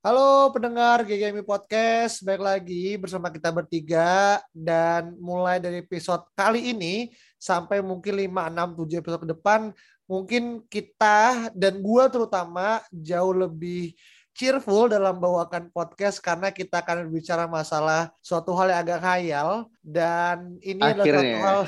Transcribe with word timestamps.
Halo 0.00 0.48
pendengar 0.48 1.04
GGMI 1.04 1.44
Podcast, 1.44 2.24
baik 2.24 2.40
lagi 2.40 2.96
bersama 2.96 3.28
kita 3.28 3.52
bertiga 3.52 4.40
dan 4.48 5.12
mulai 5.20 5.60
dari 5.60 5.84
episode 5.84 6.24
kali 6.32 6.72
ini 6.72 7.12
sampai 7.36 7.84
mungkin 7.84 8.16
5, 8.16 8.32
6, 8.32 8.96
7 8.96 8.96
episode 8.96 9.20
ke 9.20 9.30
depan 9.36 9.60
mungkin 10.08 10.64
kita 10.72 11.52
dan 11.52 11.84
gua 11.84 12.08
terutama 12.08 12.80
jauh 12.88 13.44
lebih 13.44 13.92
cheerful 14.34 14.88
dalam 14.88 15.18
bawakan 15.18 15.68
podcast 15.74 16.22
karena 16.22 16.54
kita 16.54 16.80
akan 16.80 17.06
berbicara 17.06 17.50
masalah 17.50 18.08
suatu 18.22 18.54
hal 18.54 18.70
yang 18.70 18.80
agak 18.86 19.00
khayal 19.02 19.48
dan 19.82 20.54
ini 20.62 20.80
adalah 20.80 21.04
Akhirnya. 21.04 21.20
suatu 21.20 21.38
hal 21.42 21.60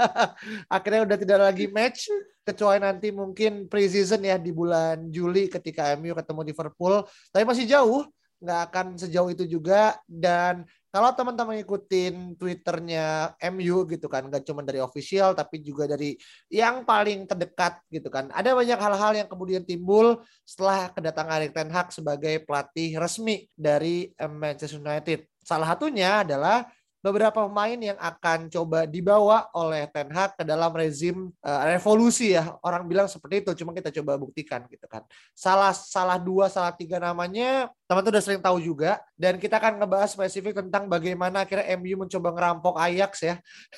akhirnya 0.76 1.00
udah 1.08 1.18
tidak 1.18 1.38
lagi 1.40 1.66
match 1.72 2.12
kecuali 2.46 2.78
nanti 2.78 3.08
mungkin 3.10 3.66
pre-season 3.66 4.22
ya 4.22 4.38
di 4.38 4.54
bulan 4.54 5.10
Juli 5.10 5.50
ketika 5.50 5.96
MU 5.98 6.14
ketemu 6.14 6.40
Liverpool 6.46 6.94
tapi 7.34 7.42
masih 7.42 7.66
jauh 7.66 8.06
nggak 8.38 8.60
akan 8.70 8.86
sejauh 9.00 9.32
itu 9.32 9.48
juga 9.48 9.96
dan 10.04 10.68
kalau 10.96 11.12
teman-teman 11.12 11.60
ikutin 11.60 12.40
Twitternya 12.40 13.36
MU 13.52 13.84
gitu 13.84 14.08
kan 14.08 14.24
nggak 14.24 14.48
cuma 14.48 14.64
dari 14.64 14.80
official 14.80 15.36
tapi 15.36 15.60
juga 15.60 15.84
dari 15.84 16.16
yang 16.48 16.88
paling 16.88 17.28
terdekat 17.28 17.84
gitu 17.92 18.08
kan. 18.08 18.32
Ada 18.32 18.56
banyak 18.56 18.80
hal-hal 18.80 19.12
yang 19.12 19.28
kemudian 19.28 19.60
timbul 19.60 20.24
setelah 20.48 20.88
kedatangan 20.88 21.36
Erik 21.36 21.52
Ten 21.52 21.68
Hag 21.68 21.92
sebagai 21.92 22.40
pelatih 22.48 22.96
resmi 22.96 23.44
dari 23.52 24.08
Manchester 24.16 24.80
United. 24.80 25.28
Salah 25.44 25.76
satunya 25.76 26.24
adalah 26.24 26.64
beberapa 27.04 27.44
pemain 27.44 27.76
yang 27.76 27.98
akan 28.00 28.48
coba 28.48 28.82
dibawa 28.88 29.46
oleh 29.52 29.84
Ten 29.92 30.08
Hag 30.10 30.34
ke 30.34 30.48
dalam 30.48 30.72
rezim 30.72 31.28
eh, 31.44 31.62
revolusi 31.76 32.32
ya. 32.32 32.56
Orang 32.64 32.88
bilang 32.88 33.04
seperti 33.04 33.44
itu 33.44 33.52
cuma 33.60 33.76
kita 33.76 33.92
coba 34.00 34.16
buktikan 34.16 34.64
gitu 34.72 34.88
kan. 34.88 35.04
Salah 35.36 35.76
salah 35.76 36.16
dua 36.16 36.48
salah 36.48 36.72
tiga 36.72 36.96
namanya 36.96 37.68
teman-teman 37.86 38.18
udah 38.18 38.24
sering 38.24 38.42
tahu 38.42 38.58
juga 38.58 38.98
dan 39.14 39.38
kita 39.38 39.62
akan 39.62 39.78
ngebahas 39.78 40.10
spesifik 40.10 40.58
tentang 40.58 40.90
bagaimana 40.90 41.46
akhirnya 41.46 41.78
MU 41.78 42.02
mencoba 42.02 42.34
ngerampok 42.34 42.74
Ajax 42.82 43.12
ya. 43.22 43.34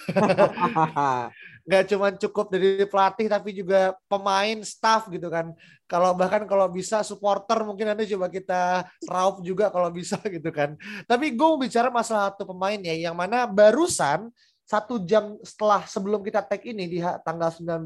Nggak 1.69 1.85
cuma 1.93 2.09
cukup 2.17 2.49
dari 2.49 2.89
pelatih 2.89 3.29
tapi 3.29 3.53
juga 3.53 3.93
pemain 4.09 4.65
staff 4.65 5.13
gitu 5.13 5.29
kan. 5.29 5.53
Kalau 5.85 6.17
bahkan 6.17 6.49
kalau 6.49 6.65
bisa 6.73 7.05
supporter 7.05 7.61
mungkin 7.69 7.93
nanti 7.93 8.09
coba 8.09 8.33
kita 8.33 8.89
raup 9.05 9.45
juga 9.45 9.69
kalau 9.69 9.93
bisa 9.93 10.17
gitu 10.41 10.49
kan. 10.49 10.81
Tapi 11.05 11.37
gue 11.37 11.47
mau 11.47 11.61
bicara 11.61 11.93
masalah 11.93 12.33
satu 12.33 12.49
pemain 12.49 12.81
ya 12.81 13.13
yang 13.13 13.17
mana 13.17 13.45
barusan 13.45 14.33
satu 14.65 15.05
jam 15.05 15.37
setelah 15.45 15.85
sebelum 15.85 16.25
kita 16.25 16.41
tag 16.41 16.65
ini 16.65 16.89
di 16.89 16.99
tanggal 17.25 17.53
19 17.53 17.85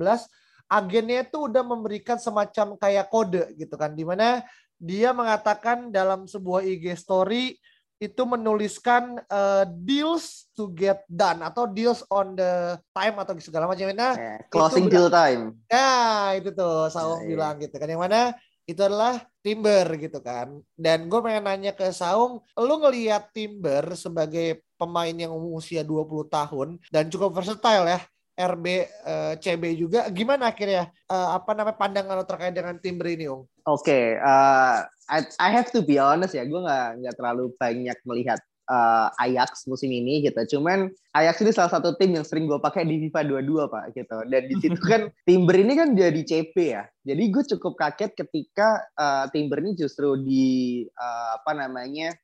agennya 0.73 1.29
itu 1.29 1.51
udah 1.51 1.63
memberikan 1.67 2.17
semacam 2.17 2.79
kayak 2.79 3.11
kode 3.11 3.45
gitu 3.59 3.75
kan. 3.75 3.91
Di 3.93 4.07
mana 4.07 4.47
dia 4.83 5.15
mengatakan 5.15 5.95
dalam 5.95 6.27
sebuah 6.27 6.67
IG 6.67 6.99
story 6.99 7.55
itu 8.03 8.23
menuliskan 8.27 9.23
eh, 9.23 9.65
deals 9.79 10.51
to 10.59 10.75
get 10.75 11.07
done 11.07 11.39
atau 11.39 11.71
deals 11.71 12.03
on 12.11 12.35
the 12.35 12.75
time 12.91 13.15
atau 13.23 13.39
segala 13.39 13.71
macam 13.71 13.87
nah 13.95 14.19
Eh, 14.19 14.39
closing 14.51 14.91
deal 14.91 15.07
time. 15.07 15.55
Nah, 15.71 16.35
itu 16.35 16.51
tuh 16.51 16.91
Saung 16.91 17.23
Iya, 17.23 17.25
iya. 17.25 17.31
bilang 17.31 17.55
gitu 17.63 17.79
kan. 17.79 17.87
Yang 17.87 18.03
mana 18.03 18.21
itu 18.67 18.81
adalah 18.83 19.23
Timber 19.39 19.87
gitu 20.03 20.19
kan. 20.19 20.59
Dan 20.75 21.07
gue 21.07 21.21
pengen 21.23 21.47
nanya 21.47 21.73
ke 21.79 21.95
Saung, 21.95 22.43
lu 22.59 22.75
ngelihat 22.83 23.31
Timber 23.31 23.95
sebagai 23.95 24.67
pemain 24.75 25.15
yang 25.15 25.31
usia 25.55 25.87
20 25.87 26.27
tahun 26.27 26.69
dan 26.91 27.07
cukup 27.07 27.39
versatile 27.39 27.87
ya. 27.87 28.03
RB 28.33 28.67
eh, 28.89 29.35
CB 29.37 29.63
juga 29.77 30.09
gimana 30.09 30.53
akhirnya 30.53 30.89
eh, 30.89 31.29
apa 31.37 31.53
namanya 31.53 31.77
pandangan 31.77 32.17
lo 32.17 32.25
terkait 32.25 32.55
dengan 32.57 32.77
Timber 32.81 33.13
ini, 33.13 33.29
Ung? 33.29 33.45
Oke, 33.69 34.17
eh, 34.17 34.79
I, 35.13 35.21
I 35.37 35.49
have 35.53 35.69
to 35.77 35.85
be 35.85 36.01
honest 36.01 36.33
ya, 36.33 36.49
gue 36.49 36.61
nggak 36.61 37.05
nggak 37.05 37.15
terlalu 37.21 37.53
banyak 37.61 37.99
melihat 38.09 38.41
eh, 38.73 39.09
Ajax 39.29 39.69
musim 39.69 39.93
ini 39.93 40.25
gitu. 40.25 40.57
Cuman 40.57 40.89
Ajax 41.13 41.45
ini 41.45 41.53
salah 41.53 41.73
satu 41.77 41.93
tim 42.01 42.17
yang 42.17 42.25
sering 42.25 42.49
gue 42.49 42.57
pakai 42.57 42.89
di 42.89 43.09
FIFA 43.09 43.43
22 43.45 43.69
pak 43.69 43.85
gitu. 43.93 44.17
Dan 44.33 44.43
di 44.49 44.57
situ 44.59 44.81
kan 44.93 45.13
Timber 45.29 45.57
ini 45.61 45.73
kan 45.77 45.93
jadi 45.93 46.21
CP 46.25 46.55
ya. 46.57 46.89
Jadi 47.05 47.23
gue 47.29 47.45
cukup 47.57 47.77
kaget 47.77 48.17
ketika 48.17 48.81
eh, 48.97 49.25
Timber 49.31 49.61
ini 49.61 49.77
justru 49.77 50.17
di 50.17 50.85
eh, 50.89 51.31
apa 51.37 51.53
namanya 51.53 52.17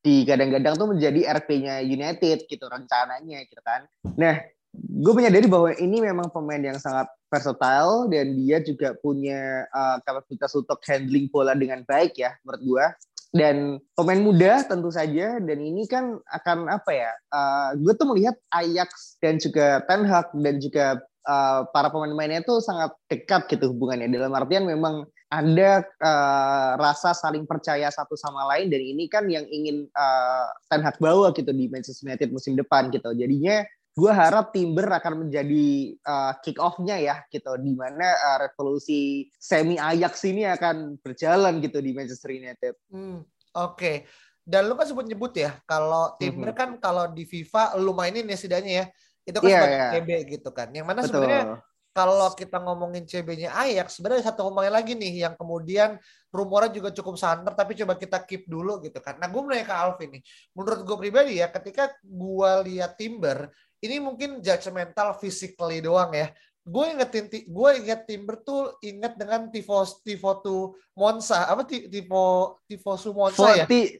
di 0.00 0.24
kadang-kadang 0.24 0.80
tuh 0.80 0.88
menjadi 0.96 1.28
RP-nya 1.40 1.84
United 1.84 2.48
gitu 2.48 2.64
rencananya 2.64 3.44
gitu 3.44 3.60
kan. 3.60 3.84
Nah, 4.16 4.40
gue 4.74 5.12
menyadari 5.14 5.50
bahwa 5.50 5.74
ini 5.78 5.98
memang 5.98 6.30
pemain 6.30 6.62
yang 6.62 6.78
sangat 6.78 7.10
versatile 7.26 8.06
dan 8.10 8.34
dia 8.38 8.62
juga 8.62 8.94
punya 9.02 9.66
uh, 9.74 9.98
kapasitas 10.06 10.54
untuk 10.54 10.78
handling 10.86 11.26
bola 11.30 11.58
dengan 11.58 11.82
baik 11.86 12.18
ya 12.18 12.34
menurut 12.46 12.62
gue 12.62 12.86
dan 13.30 13.78
pemain 13.94 14.18
muda 14.18 14.66
tentu 14.66 14.90
saja 14.90 15.38
dan 15.38 15.58
ini 15.58 15.86
kan 15.86 16.18
akan 16.34 16.66
apa 16.66 16.90
ya 16.90 17.10
uh, 17.30 17.70
gue 17.78 17.94
tuh 17.94 18.06
melihat 18.10 18.34
Ajax 18.50 19.18
dan 19.22 19.38
juga 19.38 19.82
Ten 19.86 20.02
Hag 20.06 20.34
dan 20.34 20.58
juga 20.58 20.98
uh, 21.26 21.66
para 21.70 21.88
pemain-pemainnya 21.94 22.42
itu 22.42 22.58
sangat 22.58 22.90
dekat 23.10 23.46
gitu 23.50 23.70
hubungannya. 23.70 24.10
Dalam 24.10 24.34
artian 24.34 24.66
memang 24.66 25.06
ada 25.30 25.86
uh, 26.02 26.70
rasa 26.74 27.14
saling 27.14 27.46
percaya 27.46 27.86
satu 27.86 28.18
sama 28.18 28.50
lain 28.50 28.66
dan 28.66 28.82
ini 28.82 29.06
kan 29.06 29.30
yang 29.30 29.46
ingin 29.46 29.86
uh, 29.94 30.50
Ten 30.66 30.82
Hag 30.82 30.98
bawa 30.98 31.30
gitu 31.36 31.54
di 31.54 31.70
Manchester 31.70 32.10
United 32.10 32.34
musim 32.34 32.58
depan 32.58 32.90
gitu. 32.90 33.14
Jadinya 33.14 33.62
gue 34.00 34.12
harap 34.12 34.56
Timber 34.56 34.88
akan 34.88 35.28
menjadi 35.28 35.92
uh, 36.00 36.32
kick 36.40 36.56
off-nya 36.56 36.96
ya 36.96 37.20
gitu 37.28 37.52
di 37.60 37.76
mana 37.76 38.16
uh, 38.16 38.38
revolusi 38.48 39.28
semi 39.36 39.76
Ajax 39.76 40.24
ini 40.24 40.48
akan 40.48 40.96
berjalan 41.04 41.60
gitu 41.60 41.84
di 41.84 41.92
Manchester 41.92 42.32
United. 42.32 42.74
Hmm, 42.88 43.20
oke. 43.52 44.08
Dan 44.40 44.66
lu 44.66 44.74
kan 44.74 44.88
sebut 44.88 45.04
nyebut 45.04 45.36
ya, 45.36 45.60
kalau 45.68 46.16
Timber 46.16 46.50
Mhm. 46.50 46.56
kan 46.56 46.70
kalau 46.80 47.12
di 47.12 47.28
FIFA 47.28 47.76
lu 47.76 47.92
mainin 47.92 48.24
ya 48.24 48.36
setidaknya 48.40 48.72
ya, 48.72 48.86
itu 49.28 49.36
kan 49.36 49.48
sebagai 49.52 49.76
iya. 49.76 49.90
CB 49.92 50.10
gitu 50.40 50.50
kan. 50.50 50.68
Yang 50.72 50.86
mana 50.88 51.00
Betul. 51.04 51.08
sebenarnya 51.12 51.44
kalau 51.90 52.28
kita 52.38 52.56
ngomongin 52.62 53.04
CB-nya 53.04 53.50
Ajax, 53.52 53.98
sebenarnya 53.98 54.30
satu 54.30 54.48
pemain 54.48 54.70
lagi 54.70 54.94
nih 54.94 55.26
yang 55.26 55.34
kemudian 55.34 55.98
rumornya 56.30 56.70
juga 56.70 56.94
cukup 56.94 57.18
santer, 57.18 57.50
tapi 57.52 57.74
coba 57.74 57.98
kita 57.98 58.22
keep 58.24 58.46
dulu 58.46 58.78
gitu 58.80 59.02
kan. 59.02 59.18
Nah, 59.18 59.26
gue 59.26 59.42
nanya 59.42 59.66
ke 59.66 59.74
Alvin 59.74 60.10
nih. 60.14 60.22
Menurut 60.54 60.86
gue 60.86 60.96
pribadi 60.96 61.42
ya, 61.42 61.50
ketika 61.50 61.90
gue 62.00 62.50
lihat 62.70 62.94
Timber, 62.94 63.50
ini 63.80 63.96
mungkin 63.98 64.44
judgmental 64.44 65.16
physically 65.16 65.80
doang 65.80 66.12
ya. 66.12 66.28
Gue 66.60 66.92
ingetin, 66.92 67.26
ti- 67.32 67.48
gue 67.48 67.70
inget 67.80 68.04
Timber 68.04 68.36
tuh 68.44 68.76
inget 68.84 69.16
dengan 69.16 69.48
Tifo 69.48 69.80
Tifo 70.04 70.44
tu 70.44 70.76
Monza, 70.92 71.48
apa 71.48 71.64
Ti- 71.64 71.88
Tifo 71.88 72.56
Tifo 72.68 73.00
su 73.00 73.16
Monza 73.16 73.56
ya? 73.56 73.64
Foti, 73.64 73.96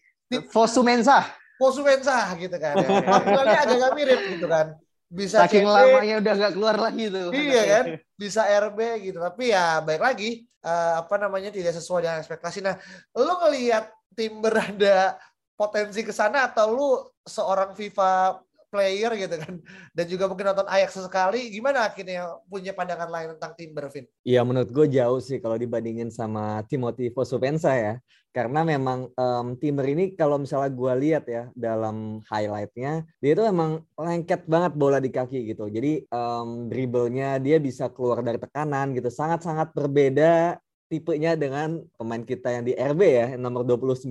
Fosu 0.52 0.84
Mensah. 0.84 1.24
Fosu 1.56 1.80
Mensa 1.82 2.36
gitu 2.36 2.56
kan. 2.60 2.76
Tampilannya 3.08 3.58
agak 3.64 3.92
mirip 3.96 4.20
gitu 4.28 4.46
kan. 4.46 4.76
Bisa 5.10 5.42
Saking 5.42 5.66
CB, 5.66 5.74
lamanya 5.74 6.14
udah 6.22 6.34
nggak 6.38 6.52
keluar 6.54 6.76
lagi 6.78 7.04
tuh. 7.10 7.34
Iya 7.34 7.62
kan, 7.66 7.84
bisa 8.14 8.47
RB 8.47 8.78
gitu. 9.10 9.18
Tapi 9.18 9.50
ya 9.50 9.82
baik 9.82 9.98
lagi, 9.98 10.47
eh, 10.47 10.92
apa 11.02 11.18
namanya 11.18 11.50
tidak 11.50 11.74
sesuai 11.74 12.06
dengan 12.06 12.22
ekspektasi. 12.22 12.62
Nah, 12.62 12.78
lu 13.18 13.34
ngelihat 13.42 13.91
Timber 14.15 14.54
ada 14.54 15.18
potensi 15.59 16.06
ke 16.06 16.15
sana 16.15 16.47
atau 16.47 16.66
lu 16.71 16.88
seorang 17.26 17.74
FIFA 17.74 18.38
player 18.71 19.11
gitu 19.19 19.37
kan, 19.37 19.55
dan 19.91 20.05
juga 20.07 20.31
mungkin 20.31 20.47
nonton 20.55 20.71
Ajax 20.71 20.97
sekali, 20.97 21.51
gimana 21.51 21.91
akhirnya 21.91 22.39
punya 22.47 22.71
pandangan 22.71 23.11
lain 23.11 23.28
tentang 23.37 23.53
Timber, 23.59 23.91
Vin? 23.91 24.07
Iya 24.22 24.47
menurut 24.47 24.71
gue 24.71 24.87
jauh 24.87 25.19
sih 25.19 25.43
kalau 25.43 25.59
dibandingin 25.59 26.09
sama 26.09 26.63
Timothy 26.71 27.11
Fosupensa 27.11 27.75
ya. 27.75 27.99
Karena 28.31 28.63
memang 28.63 29.11
em, 29.11 29.59
Timber 29.59 29.91
ini 29.91 30.15
kalau 30.15 30.39
misalnya 30.39 30.71
gue 30.71 30.93
lihat 31.03 31.27
ya 31.27 31.51
dalam 31.51 32.22
highlightnya, 32.31 33.03
dia 33.19 33.31
itu 33.34 33.43
emang 33.43 33.83
lengket 33.99 34.47
banget 34.47 34.78
bola 34.78 35.03
di 35.03 35.11
kaki 35.11 35.51
gitu. 35.51 35.67
Jadi 35.67 36.07
em, 36.07 36.49
dribblenya 36.71 37.43
dia 37.43 37.59
bisa 37.59 37.91
keluar 37.91 38.22
dari 38.22 38.39
tekanan 38.39 38.95
gitu. 38.95 39.11
Sangat-sangat 39.11 39.75
berbeda 39.75 40.63
tipenya 40.91 41.39
dengan 41.39 41.87
pemain 41.95 42.19
kita 42.27 42.51
yang 42.51 42.66
di 42.66 42.75
RB 42.75 43.01
ya, 43.07 43.27
yang 43.39 43.47
nomor 43.47 43.63
29 43.63 44.10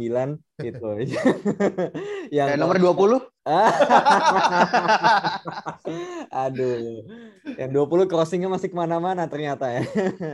gitu. 0.64 0.88
yang 2.40 2.56
Dan 2.56 2.64
nomor 2.64 2.80
20? 2.80 3.20
Aduh. 6.48 7.04
Yang 7.60 7.70
20 7.76 8.08
crossingnya 8.08 8.48
masih 8.48 8.72
ke 8.72 8.78
mana-mana 8.80 9.28
ternyata 9.28 9.68
ya. 9.68 9.84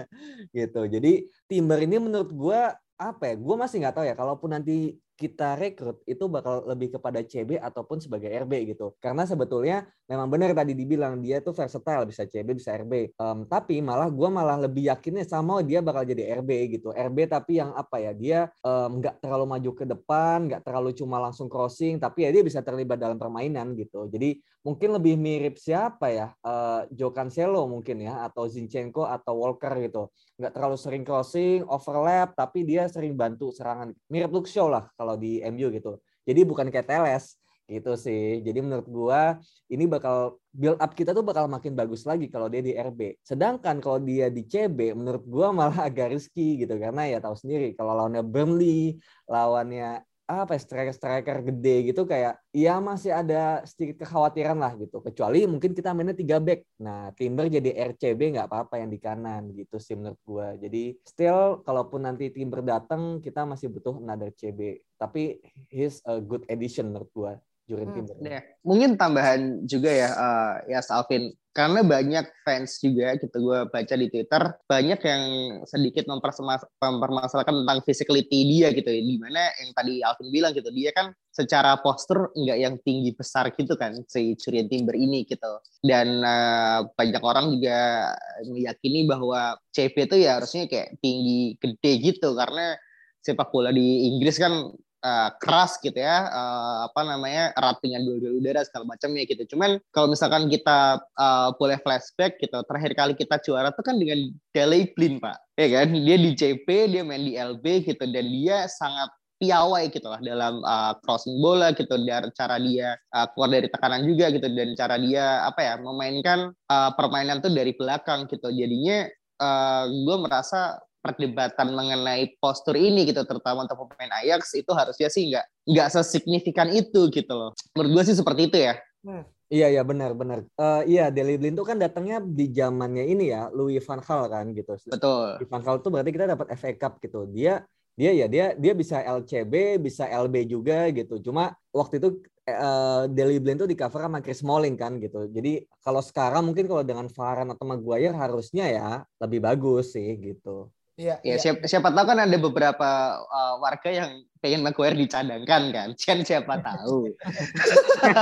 gitu. 0.57 0.85
Jadi 0.85 1.25
Timber 1.49 1.81
ini 1.81 1.97
menurut 1.97 2.29
gue 2.29 2.61
apa 3.01 3.23
ya? 3.25 3.35
Gue 3.41 3.55
masih 3.57 3.81
nggak 3.81 3.95
tahu 3.97 4.05
ya. 4.05 4.13
Kalaupun 4.13 4.53
nanti 4.53 4.93
kita 5.15 5.55
rekrut 5.55 6.03
itu 6.03 6.27
bakal 6.27 6.67
lebih 6.67 6.99
kepada 6.99 7.23
CB 7.23 7.55
ataupun 7.57 8.03
sebagai 8.03 8.27
RB 8.27 8.75
gitu. 8.75 8.99
Karena 8.99 9.23
sebetulnya 9.23 9.87
memang 10.11 10.27
benar 10.27 10.51
tadi 10.51 10.75
dibilang 10.75 11.23
dia 11.23 11.39
tuh 11.39 11.55
versatile 11.55 12.03
bisa 12.03 12.27
CB 12.27 12.47
bisa 12.51 12.75
RB. 12.75 13.15
Um, 13.15 13.47
tapi 13.47 13.79
malah 13.79 14.11
gue 14.11 14.29
malah 14.29 14.59
lebih 14.59 14.91
yakinnya 14.91 15.23
sama 15.23 15.63
dia 15.63 15.79
bakal 15.79 16.03
jadi 16.03 16.43
RB 16.43 16.79
gitu. 16.79 16.91
RB 16.91 17.31
tapi 17.31 17.63
yang 17.63 17.71
apa 17.73 17.97
ya 18.03 18.11
dia 18.11 18.39
nggak 18.67 19.15
um, 19.15 19.21
terlalu 19.23 19.45
maju 19.47 19.71
ke 19.71 19.85
depan, 19.87 20.37
nggak 20.51 20.61
terlalu 20.67 20.91
cuma 20.91 21.17
langsung 21.23 21.47
crossing, 21.47 21.95
tapi 21.95 22.27
ya 22.27 22.29
dia 22.35 22.43
bisa 22.43 22.59
terlibat 22.59 22.99
dalam 22.99 23.15
permainan 23.15 23.71
gitu. 23.79 24.11
Jadi 24.11 24.43
mungkin 24.65 24.97
lebih 24.97 25.13
mirip 25.13 25.61
siapa 25.61 26.09
ya 26.09 26.27
uh, 26.41 26.89
Joe 26.89 27.13
Cancelo 27.13 27.69
mungkin 27.69 28.01
ya 28.01 28.25
atau 28.25 28.49
Zinchenko 28.49 29.05
atau 29.05 29.37
Walker 29.37 29.77
gitu 29.77 30.09
nggak 30.41 30.51
terlalu 30.57 30.77
sering 30.81 31.05
crossing 31.05 31.61
overlap 31.69 32.33
tapi 32.33 32.65
dia 32.65 32.89
sering 32.89 33.13
bantu 33.13 33.53
serangan 33.53 33.93
mirip 34.09 34.33
Luke 34.33 34.49
lah 34.49 34.89
kalau 35.05 35.15
di 35.21 35.45
MU 35.45 35.69
gitu. 35.69 36.01
Jadi 36.25 36.41
bukan 36.41 36.73
kayak 36.73 36.89
Teles 36.89 37.37
gitu 37.69 37.93
sih. 37.93 38.41
Jadi 38.41 38.59
menurut 38.65 38.87
gua 38.89 39.37
ini 39.69 39.85
bakal 39.85 40.41
build 40.49 40.81
up 40.81 40.97
kita 40.97 41.13
tuh 41.13 41.21
bakal 41.21 41.45
makin 41.45 41.77
bagus 41.77 42.05
lagi 42.09 42.25
kalau 42.29 42.49
dia 42.49 42.61
di 42.65 42.73
RB 42.73 43.21
sedangkan 43.25 43.77
kalau 43.81 44.01
dia 44.01 44.29
di 44.33 44.41
CB 44.45 44.97
menurut 44.97 45.23
gua 45.29 45.53
malah 45.53 45.85
agak 45.85 46.17
risky 46.17 46.65
gitu. 46.65 46.73
Karena 46.81 47.05
ya 47.05 47.21
tahu 47.21 47.37
sendiri 47.37 47.77
kalau 47.77 47.93
lawannya 47.93 48.25
Burnley 48.25 48.97
lawannya 49.29 50.01
apa 50.25 50.57
ya, 50.57 50.61
striker-striker 50.61 51.37
gede 51.53 51.93
gitu 51.93 52.09
kayak 52.09 52.41
ya 52.49 52.81
masih 52.81 53.13
ada 53.13 53.61
sedikit 53.63 54.05
kekhawatiran 54.05 54.57
lah 54.57 54.73
gitu. 54.75 54.97
Kecuali 54.99 55.45
mungkin 55.45 55.77
kita 55.77 55.93
mainnya 55.93 56.17
tiga 56.17 56.41
back. 56.41 56.65
Nah 56.81 57.13
Timber 57.13 57.45
jadi 57.45 57.93
RCB 57.93 58.37
nggak 58.37 58.49
apa-apa 58.49 58.81
yang 58.81 58.89
di 58.89 58.97
kanan 58.97 59.53
gitu 59.53 59.77
sih 59.77 59.93
menurut 59.93 60.17
gue 60.25 60.47
jadi 60.65 60.83
still 61.05 61.61
kalaupun 61.61 62.09
nanti 62.09 62.33
Timber 62.33 62.65
datang 62.65 63.21
kita 63.21 63.45
masih 63.45 63.69
butuh 63.69 64.01
another 64.01 64.33
CB 64.33 64.81
tapi 64.97 65.37
he's 65.69 66.01
a 66.09 66.17
good 66.17 66.41
addition 66.49 66.89
menurut 66.89 67.09
gue 67.13 67.33
Jurin 67.65 67.89
hmm. 67.89 67.95
Timber. 67.97 68.15
Ya. 68.21 68.41
Mungkin 68.61 68.89
tambahan 68.97 69.65
juga 69.65 69.89
ya, 69.89 70.09
uh, 70.13 70.53
ya 70.69 70.79
Alvin, 70.93 71.33
karena 71.55 71.87
banyak 71.87 72.25
fans 72.43 72.83
juga 72.83 73.15
gitu 73.15 73.31
gue 73.31 73.59
baca 73.71 73.95
di 73.95 74.11
Twitter 74.11 74.43
banyak 74.67 74.99
yang 74.99 75.23
sedikit 75.63 76.03
mempermasalahkan 76.11 77.55
tentang 77.63 77.79
physicality 77.87 78.43
dia 78.43 78.75
gitu 78.75 78.91
ya 78.91 78.99
di 78.99 79.15
mana 79.15 79.55
yang 79.63 79.71
tadi 79.71 80.03
Alvin 80.03 80.35
bilang 80.35 80.51
gitu 80.51 80.67
dia 80.75 80.91
kan 80.91 81.15
secara 81.31 81.79
postur 81.79 82.35
nggak 82.35 82.59
yang 82.59 82.75
tinggi 82.83 83.15
besar 83.15 83.55
gitu 83.55 83.79
kan 83.79 83.95
si 84.11 84.35
Julian 84.35 84.67
Timber 84.67 84.99
ini 84.99 85.23
gitu 85.23 85.63
dan 85.87 86.19
uh, 86.27 86.91
banyak 86.91 87.23
orang 87.23 87.55
juga 87.55 88.11
meyakini 88.51 89.07
bahwa 89.07 89.55
CP 89.71 90.11
itu 90.11 90.27
ya 90.27 90.43
harusnya 90.43 90.67
kayak 90.67 90.99
tinggi 90.99 91.55
gede 91.55 91.91
gitu 92.03 92.35
karena 92.35 92.75
sepak 93.23 93.49
bola 93.49 93.71
di 93.71 94.11
Inggris 94.11 94.35
kan 94.37 94.75
uh, 95.05 95.29
keras 95.37 95.77
gitu 95.77 96.01
ya 96.01 96.25
uh, 96.33 96.89
apa 96.89 97.01
namanya 97.05 97.53
erat 97.53 97.77
dengan 97.85 98.01
duel-duel 98.01 98.41
udara 98.41 98.65
segala 98.65 98.89
macamnya 98.89 99.23
gitu. 99.29 99.45
Cuman 99.53 99.77
kalau 99.93 100.09
misalkan 100.09 100.49
kita 100.49 100.97
uh, 101.21 101.53
boleh 101.61 101.77
flashback 101.85 102.41
gitu 102.41 102.57
terakhir 102.65 102.97
kali 102.97 103.13
kita 103.13 103.37
juara 103.45 103.69
itu 103.69 103.81
kan 103.85 103.95
dengan 104.01 104.19
Dele 104.49 104.89
Blin 104.97 105.21
pak. 105.21 105.37
Ya 105.55 105.67
kan? 105.69 105.93
Dia 105.93 106.17
di 106.17 106.31
CP 106.33 106.67
dia 106.89 107.05
main 107.05 107.21
di 107.21 107.37
LB 107.37 107.85
gitu 107.85 108.03
dan 108.09 108.25
dia 108.25 108.65
sangat 108.65 109.13
piawai 109.35 109.91
gitu 109.91 110.07
lah 110.07 110.23
dalam 110.23 110.63
uh, 110.63 110.95
crossing 111.03 111.37
bola 111.43 111.75
gitu 111.75 111.91
dan 112.07 112.31
cara 112.31 112.55
dia 112.55 112.95
uh, 113.11 113.27
keluar 113.35 113.51
dari 113.51 113.67
tekanan 113.67 114.07
juga 114.07 114.31
gitu 114.31 114.47
dan 114.47 114.69
cara 114.79 114.95
dia 114.95 115.43
apa 115.43 115.59
ya 115.59 115.73
memainkan 115.75 116.55
uh, 116.71 116.91
permainan 116.95 117.43
tuh 117.43 117.51
dari 117.51 117.75
belakang 117.75 118.31
gitu. 118.31 118.47
Jadinya 118.47 119.05
uh, 119.43 119.91
gue 119.91 120.17
merasa 120.23 120.79
perdebatan 121.05 121.67
mengenai 121.77 122.33
postur 122.41 122.73
ini 122.73 123.05
gitu 123.05 123.21
terutama 123.29 123.69
untuk 123.69 123.85
pemain 123.93 124.17
Ajax 124.25 124.57
itu 124.57 124.73
harusnya 124.73 125.13
sih 125.13 125.29
nggak 125.29 125.45
nggak 125.69 125.87
sesignifikan 125.93 126.73
itu 126.73 127.13
gitu 127.13 127.33
loh 127.37 127.51
menurut 127.77 128.01
gue 128.01 128.03
sih 128.09 128.17
seperti 128.17 128.49
itu 128.49 128.57
ya 128.57 128.73
hmm. 129.05 129.35
Iya 129.45 129.77
iya 129.77 129.83
benar 129.85 130.17
benar. 130.17 130.41
Uh, 130.57 130.81
iya 130.89 131.13
Deli 131.13 131.37
Blind 131.37 131.53
tuh 131.53 131.69
kan 131.69 131.77
datangnya 131.77 132.17
di 132.17 132.49
zamannya 132.49 133.05
ini 133.05 133.29
ya 133.29 133.53
Louis 133.53 133.77
van 133.77 134.01
Gaal 134.01 134.25
kan 134.25 134.45
gitu. 134.57 134.73
Betul. 134.89 135.37
Di 135.37 135.45
van 135.45 135.61
Gaal 135.61 135.77
tuh 135.85 135.93
berarti 135.93 136.09
kita 136.09 136.25
dapat 136.25 136.49
FA 136.57 136.73
Cup 136.73 136.97
gitu. 136.97 137.29
Dia 137.29 137.61
dia 137.93 138.11
ya 138.11 138.25
dia 138.25 138.45
dia 138.57 138.73
bisa 138.73 139.05
LCB 139.05 139.77
bisa 139.77 140.09
LB 140.09 140.49
juga 140.49 140.89
gitu. 140.89 141.21
Cuma 141.21 141.53
waktu 141.69 142.01
itu 142.01 142.25
uh, 142.49 143.05
Deli 143.05 143.37
Blind 143.37 143.61
tuh 143.61 143.69
di 143.69 143.77
cover 143.77 144.01
sama 144.09 144.19
Chris 144.25 144.41
Smalling 144.41 144.77
kan 144.81 144.97
gitu. 144.97 145.29
Jadi 145.29 145.61
kalau 145.77 146.01
sekarang 146.01 146.41
mungkin 146.49 146.65
kalau 146.65 146.81
dengan 146.81 147.05
Varane 147.05 147.53
atau 147.53 147.65
Maguire 147.69 148.17
harusnya 148.17 148.65
ya 148.65 148.89
lebih 149.21 149.45
bagus 149.45 149.93
sih 149.93 150.09
gitu. 150.25 150.73
Iya, 150.95 151.19
ya, 151.27 151.35
ya. 151.35 151.43
Siapa, 151.43 151.67
siapa 151.67 151.91
tahu 151.91 152.05
kan 152.07 152.23
ada 152.23 152.37
beberapa 152.39 153.19
uh, 153.19 153.59
warga 153.59 153.91
yang 153.91 154.23
pengen 154.39 154.63
Maguire 154.63 154.95
dicadangkan 154.95 155.63
kan, 155.75 155.89
kan 156.07 156.19
siapa 156.23 156.55
tahu. 156.63 157.11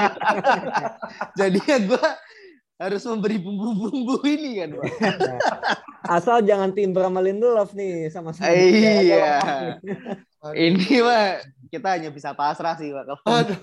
Jadi 1.40 1.60
ya 1.62 1.78
gue 1.86 2.08
harus 2.82 3.06
memberi 3.06 3.38
bumbu-bumbu 3.38 4.26
ini 4.26 4.66
kan, 4.66 4.70
Asal 6.18 6.42
jangan 6.44 6.74
tim 6.74 6.92
sama 6.92 7.22
Lindelof 7.22 7.78
nih 7.78 8.10
sama-sama. 8.10 8.50
Iya. 8.52 9.40
ini 10.58 11.00
mah 11.00 11.40
kita 11.70 11.96
hanya 11.96 12.10
bisa 12.10 12.34
pasrah 12.34 12.76
sih 12.76 12.90
Pak. 12.90 13.06
Oke, 13.14 13.56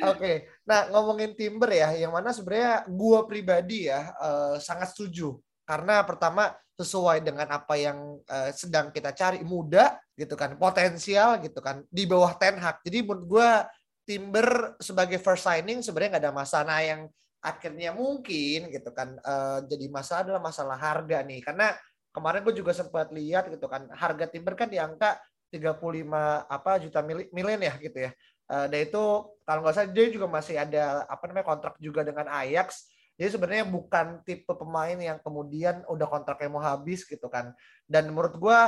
okay. 0.00 0.36
nah 0.62 0.88
ngomongin 0.94 1.34
Timber 1.34 1.74
ya, 1.74 1.92
yang 1.92 2.14
mana 2.14 2.30
sebenarnya 2.30 2.86
gue 2.88 3.18
pribadi 3.28 3.90
ya 3.90 4.14
uh, 4.16 4.56
sangat 4.62 4.94
setuju 4.94 5.36
karena 5.66 6.00
pertama 6.06 6.54
sesuai 6.76 7.24
dengan 7.24 7.48
apa 7.48 7.74
yang 7.80 8.20
uh, 8.28 8.52
sedang 8.52 8.92
kita 8.92 9.16
cari 9.16 9.40
muda 9.40 9.96
gitu 10.12 10.36
kan 10.36 10.60
potensial 10.60 11.40
gitu 11.40 11.64
kan 11.64 11.80
di 11.88 12.04
bawah 12.04 12.36
Ten 12.36 12.60
Hag. 12.60 12.84
Jadi 12.84 13.00
menurut 13.00 13.24
gue 13.24 13.50
Timber 14.06 14.76
sebagai 14.78 15.16
first 15.18 15.48
signing 15.48 15.80
sebenarnya 15.80 16.16
nggak 16.16 16.24
ada 16.28 16.36
masalah 16.36 16.78
yang 16.84 17.08
akhirnya 17.40 17.96
mungkin 17.96 18.68
gitu 18.68 18.92
kan 18.92 19.16
uh, 19.24 19.64
jadi 19.64 19.88
masalah 19.88 20.20
adalah 20.28 20.42
masalah 20.44 20.76
harga 20.76 21.24
nih. 21.24 21.40
Karena 21.40 21.72
kemarin 22.12 22.44
gue 22.44 22.54
juga 22.60 22.76
sempat 22.76 23.08
lihat 23.08 23.48
gitu 23.48 23.66
kan 23.72 23.88
harga 23.96 24.28
Timber 24.28 24.52
kan 24.52 24.68
di 24.68 24.76
angka 24.76 25.16
35 25.48 25.80
apa 26.44 26.70
juta 26.84 27.00
miliar 27.32 27.60
ya 27.60 27.74
gitu 27.80 27.98
ya. 28.04 28.12
Uh, 28.46 28.68
dan 28.68 28.84
itu 28.84 29.04
kalau 29.48 29.60
nggak 29.64 29.74
salah 29.74 29.90
dia 29.90 30.06
juga 30.12 30.28
masih 30.28 30.60
ada 30.60 31.08
apa 31.08 31.24
namanya 31.26 31.46
kontrak 31.48 31.74
juga 31.80 32.04
dengan 32.04 32.28
Ajax 32.30 32.86
jadi 33.16 33.32
sebenarnya 33.32 33.64
bukan 33.64 34.20
tipe 34.28 34.52
pemain 34.52 34.96
yang 34.96 35.16
kemudian 35.24 35.80
udah 35.88 36.04
kontraknya 36.04 36.52
mau 36.52 36.60
habis 36.60 37.08
gitu 37.08 37.32
kan. 37.32 37.56
Dan 37.88 38.12
menurut 38.12 38.36
gue 38.36 38.58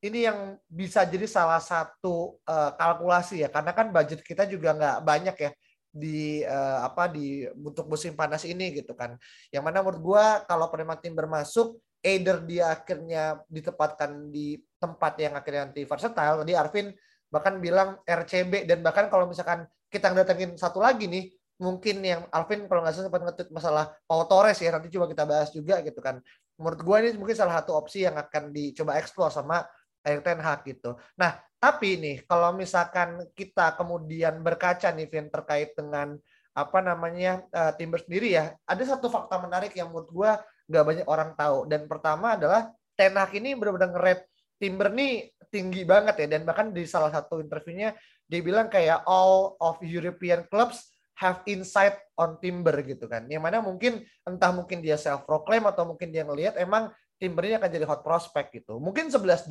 ini 0.00 0.24
yang 0.24 0.56
bisa 0.64 1.04
jadi 1.04 1.28
salah 1.28 1.60
satu 1.60 2.40
uh, 2.48 2.72
kalkulasi 2.72 3.44
ya 3.44 3.52
karena 3.52 3.76
kan 3.76 3.92
budget 3.92 4.24
kita 4.24 4.48
juga 4.48 4.72
nggak 4.72 4.98
banyak 5.04 5.36
ya 5.36 5.50
di 5.92 6.40
uh, 6.46 6.88
apa 6.88 7.10
di 7.12 7.44
untuk 7.52 7.84
musim 7.84 8.16
panas 8.16 8.48
ini 8.48 8.80
gitu 8.80 8.96
kan. 8.96 9.20
Yang 9.52 9.62
mana 9.68 9.84
menurut 9.84 10.00
gue 10.00 10.24
kalau 10.48 10.72
Prima 10.72 10.96
tim 10.96 11.12
bermasuk 11.12 11.76
either 12.00 12.40
dia 12.48 12.72
akhirnya 12.72 13.44
ditempatkan 13.52 14.32
di 14.32 14.56
tempat 14.80 15.20
yang 15.20 15.36
akhirnya 15.36 15.68
nanti 15.68 15.84
versatile. 15.84 16.40
Tadi 16.40 16.52
Arvin 16.56 16.88
bahkan 17.28 17.60
bilang 17.60 18.00
RCB 18.08 18.64
dan 18.64 18.80
bahkan 18.80 19.12
kalau 19.12 19.28
misalkan 19.28 19.68
kita 19.92 20.12
ngedatengin 20.12 20.56
satu 20.56 20.80
lagi 20.80 21.04
nih 21.04 21.28
mungkin 21.58 22.00
yang 22.06 22.22
Alvin 22.30 22.70
kalau 22.70 22.86
nggak 22.86 22.94
salah 22.94 23.06
sempat 23.10 23.22
ngetut 23.26 23.48
masalah 23.50 23.84
Pau 24.06 24.22
Torres 24.30 24.62
ya 24.62 24.70
nanti 24.70 24.88
coba 24.94 25.10
kita 25.10 25.24
bahas 25.26 25.50
juga 25.50 25.82
gitu 25.82 25.98
kan. 25.98 26.22
Menurut 26.58 26.80
gue 26.82 26.96
ini 27.02 27.10
mungkin 27.18 27.34
salah 27.34 27.58
satu 27.58 27.74
opsi 27.74 28.06
yang 28.06 28.14
akan 28.14 28.54
dicoba 28.54 28.98
eksplor 28.98 29.34
sama 29.34 29.66
Erik 30.06 30.22
Ten 30.22 30.38
Hag 30.38 30.62
gitu. 30.62 30.94
Nah 31.18 31.38
tapi 31.58 31.98
nih 31.98 32.16
kalau 32.30 32.54
misalkan 32.54 33.26
kita 33.34 33.74
kemudian 33.74 34.38
berkaca 34.38 34.94
nih 34.94 35.10
Vin 35.10 35.26
terkait 35.26 35.74
dengan 35.74 36.14
apa 36.54 36.78
namanya 36.82 37.42
uh, 37.54 37.74
Timber 37.74 38.02
sendiri 38.02 38.34
ya 38.34 38.54
ada 38.66 38.82
satu 38.82 39.06
fakta 39.10 39.38
menarik 39.38 39.74
yang 39.74 39.90
menurut 39.90 40.10
gue 40.10 40.30
nggak 40.70 40.84
banyak 40.86 41.06
orang 41.10 41.30
tahu. 41.34 41.66
Dan 41.66 41.90
pertama 41.90 42.38
adalah 42.38 42.70
Ten 42.94 43.18
Hag 43.18 43.34
ini 43.34 43.58
benar-benar 43.58 43.90
ngeret 43.98 44.20
Timber 44.62 44.94
nih 44.94 45.34
tinggi 45.50 45.82
banget 45.82 46.22
ya. 46.22 46.38
Dan 46.38 46.46
bahkan 46.46 46.70
di 46.70 46.86
salah 46.86 47.10
satu 47.10 47.42
interviewnya 47.42 47.98
dia 48.30 48.40
bilang 48.46 48.70
kayak 48.70 49.02
all 49.10 49.58
of 49.58 49.82
European 49.82 50.46
clubs 50.46 50.97
have 51.18 51.42
insight 51.50 51.98
on 52.14 52.38
Timber 52.38 52.78
gitu 52.86 53.10
kan. 53.10 53.26
Yang 53.26 53.42
mana 53.42 53.58
mungkin 53.58 54.06
entah 54.22 54.54
mungkin 54.54 54.78
dia 54.78 54.94
self 54.94 55.26
proclaim 55.26 55.66
atau 55.66 55.82
mungkin 55.82 56.14
dia 56.14 56.22
ngelihat 56.22 56.54
emang 56.62 56.94
Timber 57.18 57.50
ini 57.50 57.58
akan 57.58 57.70
jadi 57.70 57.86
hot 57.90 58.06
prospect 58.06 58.54
gitu. 58.54 58.78
Mungkin 58.78 59.10
11 59.10 59.50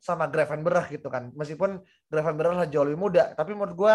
sama 0.00 0.24
Gravenberch 0.24 0.96
gitu 0.96 1.12
kan. 1.12 1.28
Meskipun 1.36 1.84
Gravenberch 2.08 2.72
jauh 2.72 2.88
lebih 2.88 2.96
muda, 2.96 3.36
tapi 3.36 3.52
menurut 3.52 3.76
gua 3.76 3.94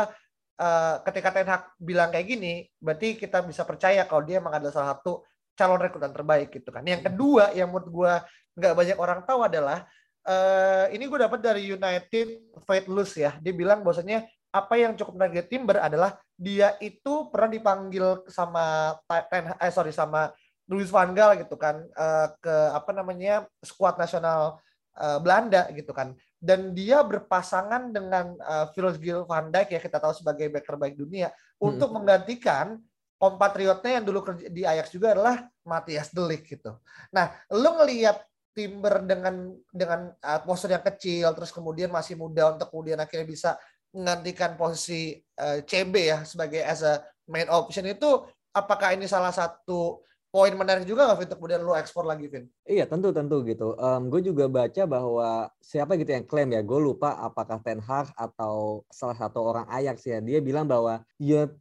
uh, 0.61 0.95
ketika 1.09 1.33
Ten 1.33 1.49
Hag 1.49 1.73
bilang 1.81 2.13
kayak 2.13 2.27
gini, 2.29 2.69
berarti 2.77 3.17
kita 3.17 3.41
bisa 3.41 3.65
percaya 3.65 4.05
kalau 4.05 4.21
dia 4.21 4.37
emang 4.37 4.53
adalah 4.53 4.73
salah 4.75 4.89
satu 4.93 5.25
calon 5.57 5.81
rekrutan 5.81 6.13
terbaik 6.13 6.53
gitu 6.53 6.69
kan. 6.69 6.85
Yang 6.85 7.09
kedua 7.09 7.49
yang 7.57 7.73
menurut 7.73 7.89
gua 7.89 8.13
nggak 8.53 8.73
banyak 8.77 8.97
orang 9.01 9.19
tahu 9.25 9.41
adalah 9.41 9.89
uh, 10.27 10.85
ini 10.93 11.03
gue 11.09 11.19
dapat 11.19 11.39
dari 11.41 11.63
United 11.67 12.27
Fight 12.63 12.85
ya. 13.17 13.31
Dia 13.41 13.53
bilang 13.53 13.81
bahwasanya 13.81 14.27
apa 14.53 14.73
yang 14.77 14.93
cukup 14.93 15.17
menarik 15.17 15.49
Timber 15.49 15.81
adalah 15.81 16.13
dia 16.37 16.77
itu 16.77 17.33
pernah 17.33 17.49
dipanggil 17.49 18.21
sama 18.29 18.93
ten, 19.09 19.49
eh 19.57 19.73
sorry 19.73 19.89
sama 19.89 20.29
Louis 20.69 20.87
van 20.93 21.11
Gaal 21.11 21.41
gitu 21.41 21.57
kan 21.57 21.81
uh, 21.97 22.27
ke 22.37 22.55
apa 22.69 22.91
namanya 22.93 23.49
skuad 23.65 23.97
nasional 23.97 24.61
uh, 25.01 25.17
Belanda 25.17 25.67
gitu 25.73 25.89
kan 25.89 26.13
dan 26.37 26.71
dia 26.77 27.01
berpasangan 27.01 27.89
dengan 27.89 28.37
uh, 28.39 28.69
Virgil 28.77 29.25
van 29.25 29.49
Dijk 29.49 29.73
ya 29.73 29.81
kita 29.81 29.97
tahu 29.97 30.13
sebagai 30.13 30.53
back 30.53 30.69
terbaik 30.69 30.95
dunia 30.95 31.33
hmm. 31.33 31.57
untuk 31.59 31.89
menggantikan 31.89 32.77
kompatriotnya 33.17 34.03
yang 34.03 34.05
dulu 34.05 34.19
kerja 34.21 34.51
di 34.51 34.67
Ajax 34.67 34.91
juga 34.91 35.15
adalah 35.15 35.47
Matthias 35.63 36.11
De 36.11 36.19
Ligt 36.19 36.43
gitu. 36.43 36.75
Nah, 37.15 37.31
lu 37.55 37.79
ngelihat 37.79 38.19
Timber 38.51 39.01
dengan 39.01 39.55
dengan 39.71 40.13
uh, 40.13 40.39
postur 40.45 40.75
yang 40.75 40.83
kecil 40.85 41.31
terus 41.33 41.49
kemudian 41.49 41.89
masih 41.89 42.13
muda 42.13 42.53
untuk 42.53 42.69
kemudian 42.69 43.01
akhirnya 43.01 43.25
bisa 43.25 43.51
menggantikan 43.93 44.57
posisi 44.57 45.15
uh, 45.37 45.61
CB 45.63 45.93
ya 46.09 46.19
sebagai 46.25 46.65
as 46.65 46.81
a 46.81 46.99
main 47.29 47.47
option 47.47 47.85
itu 47.87 48.25
apakah 48.51 48.97
ini 48.97 49.05
salah 49.07 49.31
satu 49.31 50.01
poin 50.33 50.49
menarik 50.57 50.89
juga 50.89 51.05
nggak 51.05 51.29
untuk 51.29 51.37
kemudian 51.37 51.61
lu 51.61 51.77
ekspor 51.77 52.09
lagi 52.09 52.25
Vin? 52.25 52.49
Iya 52.65 52.89
tentu 52.89 53.13
tentu 53.13 53.45
gitu. 53.45 53.77
Um, 53.77 54.09
gue 54.09 54.25
juga 54.25 54.49
baca 54.49 54.89
bahwa 54.89 55.53
siapa 55.61 55.93
gitu 55.93 56.09
yang 56.09 56.25
klaim 56.25 56.49
ya, 56.49 56.65
gue 56.65 56.79
lupa 56.81 57.13
apakah 57.21 57.61
Ten 57.61 57.77
Hag 57.77 58.09
atau 58.17 58.81
salah 58.89 59.13
satu 59.13 59.45
orang 59.45 59.69
Ajax 59.69 60.09
ya. 60.09 60.17
Dia 60.25 60.41
bilang 60.41 60.65
bahwa 60.65 61.05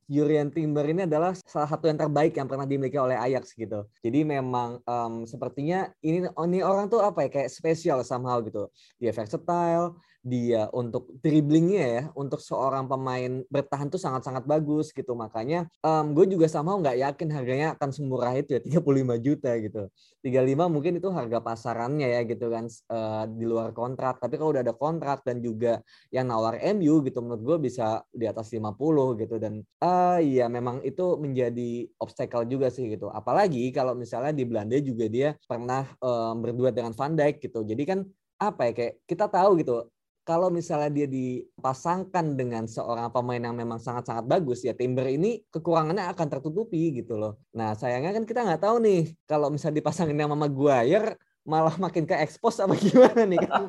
Jurien 0.09 0.49
Timber 0.49 0.89
ini 0.89 1.05
adalah 1.05 1.37
salah 1.45 1.69
satu 1.69 1.85
yang 1.85 2.01
terbaik 2.01 2.33
yang 2.33 2.49
pernah 2.49 2.65
dimiliki 2.65 2.97
oleh 2.97 3.21
Ajax 3.21 3.53
gitu. 3.53 3.85
Jadi 4.01 4.25
memang 4.25 4.81
um, 4.89 5.29
sepertinya 5.29 5.93
ini 6.01 6.25
ini 6.33 6.59
orang 6.65 6.89
tuh 6.89 7.05
apa 7.05 7.29
ya 7.29 7.31
kayak 7.31 7.53
spesial 7.53 8.01
somehow 8.09 8.41
gitu. 8.41 8.73
Dia 8.97 9.13
versatile, 9.13 10.01
dia 10.23 10.71
untuk 10.71 11.11
dribblingnya 11.19 11.83
ya 11.83 12.03
untuk 12.15 12.39
seorang 12.39 12.87
pemain 12.87 13.43
bertahan 13.51 13.91
tuh 13.91 13.99
sangat-sangat 13.99 14.47
bagus 14.47 14.95
gitu 14.95 15.19
makanya 15.19 15.67
um, 15.83 16.15
gue 16.15 16.31
juga 16.31 16.47
sama 16.47 16.79
nggak 16.79 16.99
yakin 17.11 17.29
harganya 17.35 17.67
akan 17.75 17.91
semurah 17.91 18.31
itu 18.39 18.55
ya 18.55 18.62
35 18.63 19.19
juta 19.19 19.51
gitu. 19.59 19.83
35 20.23 20.73
mungkin 20.73 20.93
itu 21.03 21.09
harga 21.11 21.39
pasarannya 21.43 22.09
ya 22.09 22.21
gitu 22.23 22.47
kan 22.49 22.71
uh, 22.89 23.25
di 23.27 23.45
luar 23.45 23.75
kontrak. 23.75 24.23
Tapi 24.23 24.39
kalau 24.39 24.55
udah 24.55 24.63
ada 24.63 24.75
kontrak 24.75 25.27
dan 25.27 25.43
juga 25.43 25.83
yang 26.15 26.31
nawar 26.31 26.63
MU 26.79 27.03
gitu 27.03 27.19
menurut 27.21 27.43
gue 27.43 27.59
bisa 27.67 28.07
di 28.15 28.31
atas 28.31 28.55
50 28.55 28.73
gitu. 29.21 29.37
Dan 29.43 29.61
uh, 29.83 30.19
iya 30.23 30.47
memang 30.47 30.81
itu 30.87 31.19
menjadi 31.19 31.91
obstacle 31.99 32.47
juga 32.47 32.71
sih 32.71 32.89
gitu. 32.89 33.11
Apalagi 33.11 33.75
kalau 33.75 33.99
misalnya 33.99 34.31
di 34.31 34.47
Belanda 34.47 34.79
juga 34.79 35.11
dia 35.11 35.35
pernah 35.45 35.85
um, 35.99 36.39
berduet 36.41 36.73
dengan 36.73 36.95
Van 36.95 37.13
Dijk 37.13 37.43
gitu. 37.43 37.67
Jadi 37.67 37.83
kan 37.83 37.99
apa 38.43 38.71
ya 38.71 38.73
kayak 38.75 38.95
kita 39.07 39.31
tahu 39.31 39.63
gitu 39.63 39.87
kalau 40.23 40.55
misalnya 40.55 40.91
dia 40.91 41.07
dipasangkan 41.11 42.39
dengan 42.39 42.71
seorang 42.71 43.11
pemain 43.11 43.43
yang 43.43 43.59
memang 43.59 43.83
sangat-sangat 43.83 44.23
bagus 44.23 44.63
ya 44.63 44.71
Timber 44.71 45.11
ini 45.11 45.43
kekurangannya 45.51 46.07
akan 46.15 46.27
tertutupi 46.31 46.95
gitu 46.95 47.19
loh. 47.19 47.43
Nah 47.59 47.75
sayangnya 47.75 48.15
kan 48.15 48.25
kita 48.27 48.47
nggak 48.47 48.63
tahu 48.63 48.77
nih 48.87 49.03
kalau 49.27 49.51
misalnya 49.51 49.83
dipasangin 49.83 50.15
sama 50.15 50.39
Maguire 50.39 51.19
malah 51.43 51.75
makin 51.75 52.07
ke 52.07 52.15
expose 52.23 52.63
apa 52.63 52.79
gimana 52.87 53.27
nih 53.27 53.39
kan. 53.43 53.67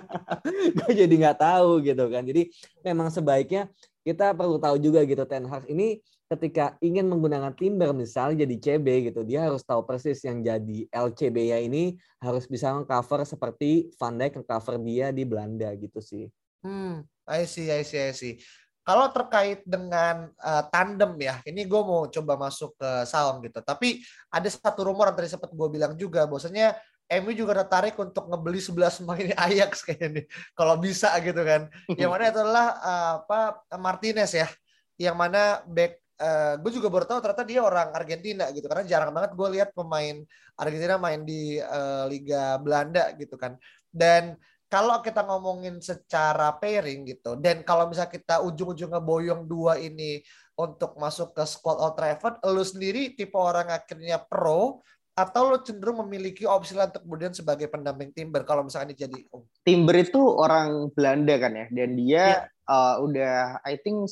Gue 0.80 0.92
jadi 0.96 1.14
nggak 1.14 1.38
tahu 1.38 1.84
gitu 1.84 2.04
kan. 2.08 2.24
Jadi 2.24 2.48
memang 2.80 3.12
sebaiknya 3.12 3.68
kita 4.04 4.32
perlu 4.32 4.56
tahu 4.56 4.80
juga 4.80 5.04
gitu 5.04 5.24
Ten 5.28 5.44
Hag 5.48 5.68
ini 5.68 6.00
ketika 6.34 6.74
ingin 6.82 7.06
menggunakan 7.06 7.54
Timber 7.54 7.94
misalnya 7.94 8.44
jadi 8.44 8.56
CB 8.58 8.86
gitu, 9.10 9.22
dia 9.22 9.46
harus 9.46 9.62
tahu 9.62 9.86
persis 9.86 10.20
yang 10.26 10.42
jadi 10.42 10.90
LCB 10.90 11.36
ya 11.54 11.58
ini 11.62 11.96
harus 12.18 12.44
bisa 12.50 12.74
cover 12.84 13.22
seperti 13.22 13.94
Van 13.96 14.18
Dijk 14.18 14.42
cover 14.44 14.76
dia 14.82 15.14
di 15.14 15.22
Belanda 15.22 15.70
gitu 15.78 16.02
sih. 16.02 16.26
Hmm, 16.60 17.06
I 17.24 17.48
see, 17.48 17.68
I 17.70 17.84
see, 17.84 18.00
I 18.00 18.12
see. 18.12 18.34
Kalau 18.84 19.08
terkait 19.08 19.64
dengan 19.64 20.28
uh, 20.36 20.62
tandem 20.68 21.16
ya, 21.16 21.40
ini 21.48 21.64
gue 21.64 21.80
mau 21.80 22.04
coba 22.04 22.36
masuk 22.36 22.76
ke 22.76 22.90
Saung 23.08 23.40
gitu. 23.40 23.64
Tapi 23.64 24.04
ada 24.28 24.44
satu 24.44 24.84
rumor 24.84 25.08
yang 25.08 25.16
tadi 25.16 25.32
sempat 25.32 25.48
gue 25.56 25.68
bilang 25.72 25.96
juga, 25.96 26.28
bahwasanya 26.28 26.76
MU 27.24 27.32
juga 27.32 27.64
tertarik 27.64 27.96
untuk 27.96 28.28
ngebeli 28.28 28.60
11 28.60 29.00
pemain 29.00 29.28
Ajax 29.48 29.88
kayaknya 29.88 30.08
nih. 30.20 30.24
Kalau 30.52 30.76
bisa 30.76 31.16
gitu 31.24 31.40
kan. 31.40 31.72
Yang 31.96 32.10
mana 32.12 32.24
adalah 32.28 32.66
uh, 32.80 33.12
apa 33.24 33.40
Martinez 33.80 34.36
ya. 34.36 34.48
Yang 35.00 35.16
mana 35.16 35.64
back 35.64 36.03
uh, 36.20 36.54
gue 36.60 36.70
juga 36.74 36.88
baru 36.90 37.04
tahu 37.08 37.18
ternyata 37.22 37.44
dia 37.46 37.60
orang 37.62 37.88
Argentina 37.94 38.50
gitu 38.54 38.66
karena 38.70 38.84
jarang 38.86 39.10
banget 39.10 39.32
gue 39.34 39.48
lihat 39.58 39.70
pemain 39.74 40.22
Argentina 40.54 40.94
main 40.98 41.22
di 41.26 41.58
uh, 41.58 42.06
Liga 42.06 42.58
Belanda 42.62 43.10
gitu 43.18 43.34
kan. 43.34 43.58
Dan 43.90 44.38
kalau 44.66 44.98
kita 45.02 45.22
ngomongin 45.22 45.78
secara 45.78 46.50
pairing 46.58 47.06
gitu 47.06 47.38
dan 47.38 47.62
kalau 47.62 47.86
misalnya 47.86 48.10
kita 48.10 48.42
ujung-ujungnya 48.42 48.98
boyong 48.98 49.46
dua 49.46 49.78
ini 49.78 50.18
untuk 50.54 50.98
masuk 50.98 51.34
ke 51.34 51.42
squad 51.46 51.78
Old 51.82 51.98
Trafford, 51.98 52.38
lu 52.46 52.62
sendiri 52.62 53.14
tipe 53.14 53.34
orang 53.34 53.70
akhirnya 53.74 54.22
pro 54.22 54.82
atau 55.14 55.54
lo 55.54 55.62
cenderung 55.62 56.02
memiliki 56.02 56.42
opsi 56.42 56.74
lain 56.74 56.90
kemudian 56.90 57.30
sebagai 57.30 57.70
pendamping 57.70 58.10
Timber 58.10 58.42
kalau 58.42 58.66
misalnya 58.66 58.90
ini 58.90 58.96
jadi 58.98 59.18
Timber 59.62 60.02
itu 60.02 60.18
orang 60.18 60.90
Belanda 60.90 61.38
kan 61.38 61.54
ya 61.54 61.66
dan 61.70 61.90
dia 61.94 62.14
yeah. 62.18 62.38
uh, 62.66 62.98
udah 62.98 63.62
I 63.62 63.78
think 63.78 64.10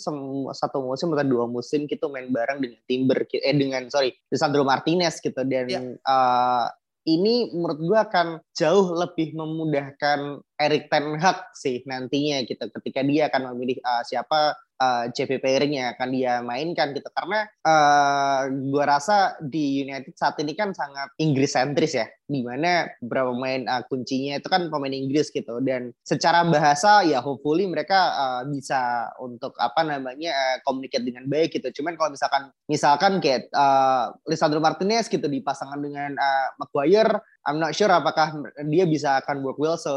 satu 0.54 0.78
musim 0.78 1.10
atau 1.10 1.26
dua 1.26 1.50
musim 1.50 1.90
gitu 1.90 2.06
main 2.06 2.30
bareng 2.30 2.62
dengan 2.62 2.80
Timber 2.86 3.26
eh 3.26 3.50
dengan 3.50 3.90
sorry 3.90 4.14
Lisandro 4.30 4.62
Martinez 4.62 5.18
gitu 5.18 5.42
dan 5.42 5.66
yeah. 5.66 5.82
Iya. 5.82 5.98
uh, 6.06 6.66
ini 7.02 7.50
menurut 7.50 7.82
gue 7.82 7.98
akan 7.98 8.38
jauh 8.54 8.94
lebih 8.94 9.34
memudahkan 9.34 10.38
Erik 10.54 10.86
Ten 10.86 11.18
Hag 11.18 11.50
sih 11.58 11.82
nantinya 11.82 12.46
gitu 12.46 12.70
ketika 12.78 13.02
dia 13.02 13.26
akan 13.26 13.50
memilih 13.54 13.82
uh, 13.82 14.06
siapa 14.06 14.54
uh, 14.82 15.04
CP 15.14 15.38
pairing 15.38 15.78
yang 15.78 15.94
akan 15.94 16.08
dia 16.10 16.42
mainkan 16.42 16.90
gitu. 16.90 17.06
Karena 17.14 17.46
uh, 17.62 17.70
eh, 17.72 18.40
gue 18.50 18.84
rasa 18.84 19.38
di 19.38 19.86
United 19.86 20.18
saat 20.18 20.34
ini 20.42 20.58
kan 20.58 20.74
sangat 20.74 21.14
Inggris 21.22 21.54
sentris 21.54 21.94
ya 21.94 22.06
di 22.30 22.40
mana 22.46 22.88
beberapa 23.02 23.34
pemain 23.34 23.62
uh, 23.66 23.82
kuncinya 23.90 24.38
itu 24.38 24.48
kan 24.48 24.70
pemain 24.70 24.94
Inggris 24.94 25.28
gitu 25.30 25.58
dan 25.62 25.90
secara 26.06 26.46
bahasa 26.46 27.02
ya 27.02 27.18
hopefully 27.18 27.66
mereka 27.66 28.14
uh, 28.14 28.42
bisa 28.46 29.10
untuk 29.18 29.52
apa 29.58 29.82
namanya 29.82 30.32
uh, 30.32 30.56
communicate 30.62 31.04
dengan 31.04 31.26
baik 31.26 31.54
gitu 31.58 31.82
cuman 31.82 31.98
kalau 31.98 32.14
misalkan 32.14 32.42
misalkan 32.70 33.12
kayak 33.18 33.50
uh, 33.52 34.14
Lisandro 34.26 34.62
Martinez 34.62 35.10
gitu 35.10 35.26
dipasangkan 35.26 35.80
dengan 35.82 36.10
uh, 36.16 36.48
Maguire 36.62 37.20
I'm 37.42 37.58
not 37.58 37.74
sure 37.74 37.90
apakah 37.90 38.38
dia 38.70 38.86
bisa 38.86 39.18
akan 39.18 39.42
work 39.42 39.58
well 39.58 39.74
se, 39.74 39.90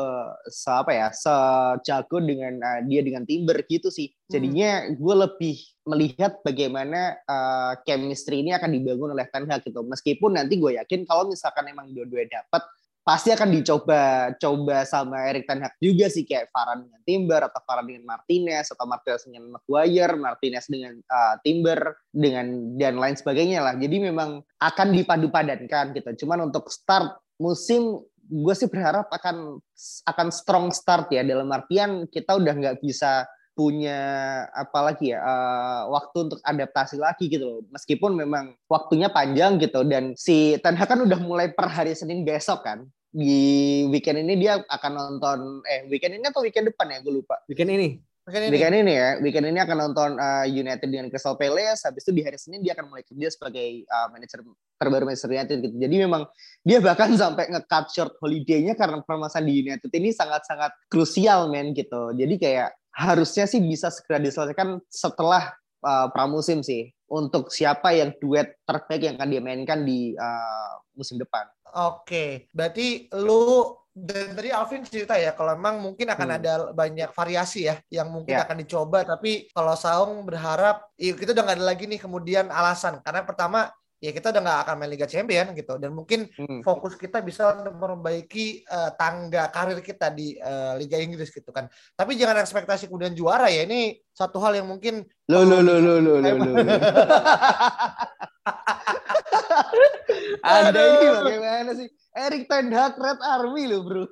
se 0.50 0.65
apa 0.65 0.89
ya 0.89 1.08
sejago 1.13 2.17
dengan 2.17 2.58
uh, 2.58 2.82
dia 2.89 3.05
dengan 3.05 3.22
Timber 3.22 3.62
gitu 3.70 3.94
sih. 3.94 4.10
Hmm. 4.10 4.29
Jadinya 4.34 4.70
hmm. 4.82 4.98
gue 4.98 5.15
lebih 5.29 5.58
melihat 5.85 6.41
bagaimana 6.41 7.15
uh, 7.29 7.73
chemistry 7.85 8.41
ini 8.41 8.51
akan 8.57 8.73
dibangun 8.73 9.13
oleh 9.13 9.29
Ten 9.29 9.45
Hag 9.45 9.61
gitu. 9.61 9.85
Meskipun 9.85 10.35
nanti 10.35 10.57
gue 10.57 10.81
yakin 10.81 11.05
kalau 11.05 11.29
misalkan 11.29 11.69
emang 11.69 11.93
dua-duanya 11.93 12.41
dapat 12.41 12.65
pasti 13.05 13.29
akan 13.29 13.53
dicoba 13.53 14.33
coba 14.41 14.81
sama 14.81 15.29
Erik 15.29 15.45
Ten 15.45 15.61
Hag 15.61 15.77
juga 15.77 16.09
sih 16.09 16.25
kayak 16.25 16.49
Varane 16.49 16.89
dengan 16.89 17.01
Timber 17.05 17.41
atau 17.45 17.61
Varane 17.61 17.89
dengan 17.93 18.05
Martinez 18.17 18.65
atau 18.73 18.85
Martinez 18.89 19.21
dengan 19.29 19.43
Maguire, 19.53 20.13
Martinez 20.17 20.65
dengan 20.65 20.93
uh, 20.97 21.35
Timber 21.45 21.79
dengan 22.09 22.45
dan 22.81 22.97
lain 22.97 23.13
sebagainya 23.13 23.61
lah. 23.61 23.77
Jadi 23.77 24.01
memang 24.01 24.41
akan 24.57 24.87
dipadu-padankan 24.89 25.93
gitu. 25.93 26.25
Cuman 26.25 26.49
untuk 26.49 26.65
start 26.73 27.21
musim 27.37 28.01
gue 28.25 28.55
sih 28.57 28.65
berharap 28.65 29.05
akan 29.13 29.61
akan 30.09 30.27
strong 30.33 30.73
start 30.73 31.13
ya 31.13 31.21
dalam 31.21 31.45
artian 31.53 32.09
kita 32.09 32.33
udah 32.33 32.53
nggak 32.57 32.81
bisa 32.81 33.29
punya 33.55 34.00
apa 34.51 34.79
lagi 34.91 35.15
ya 35.15 35.24
uh, 35.24 35.88
waktu 35.95 36.27
untuk 36.27 36.39
adaptasi 36.43 37.00
lagi 37.00 37.31
gitu 37.31 37.43
loh 37.47 37.59
meskipun 37.71 38.12
memang 38.12 38.51
waktunya 38.67 39.07
panjang 39.07 39.55
gitu 39.57 39.88
dan 39.88 40.12
si 40.19 40.59
Ten 40.59 40.75
Hag 40.75 40.91
kan 40.91 41.00
udah 41.00 41.19
mulai 41.24 41.55
per 41.55 41.71
hari 41.71 41.95
Senin 41.95 42.27
besok 42.27 42.67
kan 42.67 42.83
di 43.15 43.88
weekend 43.88 44.27
ini 44.27 44.35
dia 44.35 44.59
akan 44.59 44.91
nonton 44.91 45.39
eh 45.63 45.88
weekend 45.88 46.19
ini 46.19 46.27
atau 46.27 46.43
weekend 46.43 46.67
depan 46.67 46.91
ya 46.91 47.00
gue 47.00 47.24
lupa 47.24 47.39
weekend 47.47 47.71
ini 47.71 48.03
Weekend 48.25 48.50
ini. 48.50 48.53
weekend 48.57 48.75
ini 48.81 48.93
ya, 48.97 49.09
weekend 49.21 49.45
ini 49.53 49.59
akan 49.62 49.77
nonton 49.85 50.17
uh, 50.17 50.50
United 50.50 50.89
dengan 50.89 51.13
Crystal 51.13 51.38
Palace. 51.38 51.85
Habis 51.85 52.09
itu 52.09 52.12
di 52.17 52.25
hari 52.25 52.41
Senin 52.41 52.65
dia 52.65 52.74
akan 52.74 52.89
mulai 52.89 53.05
kerja 53.05 53.29
sebagai 53.29 53.85
uh, 53.85 54.09
manajer 54.09 54.41
terbaru 54.81 55.05
Manchester 55.05 55.29
United 55.29 55.57
gitu. 55.62 55.75
Jadi 55.77 55.95
memang 56.01 56.25
dia 56.65 56.81
bahkan 56.81 57.13
sampai 57.21 57.53
nge-cut 57.53 57.85
short 57.93 58.17
holiday-nya 58.17 58.74
karena 58.74 59.05
permasalahan 59.05 59.45
di 59.45 59.53
United 59.69 59.91
ini 59.93 60.09
sangat-sangat 60.09 60.74
krusial 60.89 61.53
men 61.53 61.77
gitu. 61.77 62.17
Jadi 62.17 62.33
kayak 62.41 62.74
harusnya 62.95 63.43
sih 63.43 63.59
bisa 63.59 63.91
segera 63.91 64.23
diselesaikan 64.23 64.79
setelah 64.87 65.51
uh, 65.83 66.07
pramusim 66.15 66.63
sih 66.63 66.89
untuk 67.11 67.51
siapa 67.51 67.91
yang 67.91 68.15
duet 68.17 68.55
terbaik 68.63 69.03
yang 69.03 69.15
akan 69.19 69.29
dia 69.29 69.41
mainkan 69.43 69.83
di 69.83 70.15
uh, 70.15 70.73
musim 70.95 71.19
depan. 71.19 71.45
Oke, 71.75 72.47
berarti 72.55 73.11
lu 73.19 73.75
dan 73.95 74.35
tadi 74.35 74.51
Alvin 74.51 74.83
cerita 74.83 75.15
ya 75.15 75.31
kalau 75.31 75.55
memang 75.55 75.79
mungkin 75.79 76.11
akan 76.11 76.27
hmm. 76.27 76.37
ada 76.43 76.53
banyak 76.75 77.15
variasi 77.15 77.71
ya 77.71 77.79
yang 77.87 78.11
mungkin 78.11 78.35
yeah. 78.35 78.43
akan 78.43 78.59
dicoba 78.59 79.07
tapi 79.07 79.47
kalau 79.55 79.71
Saung 79.79 80.27
berharap 80.27 80.91
ya 80.99 81.15
kita 81.15 81.31
udah 81.31 81.43
nggak 81.47 81.57
ada 81.63 81.67
lagi 81.71 81.87
nih 81.87 82.03
kemudian 82.03 82.51
alasan 82.51 82.99
karena 82.99 83.23
pertama 83.23 83.71
ya 83.99 84.11
kita 84.11 84.29
udah 84.35 84.41
nggak 84.43 84.59
akan 84.67 84.75
main 84.75 84.91
Liga 84.91 85.07
Champion 85.07 85.55
gitu 85.55 85.79
dan 85.79 85.91
mungkin 85.95 86.27
hmm. 86.27 86.61
fokus 86.61 86.99
kita 86.99 87.23
bisa 87.23 87.55
untuk 87.55 87.79
memperbaiki 87.79 88.67
uh, 88.67 88.91
tangga 88.99 89.47
karir 89.49 89.79
kita 89.79 90.11
di 90.11 90.35
uh, 90.39 90.75
Liga 90.75 90.99
Inggris 90.99 91.31
gitu 91.31 91.49
kan. 91.55 91.71
Tapi 91.95 92.19
jangan 92.19 92.43
ekspektasi 92.43 92.91
kemudian 92.91 93.15
juara 93.15 93.47
ya. 93.47 93.63
Ini 93.63 93.97
satu 94.11 94.39
hal 94.43 94.59
yang 94.59 94.67
mungkin 94.67 95.07
lo 95.31 95.41
lo 95.47 95.63
lo 95.63 95.79
lo 95.79 95.99
lo 96.03 96.19
lo. 96.21 96.33
Ada 100.45 100.77
ini 100.77 101.05
bagaimana 101.09 101.71
sih? 101.73 101.89
Erik 102.15 102.47
Ten 102.47 102.71
Hag 102.71 102.95
Red 102.95 103.19
Army 103.23 103.67
lo 103.67 103.83
bro. 103.83 104.05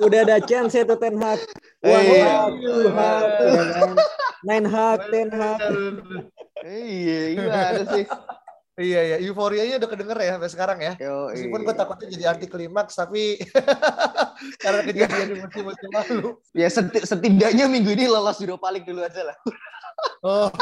Udah 0.00 0.20
ada 0.26 0.42
chance 0.42 0.74
itu 0.74 0.96
Ten 0.98 1.20
Hag. 1.20 1.38
Wah, 1.84 2.00
iya. 2.00 2.48
Nine 4.44 4.68
Hag, 4.68 4.98
Ten 5.08 5.28
Hag. 5.32 5.60
Iya, 6.64 7.20
gimana 7.36 7.82
sih? 7.96 8.04
Iya 8.74 9.00
ya, 9.14 9.16
euforianya 9.22 9.78
udah 9.78 9.86
kedenger 9.86 10.18
ya 10.18 10.34
sampai 10.34 10.50
sekarang 10.50 10.78
ya. 10.82 10.92
Yo, 10.98 11.30
Meskipun 11.30 11.62
gue 11.62 11.74
takutnya 11.78 12.06
jadi 12.10 12.24
anti 12.34 12.50
klimaks, 12.50 12.98
tapi 12.98 13.38
karena 14.64 14.82
kejadian 14.82 15.30
di 15.30 15.36
musim-musim 15.38 15.90
lalu. 15.94 16.34
Ya 16.58 16.66
setidaknya 17.06 17.70
minggu 17.70 17.94
ini 17.94 18.10
lolos 18.10 18.42
Europa 18.42 18.74
League 18.74 18.82
dulu 18.82 19.06
aja 19.06 19.30
lah. 19.30 19.36
oh. 20.26 20.50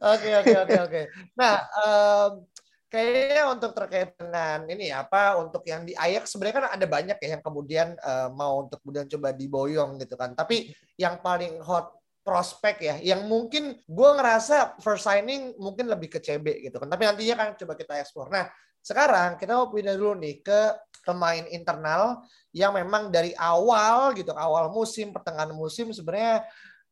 Oke 0.00 0.32
oke 0.32 0.56
oke 0.64 0.76
oke. 0.80 1.02
Nah, 1.36 1.60
um, 1.76 2.48
kayaknya 2.90 3.42
untuk 3.54 3.70
terkait 3.72 4.18
dengan 4.18 4.66
ini 4.66 4.90
apa 4.90 5.38
untuk 5.38 5.62
yang 5.64 5.86
di 5.86 5.94
Ajax 5.94 6.34
sebenarnya 6.34 6.56
kan 6.58 6.66
ada 6.74 6.86
banyak 6.90 7.18
ya 7.22 7.28
yang 7.38 7.42
kemudian 7.42 7.94
uh, 8.02 8.28
mau 8.34 8.66
untuk 8.66 8.82
kemudian 8.82 9.06
coba 9.06 9.30
diboyong 9.30 10.02
gitu 10.02 10.18
kan. 10.18 10.34
Tapi 10.34 10.74
yang 10.98 11.22
paling 11.22 11.62
hot 11.62 12.00
prospek 12.20 12.76
ya 12.84 12.96
yang 13.00 13.24
mungkin 13.24 13.80
gue 13.80 14.10
ngerasa 14.14 14.76
first 14.84 15.08
signing 15.08 15.56
mungkin 15.56 15.88
lebih 15.88 16.12
ke 16.12 16.18
CB 16.20 16.68
gitu 16.68 16.76
kan 16.76 16.88
tapi 16.92 17.08
nantinya 17.08 17.34
kan 17.34 17.48
coba 17.56 17.72
kita 17.74 17.96
eksplor 17.96 18.28
nah 18.28 18.44
sekarang 18.84 19.40
kita 19.40 19.56
mau 19.56 19.72
pindah 19.72 19.96
dulu 19.96 20.20
nih 20.20 20.44
ke 20.44 20.60
pemain 21.04 21.44
internal 21.48 22.20
yang 22.52 22.76
memang 22.76 23.08
dari 23.08 23.32
awal 23.40 24.12
gitu 24.12 24.36
awal 24.36 24.68
musim 24.68 25.16
pertengahan 25.16 25.52
musim 25.56 25.92
sebenarnya 25.96 26.44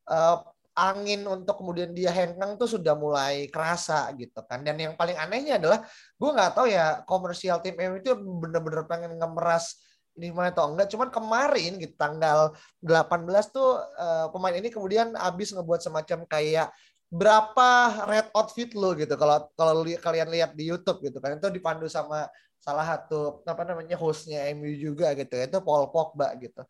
uh, 0.09 0.41
angin 0.79 1.27
untuk 1.27 1.59
kemudian 1.59 1.91
dia 1.91 2.15
hengkang 2.15 2.55
tuh 2.55 2.71
sudah 2.71 2.95
mulai 2.95 3.51
kerasa 3.51 4.15
gitu 4.15 4.39
kan. 4.47 4.63
Dan 4.63 4.79
yang 4.79 4.95
paling 4.95 5.19
anehnya 5.19 5.59
adalah 5.59 5.83
gue 6.15 6.31
nggak 6.31 6.53
tahu 6.55 6.67
ya 6.71 7.03
komersial 7.03 7.59
tim 7.59 7.75
M 7.75 7.99
itu 7.99 8.15
bener-bener 8.15 8.87
pengen 8.87 9.19
ngemeras 9.19 9.83
ini 10.15 10.31
mana 10.31 10.55
atau 10.55 10.71
enggak. 10.71 10.87
Cuman 10.95 11.11
kemarin 11.11 11.83
gitu 11.83 11.95
tanggal 11.99 12.55
18 12.79 13.27
tuh 13.51 13.83
uh, 13.99 14.31
pemain 14.31 14.55
ini 14.55 14.71
kemudian 14.71 15.19
habis 15.19 15.51
ngebuat 15.51 15.83
semacam 15.83 16.23
kayak 16.31 16.71
berapa 17.11 17.71
red 18.07 18.31
outfit 18.39 18.71
lo 18.79 18.95
gitu. 18.95 19.19
Kalau 19.19 19.51
kalau 19.59 19.83
li, 19.83 19.99
kalian 19.99 20.31
lihat 20.31 20.55
di 20.55 20.71
YouTube 20.71 21.03
gitu 21.03 21.19
kan 21.19 21.35
itu 21.35 21.51
dipandu 21.51 21.91
sama 21.91 22.31
salah 22.59 22.85
satu 22.85 23.41
apa 23.47 23.63
namanya 23.65 23.97
hostnya 23.97 24.45
MU 24.53 24.69
juga 24.75 25.15
gitu 25.15 25.31
ya 25.31 25.47
itu 25.47 25.59
Paul 25.63 25.89
Pogba 25.95 26.35
gitu 26.37 26.67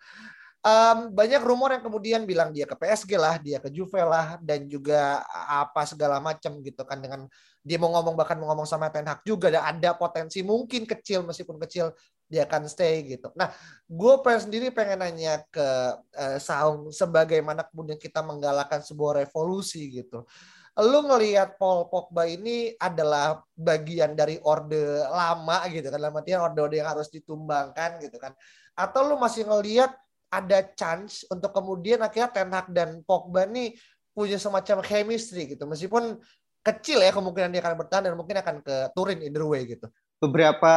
um, 0.63 0.99
banyak 1.15 1.43
rumor 1.45 1.71
yang 1.75 1.85
kemudian 1.85 2.21
bilang 2.27 2.51
dia 2.51 2.67
ke 2.67 2.75
PSG 2.75 3.15
lah, 3.15 3.39
dia 3.39 3.59
ke 3.63 3.71
Juve 3.71 4.01
lah, 4.03 4.39
dan 4.43 4.67
juga 4.67 5.23
apa 5.47 5.87
segala 5.87 6.19
macam 6.19 6.59
gitu 6.63 6.83
kan 6.83 6.99
dengan 6.99 7.27
dia 7.63 7.77
mau 7.77 7.93
ngomong 7.93 8.17
bahkan 8.17 8.39
mau 8.41 8.49
ngomong 8.55 8.65
sama 8.65 8.89
Ten 8.89 9.07
Hag 9.07 9.23
juga 9.23 9.53
dan 9.53 9.77
ada 9.77 9.93
potensi 9.93 10.41
mungkin 10.41 10.89
kecil 10.89 11.27
meskipun 11.27 11.61
kecil 11.67 11.93
dia 12.29 12.45
akan 12.45 12.69
stay 12.69 13.05
gitu. 13.09 13.33
Nah, 13.37 13.49
gue 13.89 14.15
pengen 14.21 14.41
sendiri 14.49 14.69
pengen 14.69 15.01
nanya 15.01 15.41
ke 15.49 15.69
uh, 15.97 16.39
Saung 16.41 16.93
sebagaimana 16.93 17.65
kemudian 17.69 17.97
kita 17.97 18.21
menggalakkan 18.21 18.85
sebuah 18.85 19.25
revolusi 19.25 19.89
gitu. 19.89 20.29
Lu 20.79 21.03
ngelihat 21.03 21.59
Paul 21.59 21.91
Pogba 21.91 22.23
ini 22.29 22.71
adalah 22.79 23.43
bagian 23.59 24.15
dari 24.15 24.39
orde 24.47 25.03
lama 25.11 25.67
gitu 25.67 25.91
kan, 25.91 25.99
dalam 25.99 26.15
artian 26.15 26.39
orde-orde 26.39 26.79
yang 26.79 26.87
harus 26.95 27.11
ditumbangkan 27.11 27.99
gitu 27.99 28.15
kan. 28.21 28.31
Atau 28.79 29.11
lu 29.11 29.19
masih 29.19 29.43
ngelihat 29.43 29.91
ada 30.29 30.59
chance 30.77 31.25
untuk 31.33 31.53
kemudian 31.53 32.01
akhirnya 32.05 32.29
Ten 32.29 32.53
Hag 32.53 32.69
dan 32.73 33.01
Pogba 33.05 33.49
nih 33.49 33.77
punya 34.13 34.37
semacam 34.37 34.85
chemistry 34.85 35.57
gitu 35.57 35.65
meskipun 35.65 36.21
kecil 36.63 37.01
ya 37.01 37.15
kemungkinan 37.15 37.51
dia 37.55 37.63
akan 37.65 37.77
bertahan 37.81 38.05
dan 38.11 38.15
mungkin 38.19 38.37
akan 38.39 38.57
ke 38.61 38.77
Turin 38.93 39.25
either 39.25 39.45
way 39.47 39.65
gitu. 39.65 39.89
Beberapa 40.19 40.75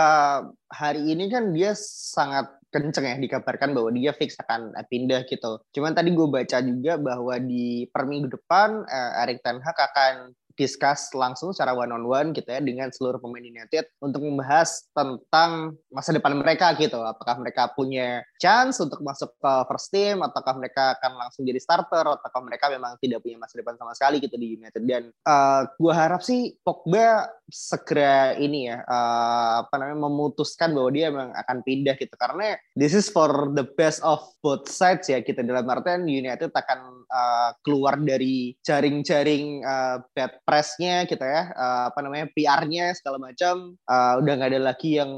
hari 0.69 1.11
ini 1.11 1.25
kan 1.27 1.49
dia 1.49 1.73
sangat 1.81 2.61
kenceng 2.71 3.09
ya 3.09 3.17
dikabarkan 3.17 3.73
bahwa 3.73 3.89
dia 3.91 4.13
fix 4.13 4.37
akan 4.37 4.71
pindah 4.87 5.25
gitu. 5.27 5.59
Cuman 5.75 5.91
tadi 5.97 6.13
gue 6.13 6.27
baca 6.29 6.57
juga 6.61 6.95
bahwa 6.95 7.35
di 7.41 7.89
per 7.89 8.07
minggu 8.07 8.31
depan 8.31 8.85
eh, 8.85 9.21
Erik 9.25 9.41
Ten 9.43 9.59
Hag 9.59 9.75
akan 9.75 10.13
discuss 10.61 11.09
langsung 11.17 11.49
secara 11.49 11.73
one 11.73 11.89
on 11.89 12.05
one 12.05 12.29
gitu 12.37 12.45
ya 12.45 12.61
dengan 12.61 12.93
seluruh 12.93 13.17
pemain 13.17 13.41
United 13.41 13.89
untuk 13.97 14.21
membahas 14.21 14.85
tentang 14.93 15.73
masa 15.89 16.13
depan 16.13 16.37
mereka 16.37 16.77
gitu. 16.77 17.01
Apakah 17.01 17.41
mereka 17.41 17.73
punya 17.73 18.21
chance 18.37 18.77
untuk 18.77 19.01
masuk 19.01 19.33
ke 19.41 19.53
first 19.65 19.89
team 19.89 20.21
ataukah 20.21 20.53
mereka 20.53 20.93
akan 21.01 21.17
langsung 21.17 21.49
jadi 21.49 21.57
starter 21.57 22.05
ataukah 22.05 22.41
mereka 22.45 22.69
memang 22.69 22.93
tidak 23.01 23.25
punya 23.25 23.41
masa 23.41 23.57
depan 23.57 23.73
sama 23.81 23.97
sekali 23.97 24.21
gitu 24.21 24.37
di 24.37 24.61
United. 24.61 24.85
Dan 24.85 25.09
uh, 25.25 25.65
gua 25.81 25.93
harap 25.97 26.21
sih 26.21 26.53
Pogba 26.61 27.25
segera 27.49 28.37
ini 28.37 28.69
ya 28.69 28.85
uh, 28.85 29.65
apa 29.65 29.75
namanya 29.81 30.07
memutuskan 30.07 30.71
bahwa 30.71 30.89
dia 30.93 31.09
memang 31.09 31.33
akan 31.33 31.57
pindah 31.65 31.97
gitu. 31.97 32.13
Karena 32.13 32.53
this 32.77 32.93
is 32.93 33.09
for 33.09 33.49
the 33.57 33.65
best 33.65 34.05
of 34.05 34.21
both 34.45 34.69
sides 34.69 35.09
ya 35.09 35.25
kita 35.25 35.41
dalam 35.41 35.65
artian 35.65 36.05
United 36.05 36.53
akan 36.53 37.01
uh, 37.09 37.49
keluar 37.65 37.97
dari 37.97 38.53
jaring-jaring 38.61 39.63
uh, 39.63 40.03
bad 40.13 40.37
pressnya 40.51 41.07
gitu 41.07 41.23
ya 41.23 41.55
uh, 41.55 41.87
apa 41.87 42.03
namanya 42.03 42.27
PR-nya 42.35 42.91
segala 42.91 43.31
macam 43.31 43.79
uh, 43.87 44.19
udah 44.19 44.33
nggak 44.35 44.51
ada 44.51 44.61
lagi 44.75 44.99
yang 44.99 45.11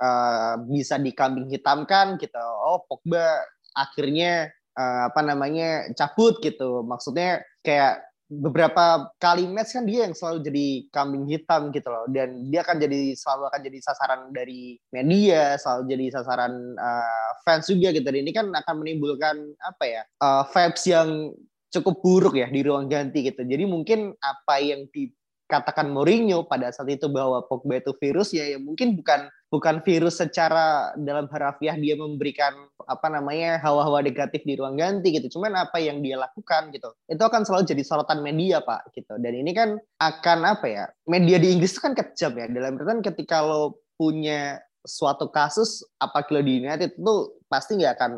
uh, 0.00 0.56
bisa 0.64 0.96
dikambing 0.96 1.52
hitamkan 1.52 2.16
gitu. 2.16 2.40
Oh 2.40 2.88
Pogba 2.88 3.44
akhirnya 3.76 4.48
uh, 4.72 5.12
apa 5.12 5.20
namanya 5.20 5.92
cabut 5.92 6.40
gitu. 6.40 6.80
Maksudnya 6.88 7.44
kayak 7.60 8.08
beberapa 8.28 9.08
kali 9.16 9.48
match 9.48 9.72
kan 9.72 9.88
dia 9.88 10.04
yang 10.04 10.12
selalu 10.12 10.44
jadi 10.44 10.66
kambing 10.92 11.24
hitam 11.28 11.68
gitu 11.74 11.88
loh. 11.92 12.08
Dan 12.08 12.48
dia 12.48 12.64
akan 12.64 12.80
jadi 12.80 13.12
selalu 13.12 13.42
akan 13.52 13.60
jadi 13.60 13.78
sasaran 13.84 14.20
dari 14.32 14.80
media 14.88 15.60
selalu 15.60 15.82
jadi 15.92 16.06
sasaran 16.16 16.54
uh, 16.80 17.30
fans 17.44 17.68
juga 17.68 17.92
gitu. 17.92 18.08
Dan 18.08 18.24
ini 18.24 18.32
kan 18.32 18.48
akan 18.48 18.74
menimbulkan 18.80 19.36
apa 19.60 19.84
ya 19.84 20.02
uh, 20.24 20.48
vibes 20.48 20.84
yang 20.88 21.36
cukup 21.68 22.00
buruk 22.00 22.34
ya 22.36 22.48
di 22.48 22.60
ruang 22.64 22.88
ganti 22.88 23.24
gitu 23.24 23.44
jadi 23.44 23.64
mungkin 23.68 24.16
apa 24.20 24.60
yang 24.60 24.88
dikatakan 24.88 25.88
Mourinho 25.92 26.48
pada 26.48 26.72
saat 26.72 26.88
itu 26.92 27.08
bahwa 27.08 27.44
Pogba 27.48 27.80
itu 27.80 27.92
virus 27.96 28.32
ya, 28.36 28.44
ya 28.44 28.58
mungkin 28.60 28.96
bukan 28.96 29.28
bukan 29.48 29.80
virus 29.80 30.20
secara 30.20 30.92
dalam 31.00 31.24
harafiah 31.32 31.76
dia 31.76 31.96
memberikan 31.96 32.52
apa 32.84 33.08
namanya 33.08 33.56
hawa-hawa 33.64 34.04
negatif 34.04 34.44
di 34.44 34.56
ruang 34.56 34.76
ganti 34.76 35.12
gitu. 35.16 35.40
Cuman 35.40 35.56
apa 35.56 35.80
yang 35.80 36.04
dia 36.04 36.20
lakukan 36.20 36.68
gitu. 36.72 36.92
Itu 37.08 37.24
akan 37.24 37.48
selalu 37.48 37.64
jadi 37.64 37.82
sorotan 37.84 38.20
media, 38.20 38.60
Pak, 38.60 38.92
gitu. 38.92 39.16
Dan 39.16 39.32
ini 39.40 39.52
kan 39.56 39.80
akan 40.00 40.38
apa 40.44 40.66
ya? 40.68 40.84
Media 41.08 41.40
di 41.40 41.52
Inggris 41.56 41.76
itu 41.76 41.80
kan 41.80 41.96
kejam 41.96 42.32
ya. 42.36 42.46
Dalam 42.48 42.76
artian 42.76 43.00
ketika 43.00 43.40
lo 43.40 43.80
punya 43.96 44.60
suatu 44.84 45.28
kasus 45.28 45.84
apabila 46.00 46.40
di 46.40 46.64
United 46.64 46.96
itu 46.96 47.14
pasti 47.50 47.76
nggak 47.76 47.92
akan 47.98 48.12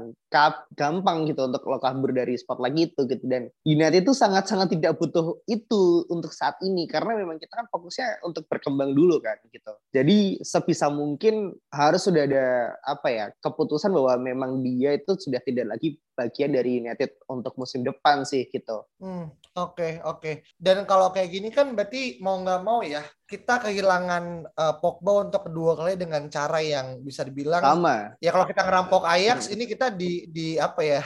gampang 0.78 1.26
gitu 1.26 1.44
untuk 1.50 1.66
lo 1.66 1.82
kabur 1.82 2.14
dari 2.14 2.38
spotlight 2.38 2.74
gitu 2.78 3.10
gitu 3.10 3.24
dan 3.26 3.50
United 3.66 4.06
itu 4.06 4.14
sangat-sangat 4.14 4.72
tidak 4.78 4.96
butuh 4.96 5.42
itu 5.50 6.06
untuk 6.06 6.30
saat 6.30 6.54
ini 6.62 6.86
karena 6.86 7.18
memang 7.18 7.42
kita 7.42 7.50
kan 7.50 7.66
fokusnya 7.68 8.22
untuk 8.22 8.46
berkembang 8.46 8.94
dulu 8.94 9.18
kan 9.18 9.36
gitu 9.50 9.74
jadi 9.90 10.38
sebisa 10.46 10.86
mungkin 10.88 11.54
harus 11.74 12.06
sudah 12.06 12.24
ada 12.30 12.46
apa 12.86 13.08
ya 13.10 13.26
keputusan 13.42 13.90
bahwa 13.90 14.14
memang 14.22 14.62
dia 14.62 14.94
itu 14.94 15.18
sudah 15.18 15.42
tidak 15.42 15.74
lagi 15.76 15.98
bagian 16.20 16.52
dari 16.52 16.84
United 16.84 17.16
untuk 17.32 17.56
musim 17.56 17.80
depan 17.80 18.28
sih 18.28 18.44
gitu. 18.52 18.84
Hmm, 19.00 19.32
oke 19.56 19.80
okay, 19.80 19.92
oke. 20.04 20.20
Okay. 20.20 20.34
Dan 20.60 20.84
kalau 20.84 21.08
kayak 21.16 21.32
gini 21.32 21.48
kan 21.48 21.72
berarti 21.72 22.20
mau 22.20 22.36
nggak 22.44 22.60
mau 22.60 22.84
ya 22.84 23.00
kita 23.24 23.62
kehilangan 23.62 24.52
uh, 24.58 24.74
Pogba 24.82 25.30
untuk 25.30 25.48
kedua 25.48 25.78
kali 25.78 25.94
dengan 25.96 26.26
cara 26.28 26.60
yang 26.60 27.00
bisa 27.00 27.22
dibilang 27.24 27.62
sama. 27.62 28.12
Ya 28.20 28.34
kalau 28.34 28.44
kita 28.44 28.66
ngerampok 28.66 29.06
Ajax 29.06 29.48
hmm. 29.48 29.54
ini 29.56 29.64
kita 29.70 29.86
di 29.94 30.19
di 30.28 30.60
apa 30.60 30.82
ya? 30.82 31.02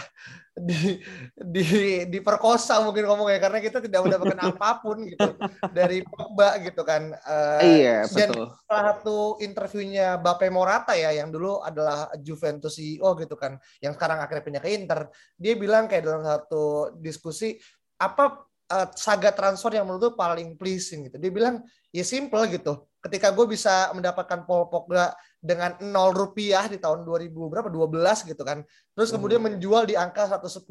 di 0.55 1.03
di 1.35 1.67
diperkosa 2.07 2.79
mungkin 2.87 3.11
ngomongnya 3.11 3.43
karena 3.43 3.59
kita 3.59 3.83
tidak 3.83 4.07
mendapatkan 4.07 4.39
apa 4.55 4.79
pun 4.79 5.03
gitu 5.03 5.35
dari 5.75 6.07
Pogba 6.07 6.63
gitu 6.63 6.87
kan. 6.87 7.11
Uh, 7.27 7.61
iya, 7.67 8.07
dan 8.07 8.31
betul. 8.31 8.47
salah 8.63 8.85
satu 8.95 9.19
interviewnya 9.43 10.15
Bape 10.15 10.47
Morata 10.55 10.95
ya 10.95 11.11
yang 11.11 11.35
dulu 11.35 11.59
adalah 11.59 12.07
Juventus 12.23 12.79
CEO 12.79 13.19
gitu 13.19 13.35
kan, 13.35 13.59
yang 13.83 13.99
sekarang 13.99 14.23
akhirnya 14.23 14.47
pindah 14.47 14.63
ke 14.63 14.71
Inter. 14.71 15.01
Dia 15.35 15.59
bilang 15.59 15.91
kayak 15.91 16.07
dalam 16.07 16.23
satu 16.23 16.95
diskusi 17.03 17.59
apa 17.99 18.47
uh, 18.71 18.89
saga 18.95 19.35
transfer 19.35 19.75
yang 19.75 19.91
menurut 19.91 20.15
paling 20.15 20.55
pleasing 20.55 21.11
gitu. 21.11 21.19
Dia 21.19 21.35
bilang 21.35 21.67
ya 21.91 22.07
simple 22.07 22.47
gitu. 22.47 22.87
Ketika 23.03 23.35
gue 23.35 23.47
bisa 23.51 23.91
mendapatkan 23.91 24.47
Paul 24.47 24.71
Pogba 24.71 25.13
dengan 25.45 25.77
nol 25.85 26.17
rupiah 26.17 26.65
di 26.65 26.81
tahun 26.81 27.05
2000 27.05 27.29
berapa 27.53 27.69
12 27.69 28.33
gitu 28.33 28.41
kan. 28.41 28.65
Terus 28.97 29.13
kemudian 29.13 29.45
hmm. 29.45 29.61
menjual 29.61 29.85
di 29.85 29.93
angka 29.93 30.25
110 30.41 30.65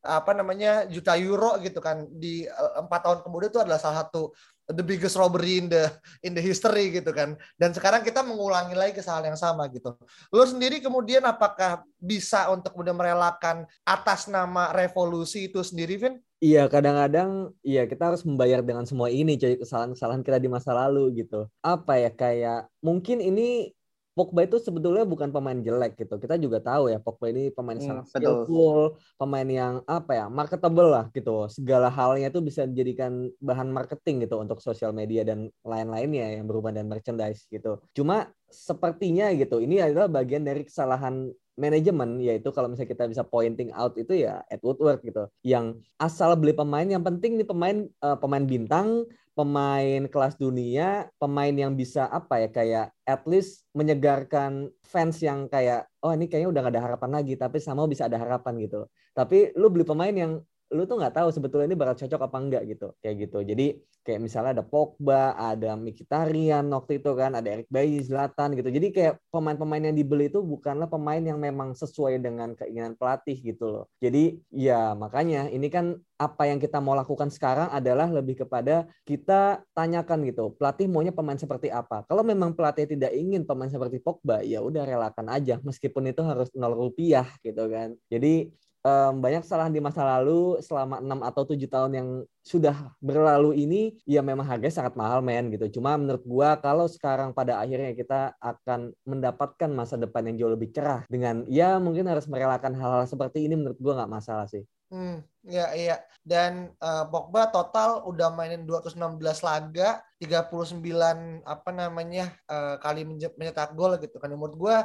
apa 0.00 0.32
namanya 0.32 0.88
juta 0.88 1.12
euro 1.20 1.60
gitu 1.60 1.84
kan 1.84 2.08
di 2.08 2.48
eh, 2.48 2.72
empat 2.80 3.00
tahun 3.04 3.18
kemudian 3.20 3.52
itu 3.52 3.60
adalah 3.60 3.76
salah 3.76 4.08
satu 4.08 4.32
the 4.72 4.84
biggest 4.84 5.16
robbery 5.16 5.60
in 5.60 5.68
the 5.68 5.92
in 6.24 6.32
the 6.32 6.40
history 6.40 6.88
gitu 6.88 7.12
kan. 7.12 7.36
Dan 7.60 7.76
sekarang 7.76 8.00
kita 8.00 8.24
mengulangi 8.24 8.72
lagi 8.72 8.96
kesalahan 8.96 9.36
yang 9.36 9.40
sama 9.40 9.68
gitu. 9.68 9.92
Lo 10.32 10.44
sendiri 10.48 10.80
kemudian 10.80 11.24
apakah 11.28 11.84
bisa 12.00 12.48
untuk 12.48 12.72
kemudian 12.72 12.96
merelakan 12.96 13.68
atas 13.84 14.28
nama 14.28 14.72
revolusi 14.72 15.52
itu 15.52 15.60
sendiri, 15.60 16.00
Vin? 16.00 16.16
Iya, 16.38 16.70
kadang-kadang 16.70 17.50
iya 17.66 17.82
kita 17.90 18.14
harus 18.14 18.22
membayar 18.22 18.62
dengan 18.62 18.86
semua 18.86 19.10
ini, 19.10 19.34
coy, 19.34 19.58
kesalahan-kesalahan 19.58 20.22
kita 20.22 20.38
di 20.38 20.46
masa 20.46 20.70
lalu 20.70 21.26
gitu. 21.26 21.50
Apa 21.66 21.98
ya 21.98 22.14
kayak 22.14 22.70
mungkin 22.78 23.18
ini 23.18 23.74
Pogba 24.18 24.42
itu 24.42 24.58
sebetulnya 24.58 25.06
bukan 25.06 25.30
pemain 25.30 25.54
jelek 25.54 25.94
gitu. 25.94 26.18
Kita 26.18 26.34
juga 26.34 26.58
tahu 26.58 26.90
ya 26.90 26.98
Pogba 26.98 27.30
ini 27.30 27.54
pemain 27.54 27.78
hmm, 27.78 27.86
sangat 27.86 28.04
skillful, 28.10 28.98
pemain 29.14 29.46
yang 29.46 29.86
apa 29.86 30.18
ya, 30.18 30.26
marketable 30.26 30.90
lah 30.90 31.06
gitu. 31.14 31.46
Segala 31.46 31.86
halnya 31.86 32.34
itu 32.34 32.42
bisa 32.42 32.66
dijadikan 32.66 33.30
bahan 33.38 33.70
marketing 33.70 34.26
gitu 34.26 34.42
untuk 34.42 34.58
sosial 34.58 34.90
media 34.90 35.22
dan 35.22 35.54
lain-lainnya 35.62 36.42
yang 36.42 36.50
berhubungan 36.50 36.82
dengan 36.82 36.98
merchandise 36.98 37.46
gitu. 37.46 37.78
Cuma 37.94 38.26
sepertinya 38.50 39.30
gitu, 39.38 39.62
ini 39.62 39.78
adalah 39.78 40.10
bagian 40.10 40.42
dari 40.42 40.66
kesalahan 40.66 41.30
manajemen 41.58 42.22
yaitu 42.22 42.54
kalau 42.54 42.70
misalnya 42.70 42.94
kita 42.94 43.04
bisa 43.10 43.22
pointing 43.26 43.74
out 43.74 43.98
itu 43.98 44.14
ya 44.14 44.46
Edward 44.46 44.78
Woodward 44.78 45.02
gitu 45.02 45.26
yang 45.42 45.74
asal 45.98 46.38
beli 46.38 46.54
pemain 46.54 46.86
yang 46.86 47.02
penting 47.02 47.34
nih 47.34 47.44
pemain 47.44 47.90
uh, 47.98 48.14
pemain 48.14 48.46
bintang 48.46 49.02
pemain 49.38 50.02
kelas 50.10 50.34
dunia, 50.34 51.06
pemain 51.22 51.54
yang 51.54 51.78
bisa 51.78 52.10
apa 52.10 52.42
ya 52.42 52.48
kayak 52.50 52.86
at 53.06 53.22
least 53.30 53.62
menyegarkan 53.70 54.66
fans 54.82 55.22
yang 55.22 55.46
kayak 55.46 55.86
oh 56.02 56.10
ini 56.10 56.26
kayaknya 56.26 56.50
udah 56.50 56.60
gak 56.66 56.74
ada 56.74 56.82
harapan 56.90 57.10
lagi 57.22 57.38
tapi 57.38 57.62
sama 57.62 57.86
bisa 57.86 58.10
ada 58.10 58.18
harapan 58.18 58.58
gitu. 58.58 58.90
Tapi 59.14 59.54
lu 59.54 59.70
beli 59.70 59.86
pemain 59.86 60.10
yang 60.10 60.42
lu 60.68 60.84
tuh 60.84 61.00
nggak 61.00 61.16
tahu 61.16 61.28
sebetulnya 61.32 61.66
ini 61.72 61.78
bakal 61.78 61.96
cocok 62.04 62.20
apa 62.28 62.36
enggak 62.36 62.62
gitu 62.68 62.88
kayak 63.00 63.16
gitu. 63.24 63.38
Jadi 63.40 63.66
kayak 64.04 64.20
misalnya 64.20 64.60
ada 64.60 64.64
Pogba 64.64 65.32
ada 65.36 65.76
Mkhitaryan 65.76 66.64
waktu 66.72 67.00
itu 67.00 67.10
kan 67.16 67.36
ada 67.36 67.48
Eric 67.48 67.68
Bailly 67.72 68.04
Zlatan 68.04 68.52
gitu. 68.56 68.68
Jadi 68.68 68.88
kayak 68.92 69.14
pemain-pemain 69.32 69.84
yang 69.88 69.96
dibeli 69.96 70.28
itu 70.28 70.44
bukanlah 70.44 70.88
pemain 70.88 71.20
yang 71.20 71.40
memang 71.40 71.72
sesuai 71.72 72.20
dengan 72.20 72.52
keinginan 72.52 72.96
pelatih 72.96 73.36
gitu 73.40 73.68
loh. 73.68 73.84
Jadi 74.00 74.40
ya 74.52 74.92
makanya 74.92 75.48
ini 75.48 75.68
kan 75.72 75.96
apa 76.18 76.50
yang 76.50 76.58
kita 76.58 76.82
mau 76.82 76.98
lakukan 76.98 77.30
sekarang 77.30 77.70
adalah 77.70 78.10
lebih 78.10 78.42
kepada 78.44 78.90
kita 79.06 79.62
tanyakan 79.70 80.26
gitu 80.26 80.52
pelatih 80.58 80.90
maunya 80.90 81.14
pemain 81.14 81.38
seperti 81.38 81.72
apa. 81.72 82.04
Kalau 82.04 82.20
memang 82.20 82.52
pelatih 82.52 82.84
tidak 82.84 83.16
ingin 83.16 83.48
pemain 83.48 83.70
seperti 83.72 84.04
Pogba 84.04 84.44
ya 84.44 84.60
udah 84.60 84.84
relakan 84.84 85.32
aja 85.32 85.56
meskipun 85.64 86.12
itu 86.12 86.20
harus 86.20 86.52
nol 86.52 86.76
rupiah 86.76 87.24
gitu 87.40 87.64
kan. 87.72 87.96
Jadi 88.12 88.52
um, 88.88 89.20
banyak 89.20 89.44
kesalahan 89.44 89.72
di 89.74 89.80
masa 89.84 90.00
lalu 90.02 90.56
selama 90.64 91.04
enam 91.04 91.20
atau 91.20 91.44
tujuh 91.44 91.68
tahun 91.68 91.92
yang 91.92 92.08
sudah 92.40 92.96
berlalu 93.04 93.60
ini 93.60 93.80
ya 94.08 94.24
memang 94.24 94.48
harganya 94.48 94.72
sangat 94.72 94.96
mahal 94.96 95.20
men 95.20 95.52
gitu. 95.52 95.78
Cuma 95.78 96.00
menurut 96.00 96.24
gua 96.24 96.56
kalau 96.56 96.88
sekarang 96.88 97.36
pada 97.36 97.60
akhirnya 97.60 97.92
kita 97.92 98.32
akan 98.40 98.96
mendapatkan 99.04 99.68
masa 99.68 100.00
depan 100.00 100.24
yang 100.32 100.36
jauh 100.40 100.52
lebih 100.56 100.72
cerah 100.72 101.04
dengan 101.12 101.44
ya 101.46 101.76
mungkin 101.76 102.08
harus 102.08 102.24
merelakan 102.24 102.72
hal-hal 102.72 103.04
seperti 103.04 103.44
ini 103.44 103.54
menurut 103.60 103.76
gua 103.76 104.00
nggak 104.00 104.12
masalah 104.16 104.48
sih. 104.48 104.64
Hmm, 104.88 105.20
ya 105.44 105.68
iya. 105.76 106.00
Dan 106.24 106.72
uh, 106.80 107.04
Pogba 107.12 107.52
total 107.52 108.08
udah 108.08 108.32
mainin 108.32 108.64
216 108.64 108.96
laga, 109.44 110.00
39 110.20 111.44
apa 111.44 111.70
namanya 111.76 112.32
uh, 112.48 112.80
kali 112.80 113.04
mencetak 113.04 113.76
gol 113.76 114.00
gitu 114.00 114.16
kan. 114.16 114.32
Menurut 114.32 114.56
gua 114.56 114.76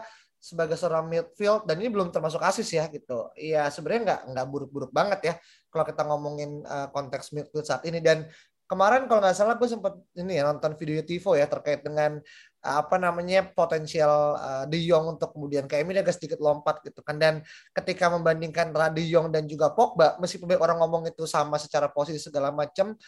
sebagai 0.44 0.76
seorang 0.76 1.08
midfield 1.08 1.64
dan 1.64 1.80
ini 1.80 1.88
belum 1.88 2.12
termasuk 2.12 2.44
asis 2.44 2.68
ya 2.76 2.92
gitu. 2.92 3.32
Iya 3.40 3.72
sebenarnya 3.72 4.02
nggak 4.04 4.22
nggak 4.36 4.48
buruk-buruk 4.52 4.92
banget 4.92 5.20
ya 5.24 5.34
kalau 5.72 5.88
kita 5.88 6.04
ngomongin 6.04 6.68
uh, 6.68 6.92
konteks 6.92 7.32
midfield 7.32 7.64
saat 7.64 7.88
ini 7.88 8.04
dan 8.04 8.28
kemarin 8.68 9.08
kalau 9.08 9.24
nggak 9.24 9.40
salah 9.40 9.56
gue 9.56 9.70
sempat 9.72 9.96
ini 10.20 10.36
ya 10.36 10.44
nonton 10.44 10.76
video 10.76 11.00
Tivo 11.08 11.40
ya 11.40 11.48
terkait 11.48 11.80
dengan 11.80 12.20
uh, 12.60 12.76
apa 12.84 13.00
namanya 13.00 13.48
potensial 13.56 14.36
uh, 14.36 14.64
De 14.68 14.84
Jong 14.84 15.16
untuk 15.16 15.32
kemudian 15.32 15.64
kayak 15.64 15.88
ini 15.88 16.04
agak 16.04 16.20
sedikit 16.20 16.44
lompat 16.44 16.84
gitu 16.84 17.00
kan 17.00 17.16
dan 17.16 17.40
ketika 17.72 18.12
membandingkan 18.12 18.76
De 18.92 19.04
Jong 19.08 19.32
dan 19.32 19.48
juga 19.48 19.72
Pogba 19.72 20.20
meskipun 20.20 20.60
orang 20.60 20.76
ngomong 20.84 21.08
itu 21.08 21.24
sama 21.24 21.56
secara 21.56 21.88
posisi 21.88 22.20
segala 22.20 22.52
macam 22.52 23.00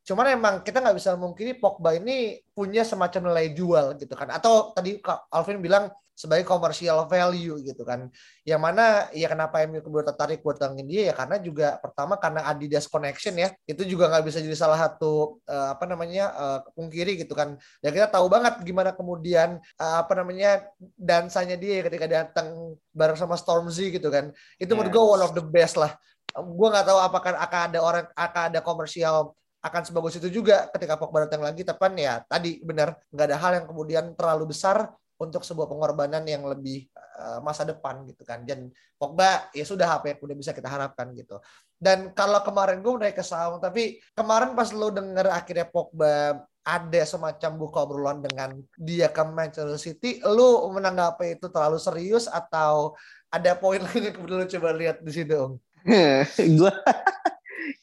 Cuman 0.00 0.26
emang 0.32 0.54
kita 0.64 0.80
nggak 0.80 0.96
bisa 0.96 1.12
mungkin 1.14 1.54
Pogba 1.60 1.92
ini 1.94 2.40
punya 2.56 2.82
semacam 2.82 3.30
nilai 3.30 3.52
jual 3.52 3.94
gitu 4.00 4.14
kan. 4.16 4.32
Atau 4.32 4.72
tadi 4.72 4.96
Alvin 5.28 5.60
bilang 5.60 5.92
sebagai 6.20 6.44
commercial 6.44 7.08
value 7.08 7.56
gitu 7.64 7.80
kan. 7.80 8.12
Yang 8.44 8.60
mana 8.60 9.08
ya 9.16 9.32
kenapa 9.32 9.64
MU 9.64 9.80
kedua 9.80 10.04
tertarik 10.04 10.44
buat 10.44 10.60
datangin 10.60 10.84
dia 10.84 11.08
ya 11.08 11.14
karena 11.16 11.40
juga 11.40 11.80
pertama 11.80 12.20
karena 12.20 12.44
Adidas 12.44 12.84
connection 12.84 13.32
ya. 13.40 13.48
Itu 13.64 13.88
juga 13.88 14.12
nggak 14.12 14.24
bisa 14.28 14.44
jadi 14.44 14.52
salah 14.52 14.76
satu 14.76 15.40
uh, 15.48 15.72
apa 15.72 15.88
namanya 15.88 16.28
uh, 16.36 16.58
pungkiri 16.76 17.16
gitu 17.16 17.32
kan. 17.32 17.56
Ya 17.80 17.88
kita 17.88 18.12
tahu 18.12 18.28
banget 18.28 18.60
gimana 18.60 18.92
kemudian 18.92 19.56
uh, 19.80 19.96
apa 20.04 20.12
namanya 20.20 20.68
dansanya 21.00 21.56
dia 21.56 21.80
ketika 21.80 22.04
datang 22.04 22.76
bareng 22.92 23.16
sama 23.16 23.40
Stormzy 23.40 23.88
gitu 23.96 24.12
kan. 24.12 24.28
Itu 24.60 24.76
yes. 24.76 24.76
menurut 24.76 24.92
gue 24.92 25.04
one 25.16 25.24
of 25.24 25.32
the 25.32 25.44
best 25.44 25.80
lah. 25.80 25.96
Gue 26.36 26.68
nggak 26.68 26.84
tahu 26.84 26.98
apakah 27.00 27.32
akan 27.40 27.60
ada 27.72 27.78
orang 27.80 28.04
akan 28.12 28.42
ada 28.52 28.60
komersial 28.60 29.32
akan 29.60 29.82
sebagus 29.84 30.16
itu 30.16 30.40
juga 30.40 30.72
ketika 30.72 30.96
Pogba 30.96 31.28
datang 31.28 31.44
lagi 31.44 31.60
tapi 31.60 32.00
ya 32.00 32.24
tadi 32.24 32.64
benar 32.64 32.96
nggak 33.12 33.26
ada 33.28 33.36
hal 33.36 33.52
yang 33.60 33.66
kemudian 33.68 34.04
terlalu 34.16 34.56
besar 34.56 34.88
untuk 35.20 35.44
sebuah 35.44 35.68
pengorbanan 35.68 36.24
yang 36.24 36.48
lebih 36.48 36.88
uh, 36.96 37.44
masa 37.44 37.68
depan 37.68 38.08
gitu 38.08 38.24
kan. 38.24 38.40
Dan 38.48 38.72
Pogba 38.96 39.52
ya 39.52 39.68
sudah 39.68 40.00
apa 40.00 40.16
yang 40.16 40.18
udah 40.24 40.36
bisa 40.40 40.56
kita 40.56 40.72
harapkan 40.72 41.12
gitu. 41.12 41.36
Dan 41.76 42.16
kalau 42.16 42.40
kemarin 42.40 42.80
gue 42.80 42.92
udah 43.04 43.12
kesal 43.12 43.60
tapi 43.60 44.00
kemarin 44.16 44.56
pas 44.56 44.72
lo 44.72 44.88
denger 44.88 45.28
akhirnya 45.28 45.68
Pogba 45.68 46.40
ada 46.64 47.02
semacam 47.04 47.50
buka 47.56 47.78
obrolan 47.84 48.20
dengan 48.20 48.56
dia 48.76 49.08
ke 49.08 49.22
Manchester 49.24 49.80
City 49.80 50.20
lu 50.28 50.68
menanggapi 50.72 51.40
itu 51.40 51.48
terlalu 51.48 51.80
serius 51.80 52.28
atau 52.28 52.96
ada 53.32 53.56
poin 53.56 53.80
lain 53.84 54.10
yang 54.10 54.14
kemudian 54.16 54.44
lu 54.44 54.46
coba 54.48 54.68
lihat 54.72 54.96
di 55.04 55.12
situ 55.12 55.36
om? 55.36 55.52
Gue 56.60 56.72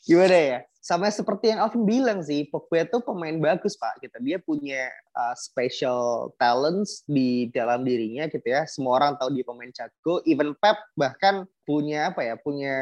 gimana 0.05 0.37
ya 0.37 0.59
sama 0.87 1.11
seperti 1.11 1.51
yang 1.51 1.59
Alvin 1.59 1.83
bilang 1.83 2.23
sih, 2.23 2.47
Pogba 2.47 2.87
itu 2.87 3.03
pemain 3.03 3.35
bagus 3.35 3.75
pak. 3.75 3.99
Gitu. 3.99 4.15
Dia 4.23 4.39
punya 4.39 4.87
uh, 5.11 5.35
special 5.35 6.31
talents 6.39 7.03
di 7.03 7.51
dalam 7.51 7.83
dirinya 7.83 8.31
gitu 8.31 8.47
ya. 8.47 8.63
Semua 8.63 9.03
orang 9.03 9.19
tahu 9.19 9.35
dia 9.35 9.43
pemain 9.43 9.67
jago. 9.75 10.23
Even 10.23 10.55
Pep 10.55 10.79
bahkan 10.95 11.43
punya 11.67 12.15
apa 12.15 12.23
ya? 12.23 12.39
Punya 12.39 12.75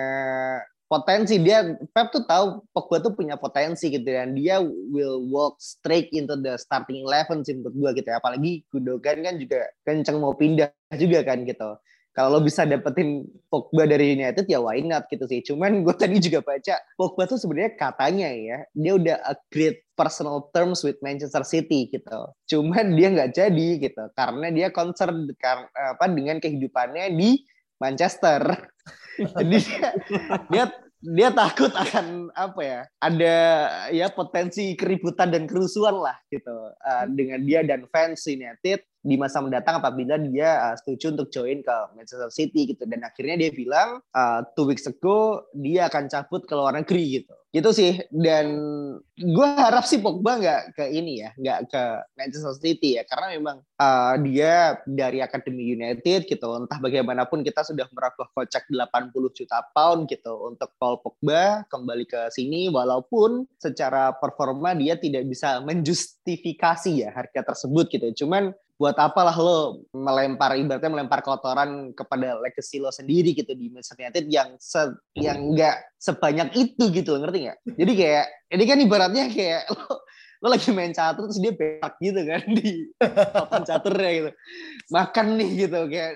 potensi 0.86 1.42
dia 1.42 1.66
Pep 1.98 2.14
tuh 2.14 2.30
tahu 2.30 2.62
Pogba 2.70 3.02
tuh 3.02 3.18
punya 3.18 3.42
potensi 3.42 3.90
gitu 3.90 4.06
dan 4.06 4.38
dia 4.38 4.62
will 4.62 5.26
walk 5.26 5.58
straight 5.58 6.14
into 6.14 6.38
the 6.38 6.62
starting 6.62 7.02
eleven 7.02 7.42
sih 7.42 7.58
menurut 7.58 7.74
gua 7.74 7.90
gitu 7.98 8.06
ya 8.06 8.22
apalagi 8.22 8.62
Gundogan 8.70 9.26
kan 9.26 9.36
juga 9.42 9.66
kenceng 9.82 10.22
mau 10.22 10.38
pindah 10.38 10.70
juga 10.94 11.26
kan 11.26 11.42
gitu 11.42 11.74
kalau 12.16 12.40
lo 12.40 12.48
bisa 12.48 12.64
dapetin 12.64 13.28
Pogba 13.52 13.84
dari 13.84 14.16
United 14.16 14.48
ya 14.48 14.64
why 14.64 14.80
not 14.80 15.12
gitu 15.12 15.28
sih. 15.28 15.44
Cuman 15.44 15.80
gue 15.86 15.96
tadi 16.00 16.24
juga 16.24 16.40
baca 16.40 16.80
Pogba 16.96 17.28
tuh 17.28 17.36
sebenarnya 17.36 17.76
katanya 17.76 18.32
ya 18.32 18.58
dia 18.72 18.94
udah 18.96 19.18
a 19.28 19.36
great 19.52 19.84
personal 20.00 20.48
terms 20.56 20.80
with 20.88 20.96
Manchester 21.04 21.44
City 21.44 21.92
gitu. 21.92 22.20
Cuman 22.48 22.96
dia 22.96 23.12
nggak 23.12 23.36
jadi 23.36 23.68
gitu 23.84 24.04
karena 24.16 24.48
dia 24.48 24.72
concern 24.72 25.28
apa 25.76 26.06
dengan 26.08 26.40
kehidupannya 26.40 27.12
di 27.20 27.44
Manchester. 27.76 28.72
Jadi 29.16 29.58
dia, 29.64 29.90
dia 30.52 30.66
dia 31.06 31.30
takut 31.30 31.70
akan 31.70 32.34
apa 32.34 32.62
ya 32.66 32.82
ada 32.98 33.36
ya 33.94 34.08
potensi 34.10 34.74
keributan 34.74 35.30
dan 35.30 35.46
kerusuhan 35.46 36.02
lah 36.02 36.18
gitu 36.34 36.52
uh, 36.74 37.06
dengan 37.08 37.46
dia 37.46 37.62
dan 37.62 37.86
fans 37.94 38.26
United 38.26 38.82
di 39.06 39.22
masa 39.22 39.38
mendatang 39.38 39.78
apabila 39.78 40.18
dia 40.18 40.74
uh, 40.74 40.76
setuju 40.82 41.14
untuk 41.14 41.30
join 41.30 41.62
ke 41.62 41.76
Manchester 41.94 42.34
City 42.34 42.74
gitu. 42.74 42.90
Dan 42.90 43.06
akhirnya 43.06 43.38
dia 43.38 43.52
bilang 43.54 44.02
uh, 44.18 44.42
two 44.58 44.66
weeks 44.66 44.90
ago 44.90 45.46
dia 45.54 45.86
akan 45.86 46.10
cabut 46.10 46.42
ke 46.50 46.54
luar 46.58 46.74
negeri 46.74 47.22
gitu. 47.22 47.38
Gitu 47.54 47.70
sih. 47.72 47.94
Dan 48.10 48.58
gue 49.16 49.48
harap 49.48 49.86
sih 49.86 50.02
Pogba 50.02 50.42
nggak 50.42 50.62
ke 50.76 50.86
ini 50.90 51.22
ya 51.22 51.30
nggak 51.38 51.60
ke 51.70 51.84
Manchester 52.18 52.58
City 52.58 52.98
ya. 52.98 53.06
Karena 53.06 53.38
memang 53.38 53.62
uh, 53.78 54.18
dia 54.26 54.82
dari 54.90 55.22
Akademi 55.22 55.70
United 55.70 56.26
gitu. 56.26 56.48
Entah 56.58 56.82
bagaimanapun 56.82 57.46
kita 57.46 57.62
sudah 57.62 57.86
merogoh 57.94 58.28
kocek 58.34 58.66
80 58.74 59.14
juta 59.38 59.62
pound 59.70 60.10
gitu 60.10 60.50
untuk 60.50 60.74
Paul 60.82 60.98
Pogba 61.06 61.62
kembali 61.70 62.10
ke 62.10 62.34
sini. 62.34 62.74
Walaupun 62.74 63.46
secara 63.62 64.18
performa 64.18 64.74
dia 64.74 64.98
tidak 64.98 65.30
bisa 65.30 65.62
menjustifikasi 65.62 67.06
ya 67.06 67.14
harga 67.14 67.54
tersebut 67.54 67.86
gitu. 67.94 68.26
Cuman 68.26 68.50
buat 68.76 68.96
apalah 69.00 69.36
lo 69.40 69.88
melempar 69.96 70.60
ibaratnya 70.60 70.92
melempar 70.92 71.24
kotoran 71.24 71.96
kepada 71.96 72.36
legacy 72.44 72.84
lo 72.84 72.92
sendiri 72.92 73.32
gitu 73.32 73.56
di 73.56 73.72
Manchester 73.72 74.04
United 74.04 74.26
yang 74.28 74.50
se 74.60 74.92
yang 75.16 75.56
enggak 75.56 75.80
sebanyak 75.96 76.52
itu 76.60 76.84
gitu 76.92 77.16
ngerti 77.16 77.48
nggak? 77.48 77.60
Jadi 77.72 77.92
kayak 77.96 78.26
ini 78.52 78.64
kan 78.68 78.78
ibaratnya 78.84 79.24
kayak 79.32 79.64
lo 79.76 80.04
lo 80.44 80.48
lagi 80.52 80.70
main 80.76 80.92
catur 80.92 81.32
terus 81.32 81.40
dia 81.40 81.56
berak 81.56 81.96
gitu 82.04 82.22
kan 82.28 82.44
di 82.52 82.92
papan 83.08 83.64
caturnya 83.64 84.12
gitu. 84.12 84.32
Makan 84.92 85.26
nih 85.40 85.50
gitu 85.66 85.80
kayak 85.88 86.14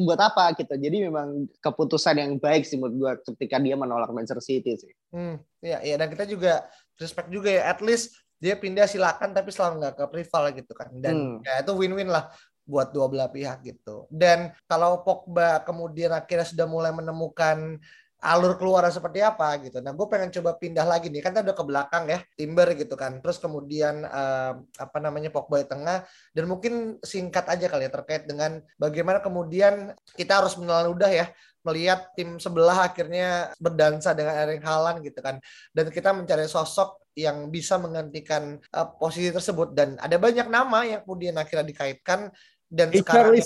buat 0.00 0.20
apa 0.24 0.56
gitu. 0.56 0.72
Jadi 0.72 0.96
memang 1.12 1.44
keputusan 1.60 2.16
yang 2.16 2.40
baik 2.40 2.64
sih 2.64 2.80
menurut 2.80 2.96
gue 2.96 3.36
ketika 3.36 3.60
dia 3.60 3.76
menolak 3.76 4.08
Manchester 4.08 4.40
City 4.40 4.80
sih. 4.80 4.92
Hmm, 5.12 5.36
ya 5.60 5.84
ya 5.84 6.00
dan 6.00 6.08
kita 6.08 6.24
juga 6.24 6.64
respect 6.96 7.28
juga 7.28 7.52
ya 7.52 7.68
at 7.68 7.84
least 7.84 8.16
dia 8.42 8.58
pindah 8.58 8.90
silakan 8.90 9.30
tapi 9.30 9.54
selalu 9.54 9.86
nggak 9.86 9.94
ke 9.94 10.04
rival 10.18 10.44
gitu 10.50 10.72
kan 10.74 10.90
dan 10.98 11.14
hmm. 11.14 11.46
ya 11.46 11.62
itu 11.62 11.72
win-win 11.78 12.10
lah 12.10 12.26
buat 12.66 12.90
dua 12.90 13.06
belah 13.06 13.30
pihak 13.30 13.62
gitu 13.62 14.10
dan 14.10 14.50
kalau 14.66 15.06
Pogba 15.06 15.62
kemudian 15.62 16.10
akhirnya 16.10 16.46
sudah 16.46 16.66
mulai 16.66 16.90
menemukan 16.90 17.78
alur 18.22 18.54
keluar 18.54 18.86
seperti 18.86 19.18
apa 19.18 19.58
gitu. 19.66 19.82
Nah, 19.82 19.90
gue 19.90 20.06
pengen 20.06 20.30
coba 20.30 20.54
pindah 20.54 20.86
lagi 20.86 21.10
nih, 21.10 21.26
kan 21.26 21.34
udah 21.34 21.56
ke 21.58 21.64
belakang 21.66 22.04
ya, 22.06 22.22
Timber 22.38 22.70
gitu 22.78 22.94
kan. 22.94 23.18
Terus 23.18 23.42
kemudian 23.42 24.06
uh, 24.06 24.62
apa 24.78 24.98
namanya 25.02 25.34
Pogba 25.34 25.58
di 25.58 25.66
tengah 25.66 26.06
dan 26.30 26.44
mungkin 26.46 27.02
singkat 27.02 27.50
aja 27.50 27.66
kali 27.66 27.90
ya 27.90 27.90
terkait 27.90 28.30
dengan 28.30 28.62
bagaimana 28.78 29.18
kemudian 29.18 29.90
kita 30.14 30.38
harus 30.38 30.54
menelan 30.54 30.94
udah 30.94 31.10
ya 31.10 31.26
melihat 31.66 32.10
tim 32.14 32.38
sebelah 32.38 32.90
akhirnya 32.90 33.54
berdansa 33.58 34.14
dengan 34.14 34.38
Erling 34.38 34.62
Haaland 34.62 35.02
gitu 35.02 35.18
kan. 35.18 35.42
Dan 35.74 35.90
kita 35.90 36.14
mencari 36.14 36.46
sosok 36.46 37.02
yang 37.18 37.50
bisa 37.50 37.74
menggantikan 37.76 38.54
uh, 38.70 38.86
posisi 38.96 39.34
tersebut 39.34 39.74
dan 39.74 39.98
ada 39.98 40.14
banyak 40.14 40.46
nama 40.46 40.86
yang 40.86 41.02
kemudian 41.02 41.34
akhirnya 41.36 41.66
dikaitkan 41.66 42.30
dan 42.72 42.88
sekarang 42.88 43.36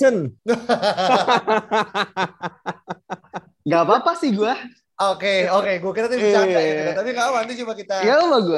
Gak 3.67 3.83
apa-apa 3.83 4.15
sih 4.15 4.31
gue. 4.31 4.55
Oke, 4.97 5.29
okay, 5.29 5.53
oke, 5.53 5.61
okay. 5.61 5.75
gue 5.77 5.93
kira 5.93 6.09
tadi 6.09 6.25
bercanda 6.25 6.57
ya, 6.57 6.97
tapi 6.97 7.13
nggak 7.13 7.29
apa 7.29 7.39
nanti 7.45 7.55
coba 7.61 7.77
kita 7.77 8.01
ya 8.01 8.17
sama 8.17 8.39
gue 8.41 8.57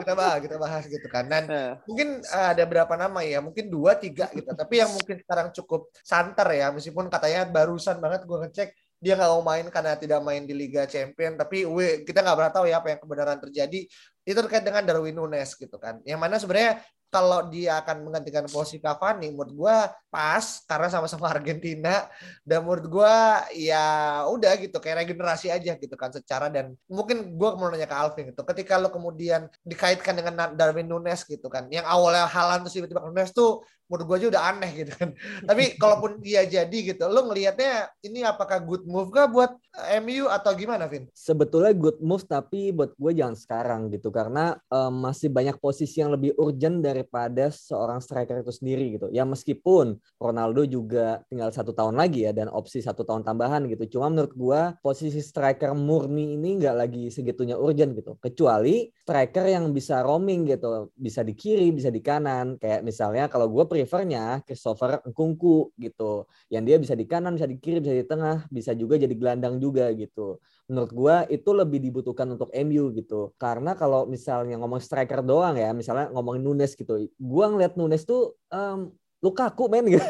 kita 0.00 0.14
bahas, 0.16 0.38
kita 0.40 0.56
bahas 0.56 0.82
gitu 0.88 1.04
kan. 1.12 1.28
Dan 1.28 1.44
uh. 1.52 1.76
mungkin 1.84 2.24
uh, 2.32 2.48
ada 2.56 2.64
berapa 2.64 2.94
nama 2.96 3.20
ya, 3.20 3.44
mungkin 3.44 3.68
dua, 3.68 3.92
tiga 3.92 4.32
gitu. 4.32 4.48
Tapi 4.48 4.80
yang 4.80 4.88
mungkin 4.88 5.20
sekarang 5.20 5.52
cukup 5.52 5.92
santer 6.00 6.48
ya, 6.56 6.72
meskipun 6.72 7.12
katanya 7.12 7.44
barusan 7.44 8.00
banget 8.00 8.24
gue 8.24 8.38
ngecek 8.48 8.72
dia 8.96 9.12
nggak 9.20 9.28
mau 9.36 9.44
main 9.44 9.68
karena 9.68 9.92
tidak 10.00 10.24
main 10.24 10.48
di 10.48 10.56
Liga 10.56 10.88
Champion. 10.88 11.36
Tapi 11.36 11.68
we, 11.68 12.08
kita 12.08 12.24
nggak 12.24 12.36
pernah 12.40 12.52
tahu 12.56 12.64
ya 12.72 12.80
apa 12.80 12.88
yang 12.96 13.00
kebenaran 13.04 13.36
terjadi. 13.36 13.80
Itu 14.24 14.38
terkait 14.48 14.64
dengan 14.64 14.80
Darwin 14.80 15.12
Nunes 15.12 15.52
gitu 15.60 15.76
kan. 15.76 16.00
Yang 16.08 16.20
mana 16.24 16.40
sebenarnya 16.40 16.80
kalau 17.08 17.48
dia 17.48 17.80
akan 17.80 18.08
menggantikan 18.08 18.44
posisi 18.50 18.82
Cavani 18.82 19.32
menurut 19.32 19.52
gue 19.54 19.76
pas 20.10 20.44
karena 20.66 20.88
sama-sama 20.90 21.30
Argentina. 21.30 22.04
Dan 22.42 22.66
menurut 22.66 22.86
gue 22.86 23.16
ya 23.56 23.84
udah 24.28 24.52
gitu 24.60 24.76
kayak 24.78 25.06
regenerasi 25.06 25.48
aja 25.48 25.74
gitu 25.78 25.94
kan 25.94 26.10
secara. 26.12 26.52
Dan 26.52 26.74
mungkin 26.90 27.34
gue 27.34 27.50
mau 27.56 27.70
nanya 27.70 27.88
ke 27.88 27.96
Alvin 27.96 28.24
gitu 28.30 28.42
ketika 28.44 28.76
lo 28.76 28.92
kemudian 28.92 29.48
dikaitkan 29.64 30.14
dengan 30.18 30.52
Darwin 30.54 30.86
Nunes 30.86 31.24
gitu 31.24 31.46
kan 31.48 31.66
yang 31.72 31.84
awalnya 31.86 32.28
Halan 32.28 32.64
terus 32.66 32.74
tiba-tiba 32.78 33.02
Nunes 33.02 33.30
tuh 33.32 33.64
menurut 33.86 34.04
gue 34.06 34.16
aja 34.18 34.28
udah 34.34 34.44
aneh 34.54 34.70
gitu 34.84 34.92
kan. 34.94 35.10
Tapi 35.48 35.78
kalaupun 35.78 36.18
dia 36.18 36.42
jadi 36.46 36.78
gitu, 36.94 37.06
lo 37.06 37.26
ngelihatnya 37.30 37.90
ini 38.02 38.26
apakah 38.26 38.58
good 38.62 38.84
move 38.86 39.14
kah 39.14 39.30
buat 39.30 39.54
eh, 39.90 40.02
MU 40.02 40.26
atau 40.26 40.52
gimana, 40.58 40.90
Vin? 40.90 41.06
Sebetulnya 41.14 41.72
good 41.74 42.02
move 42.02 42.26
tapi 42.26 42.74
buat 42.74 42.92
gue 42.98 43.12
jangan 43.14 43.36
sekarang 43.38 43.80
gitu 43.94 44.10
karena 44.10 44.58
um, 44.68 45.06
masih 45.06 45.30
banyak 45.30 45.56
posisi 45.62 46.02
yang 46.02 46.12
lebih 46.14 46.34
urgent 46.36 46.82
daripada 46.82 47.48
seorang 47.54 48.02
striker 48.02 48.42
itu 48.42 48.52
sendiri 48.52 48.98
gitu. 48.98 49.06
Ya 49.14 49.22
meskipun 49.22 49.98
Ronaldo 50.18 50.66
juga 50.66 51.22
tinggal 51.30 51.54
satu 51.54 51.70
tahun 51.70 51.94
lagi 51.94 52.26
ya 52.26 52.32
dan 52.34 52.50
opsi 52.50 52.82
satu 52.82 53.06
tahun 53.06 53.22
tambahan 53.22 53.70
gitu. 53.70 53.98
Cuma 53.98 54.10
menurut 54.10 54.34
gue 54.34 54.60
posisi 54.82 55.22
striker 55.22 55.72
murni 55.76 56.34
ini 56.34 56.58
nggak 56.58 56.76
lagi 56.76 57.04
segitunya 57.08 57.54
urgent 57.54 57.94
gitu. 57.94 58.18
Kecuali 58.18 58.90
striker 59.06 59.46
yang 59.46 59.70
bisa 59.70 60.02
roaming 60.02 60.48
gitu, 60.48 60.90
bisa 60.96 61.22
di 61.22 61.36
kiri, 61.36 61.70
bisa 61.70 61.92
di 61.92 62.02
kanan. 62.02 62.58
Kayak 62.58 62.82
misalnya 62.82 63.30
kalau 63.30 63.46
gue 63.46 63.64
prefernya 63.76 64.40
Christopher 64.48 65.04
Nkunku 65.04 65.76
gitu. 65.76 66.24
Yang 66.48 66.62
dia 66.64 66.76
bisa 66.80 66.94
di 66.96 67.04
kanan, 67.04 67.36
bisa 67.36 67.44
di 67.44 67.60
kiri, 67.60 67.84
bisa 67.84 67.92
di 67.92 68.06
tengah, 68.08 68.48
bisa 68.48 68.72
juga 68.72 68.96
jadi 68.96 69.12
gelandang 69.12 69.60
juga 69.60 69.92
gitu. 69.92 70.40
Menurut 70.72 70.90
gua 70.96 71.16
itu 71.28 71.52
lebih 71.52 71.84
dibutuhkan 71.84 72.24
untuk 72.32 72.48
MU 72.56 72.88
gitu. 72.96 73.36
Karena 73.36 73.76
kalau 73.76 74.08
misalnya 74.08 74.56
ngomong 74.56 74.80
striker 74.80 75.20
doang 75.20 75.60
ya, 75.60 75.76
misalnya 75.76 76.08
ngomongin 76.16 76.40
Nunes 76.40 76.72
gitu. 76.72 77.04
Gua 77.20 77.52
ngeliat 77.52 77.76
Nunes 77.76 78.08
tuh 78.08 78.40
um, 78.48 78.96
Lukaku 79.26 79.66
men 79.66 79.90
gitu. 79.90 80.06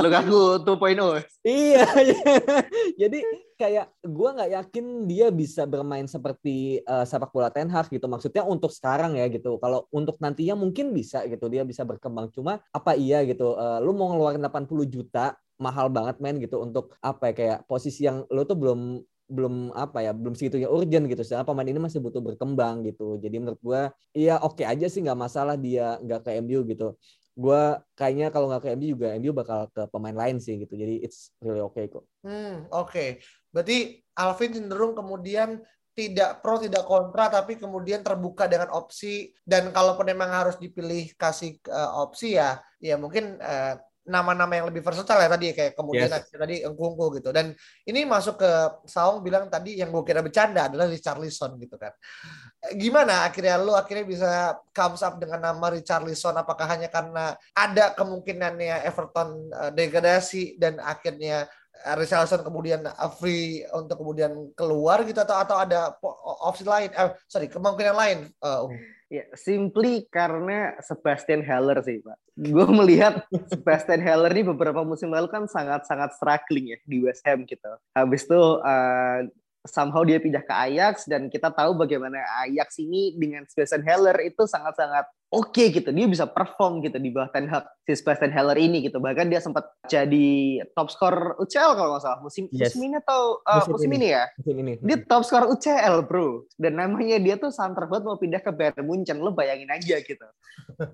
Lukaku 0.00 0.64
2.0. 0.64 1.20
Iya, 1.44 1.84
iya. 2.00 2.20
Jadi 3.04 3.20
kayak 3.60 3.86
gue 4.00 4.28
nggak 4.32 4.50
yakin 4.56 4.84
dia 5.04 5.28
bisa 5.28 5.68
bermain 5.68 6.08
seperti 6.08 6.80
uh, 6.88 7.04
sepak 7.04 7.28
bola 7.28 7.52
Ten 7.52 7.68
Hag 7.68 7.92
gitu. 7.92 8.08
Maksudnya 8.08 8.48
untuk 8.48 8.72
sekarang 8.72 9.20
ya 9.20 9.28
gitu. 9.28 9.60
Kalau 9.60 9.84
untuk 9.92 10.16
nantinya 10.24 10.56
mungkin 10.56 10.96
bisa 10.96 11.28
gitu 11.28 11.52
dia 11.52 11.68
bisa 11.68 11.84
berkembang. 11.84 12.32
Cuma 12.32 12.64
apa 12.72 12.96
iya 12.96 13.20
gitu. 13.28 13.52
Uh, 13.60 13.84
lu 13.84 13.92
mau 13.92 14.08
ngeluarin 14.08 14.40
80 14.40 14.88
juta 14.88 15.36
mahal 15.60 15.86
banget 15.86 16.18
men 16.18 16.42
gitu 16.42 16.58
untuk 16.58 16.98
apa 16.98 17.30
ya 17.30 17.34
kayak 17.36 17.58
posisi 17.70 18.08
yang 18.08 18.26
lu 18.26 18.42
tuh 18.42 18.58
belum 18.58 18.98
belum 19.24 19.72
apa 19.72 20.04
ya 20.04 20.12
belum 20.12 20.36
segitunya 20.36 20.68
urgent 20.68 21.08
gitu 21.08 21.24
sedangkan 21.24 21.48
pemain 21.48 21.64
ini 21.64 21.80
masih 21.80 21.96
butuh 22.04 22.20
berkembang 22.20 22.84
gitu 22.84 23.16
jadi 23.16 23.40
menurut 23.40 23.60
gue 23.64 23.82
iya 24.12 24.36
oke 24.36 24.60
okay 24.60 24.66
aja 24.68 24.84
sih 24.84 25.00
nggak 25.00 25.16
masalah 25.16 25.56
dia 25.56 25.96
nggak 26.04 26.28
ke 26.28 26.30
MU 26.44 26.60
gitu 26.68 26.92
gue 27.34 27.62
kayaknya 27.98 28.30
kalau 28.30 28.46
nggak 28.46 28.62
ke 28.62 28.68
MU 28.78 28.86
juga 28.94 29.18
MU 29.18 29.34
bakal 29.34 29.66
ke 29.74 29.82
pemain 29.90 30.14
lain 30.14 30.38
sih 30.38 30.54
gitu 30.62 30.74
jadi 30.78 31.02
it's 31.02 31.34
really 31.42 31.62
okay 31.62 31.90
kok. 31.90 32.06
Hmm 32.22 32.70
oke 32.70 32.94
okay. 32.94 33.08
berarti 33.50 34.02
Alvin 34.14 34.54
cenderung 34.54 34.94
kemudian 34.94 35.58
tidak 35.94 36.42
pro 36.42 36.58
tidak 36.58 36.82
kontra 36.86 37.30
tapi 37.30 37.54
kemudian 37.54 38.02
terbuka 38.02 38.50
dengan 38.50 38.70
opsi 38.74 39.30
dan 39.46 39.70
kalaupun 39.70 40.10
memang 40.10 40.26
harus 40.26 40.58
dipilih 40.58 41.14
kasih 41.14 41.58
uh, 41.70 42.02
opsi 42.02 42.34
ya 42.34 42.58
ya 42.82 42.98
mungkin 42.98 43.38
uh, 43.38 43.78
nama-nama 44.04 44.52
yang 44.52 44.68
lebih 44.68 44.84
versatile 44.84 45.16
ya 45.24 45.30
tadi 45.32 45.46
kayak 45.56 45.72
kemudian 45.72 46.12
yes. 46.12 46.28
tadi 46.28 46.60
Engkungku 46.60 47.16
gitu. 47.16 47.32
Dan 47.32 47.56
ini 47.88 48.04
masuk 48.04 48.36
ke 48.36 48.50
Saung 48.84 49.24
bilang 49.24 49.48
tadi 49.48 49.80
yang 49.80 49.88
gue 49.88 50.04
kira 50.04 50.20
bercanda 50.20 50.68
adalah 50.68 50.88
Richarlison 50.88 51.56
gitu 51.56 51.80
kan. 51.80 51.92
Gimana 52.76 53.24
akhirnya? 53.24 53.56
Lo 53.56 53.72
akhirnya 53.72 54.04
bisa 54.04 54.30
comes 54.76 55.00
up 55.00 55.16
dengan 55.16 55.40
nama 55.40 55.72
Richarlison? 55.72 56.36
Apakah 56.36 56.68
hanya 56.68 56.92
karena 56.92 57.32
ada 57.56 57.96
kemungkinannya 57.96 58.84
Everton 58.84 59.48
uh, 59.52 59.72
degradasi 59.72 60.60
dan 60.60 60.76
akhirnya 60.80 61.48
Richarlison 61.84 62.40
kemudian 62.40 62.86
free 63.20 63.64
untuk 63.72 64.04
kemudian 64.04 64.52
keluar 64.52 65.00
gitu? 65.08 65.20
Atau 65.20 65.36
atau 65.36 65.56
ada 65.56 65.96
opsi 66.44 66.64
lain? 66.64 66.92
Eh 66.92 67.12
sorry 67.24 67.48
kemungkinan 67.48 67.96
lain 67.96 68.18
uh, 68.44 68.68
Ya, 69.12 69.28
simply 69.36 70.08
karena 70.08 70.74
Sebastian 70.80 71.44
Heller 71.44 71.78
sih, 71.84 72.00
Pak. 72.00 72.18
Gue 72.40 72.66
melihat 72.72 73.22
Sebastian 73.52 74.00
Heller 74.00 74.32
ini 74.32 74.48
beberapa 74.50 74.80
musim 74.82 75.12
lalu 75.12 75.28
kan 75.28 75.44
sangat-sangat 75.44 76.16
struggling 76.16 76.72
ya 76.72 76.78
di 76.88 77.04
West 77.04 77.22
Ham 77.28 77.44
gitu. 77.44 77.68
Habis 77.92 78.24
itu 78.24 78.42
uh, 78.64 79.20
somehow 79.64 80.04
dia 80.04 80.20
pindah 80.20 80.44
ke 80.44 80.52
Ajax 80.52 81.08
dan 81.08 81.32
kita 81.32 81.48
tahu 81.52 81.76
bagaimana 81.76 82.20
Ajax 82.44 82.80
ini 82.80 83.16
dengan 83.16 83.48
Sebastian 83.48 83.84
Heller 83.84 84.16
itu 84.24 84.44
sangat-sangat 84.44 85.08
oke 85.34 85.50
okay, 85.50 85.74
gitu. 85.74 85.90
Dia 85.90 86.06
bisa 86.06 86.24
perform 86.30 86.78
gitu 86.86 86.96
di 87.02 87.10
bawah 87.10 87.26
Ten 87.34 87.50
Hag 87.50 87.66
si 87.82 87.98
Sebastian 87.98 88.30
Heller 88.30 88.54
ini 88.54 88.86
gitu. 88.86 89.02
Bahkan 89.02 89.26
dia 89.26 89.42
sempat 89.42 89.66
jadi 89.90 90.62
top 90.78 90.94
skor 90.94 91.34
UCL 91.42 91.74
kalau 91.74 91.90
nggak 91.98 92.02
salah 92.06 92.20
musim 92.22 92.46
yes. 92.54 92.70
musim 92.70 92.80
ini 92.86 92.96
atau 93.02 93.42
uh, 93.42 93.60
musim, 93.60 93.72
musim 93.74 93.90
ini. 93.90 93.98
ini 93.98 94.08
ya. 94.14 94.24
Musim 94.38 94.56
ini. 94.62 94.72
Dia 94.78 94.96
top 95.02 95.22
skor 95.26 95.44
UCL, 95.50 95.96
Bro. 96.06 96.46
Dan 96.54 96.78
namanya 96.78 97.18
dia 97.18 97.34
tuh 97.34 97.50
santer 97.50 97.90
banget 97.90 98.04
mau 98.06 98.16
pindah 98.16 98.40
ke 98.40 98.50
Bayern 98.54 98.86
Munchen. 98.86 99.18
Lo 99.18 99.34
bayangin 99.34 99.68
aja 99.74 99.98
gitu. 99.98 100.26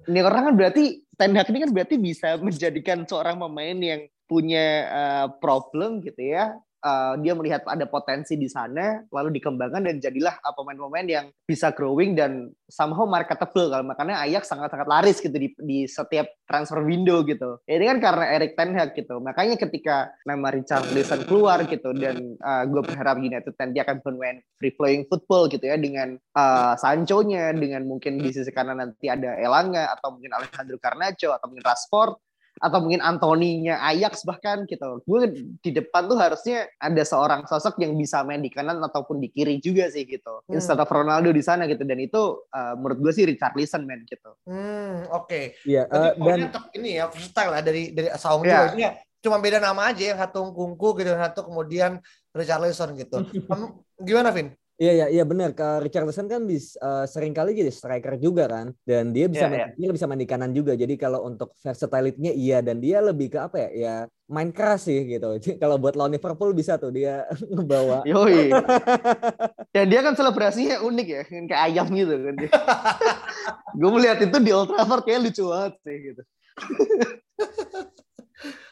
ini 0.09 0.25
orang 0.25 0.51
kan 0.51 0.55
berarti 0.57 1.05
Ten 1.21 1.37
Hag 1.37 1.53
ini 1.53 1.69
kan 1.69 1.71
berarti 1.77 2.01
bisa 2.01 2.41
menjadikan 2.41 3.05
seorang 3.05 3.37
pemain 3.37 3.77
yang 3.77 4.09
punya 4.31 4.67
uh, 4.87 5.27
problem 5.43 6.01
gitu 6.01 6.23
ya 6.23 6.55
uh, 6.85 7.15
dia 7.21 7.33
melihat 7.37 7.63
ada 7.69 7.85
potensi 7.87 8.35
di 8.37 8.49
sana 8.49 9.05
lalu 9.13 9.41
dikembangkan 9.41 9.85
dan 9.85 9.97
jadilah 10.01 10.37
uh, 10.41 10.53
pemain-pemain 10.57 11.07
yang 11.07 11.27
bisa 11.45 11.73
growing 11.73 12.17
dan 12.17 12.53
somehow 12.69 13.05
marketable. 13.05 13.69
Kalau 13.69 13.85
makanya 13.85 14.25
Ajax 14.25 14.49
sangat-sangat 14.49 14.89
laris 14.89 15.19
gitu 15.21 15.35
di, 15.35 15.53
di 15.61 15.79
setiap 15.85 16.29
transfer 16.47 16.81
window 16.83 17.23
gitu. 17.27 17.61
Ini 17.67 17.85
kan 17.97 17.99
karena 18.01 18.25
Erik 18.35 18.55
Ten 18.57 18.73
Hag 18.75 18.97
gitu. 18.97 19.21
Makanya 19.21 19.57
ketika 19.61 20.11
nama 20.25 20.51
Richard 20.51 20.89
Lisson 20.95 21.27
keluar 21.27 21.65
gitu 21.69 21.93
dan 21.97 22.37
uh, 22.41 22.65
gue 22.67 22.83
berharap 22.83 23.21
United 23.21 23.55
nanti 23.59 23.79
akan 23.83 23.97
bermain 24.01 24.37
free 24.57 24.75
flowing 24.75 25.05
football 25.07 25.47
gitu 25.51 25.67
ya 25.67 25.77
dengan 25.77 26.17
uh, 26.35 26.75
Sancho-nya 26.79 27.53
dengan 27.55 27.85
mungkin 27.85 28.19
di 28.23 28.31
sisi 28.31 28.51
kanan 28.51 28.81
nanti 28.81 29.11
ada 29.11 29.37
Elanga 29.37 29.93
atau 29.99 30.17
mungkin 30.17 30.33
Alejandro 30.35 30.79
Garnacho 30.81 31.35
atau 31.35 31.47
mungkin 31.51 31.67
Rashford 31.67 32.15
atau 32.61 32.79
mungkin 32.85 33.01
Antoninya 33.01 33.81
Ajax 33.89 34.29
bahkan 34.29 34.69
gitu. 34.69 35.01
Gue 35.09 35.33
di 35.65 35.71
depan 35.73 36.07
tuh 36.07 36.21
harusnya 36.21 36.69
ada 36.77 37.01
seorang 37.01 37.49
sosok 37.49 37.81
yang 37.81 37.97
bisa 37.97 38.21
main 38.21 38.45
di 38.45 38.53
kanan 38.53 38.79
ataupun 38.85 39.17
di 39.17 39.33
kiri 39.33 39.57
juga 39.65 39.89
sih 39.89 40.05
gitu. 40.05 40.45
Hmm. 40.45 40.61
Instead 40.61 40.77
of 40.77 40.93
Ronaldo 40.93 41.33
di 41.33 41.41
sana 41.41 41.65
gitu 41.65 41.81
dan 41.89 41.97
itu 41.97 42.45
uh, 42.53 42.77
menurut 42.77 43.01
gue 43.01 43.13
sih 43.17 43.25
Richard 43.25 43.57
Richarlison 43.57 43.89
man 43.89 44.05
gitu. 44.05 44.31
Hmm, 44.45 45.09
oke. 45.09 45.27
Okay. 45.27 45.45
Iya, 45.65 45.89
uh, 45.89 46.13
dan 46.21 46.53
ini 46.77 47.01
ya 47.01 47.09
freestyle 47.09 47.51
lah 47.51 47.63
dari 47.65 47.97
dari 47.97 48.13
Saung 48.21 48.45
yeah. 48.45 48.69
juga. 48.69 48.89
Cuma 49.21 49.37
beda 49.37 49.61
nama 49.61 49.93
aja 49.93 50.13
yang 50.13 50.19
satu 50.21 50.49
Kungku 50.53 50.97
gitu, 50.97 51.13
satu 51.13 51.45
kemudian 51.49 52.01
Richard 52.37 52.61
Richarlison 52.61 52.97
gitu. 52.97 53.25
Gimana 54.07 54.33
Vin? 54.33 54.60
Iya 54.81 54.93
iya 54.97 55.07
iya 55.13 55.25
benar. 55.29 55.53
Ke 55.53 55.85
Richardson 55.85 56.25
kan 56.25 56.49
bisa 56.49 56.81
uh, 56.81 57.05
sering 57.05 57.37
kali 57.37 57.53
jadi 57.53 57.69
striker 57.69 58.17
juga 58.17 58.49
kan 58.49 58.73
dan 58.89 59.13
dia 59.13 59.29
bisa 59.29 59.45
yeah, 59.45 59.53
main, 59.53 59.61
yeah. 59.61 59.71
dia 59.77 59.89
bisa 59.93 60.09
main 60.09 60.17
di 60.17 60.25
kanan 60.25 60.57
juga. 60.57 60.73
Jadi 60.73 60.97
kalau 60.97 61.29
untuk 61.29 61.53
versatility-nya 61.61 62.33
iya 62.33 62.65
dan 62.65 62.81
dia 62.81 63.05
lebih 63.05 63.29
ke 63.29 63.39
apa 63.45 63.69
ya? 63.69 63.71
Ya 63.77 63.95
main 64.25 64.49
keras 64.49 64.89
sih 64.89 65.05
gitu. 65.05 65.37
kalau 65.63 65.77
buat 65.77 66.01
lawan 66.01 66.17
Liverpool 66.17 66.57
bisa 66.57 66.81
tuh 66.81 66.97
dia 66.97 67.29
ngebawa. 67.53 68.09
Yoi. 68.09 68.57
dan 69.69 69.85
dia 69.93 70.01
kan 70.01 70.17
selebrasinya 70.17 70.81
unik 70.81 71.07
ya, 71.13 71.23
kayak 71.29 71.63
ayam 71.69 71.87
gitu 71.93 72.17
kan. 72.17 72.35
Gue 73.77 73.91
melihat 74.01 74.17
itu 74.25 74.37
di 74.41 74.51
Old 74.57 74.73
Trafford 74.73 75.05
kayak 75.05 75.29
lucu 75.29 75.45
banget 75.45 75.77
sih 75.85 75.97
gitu. 76.09 76.23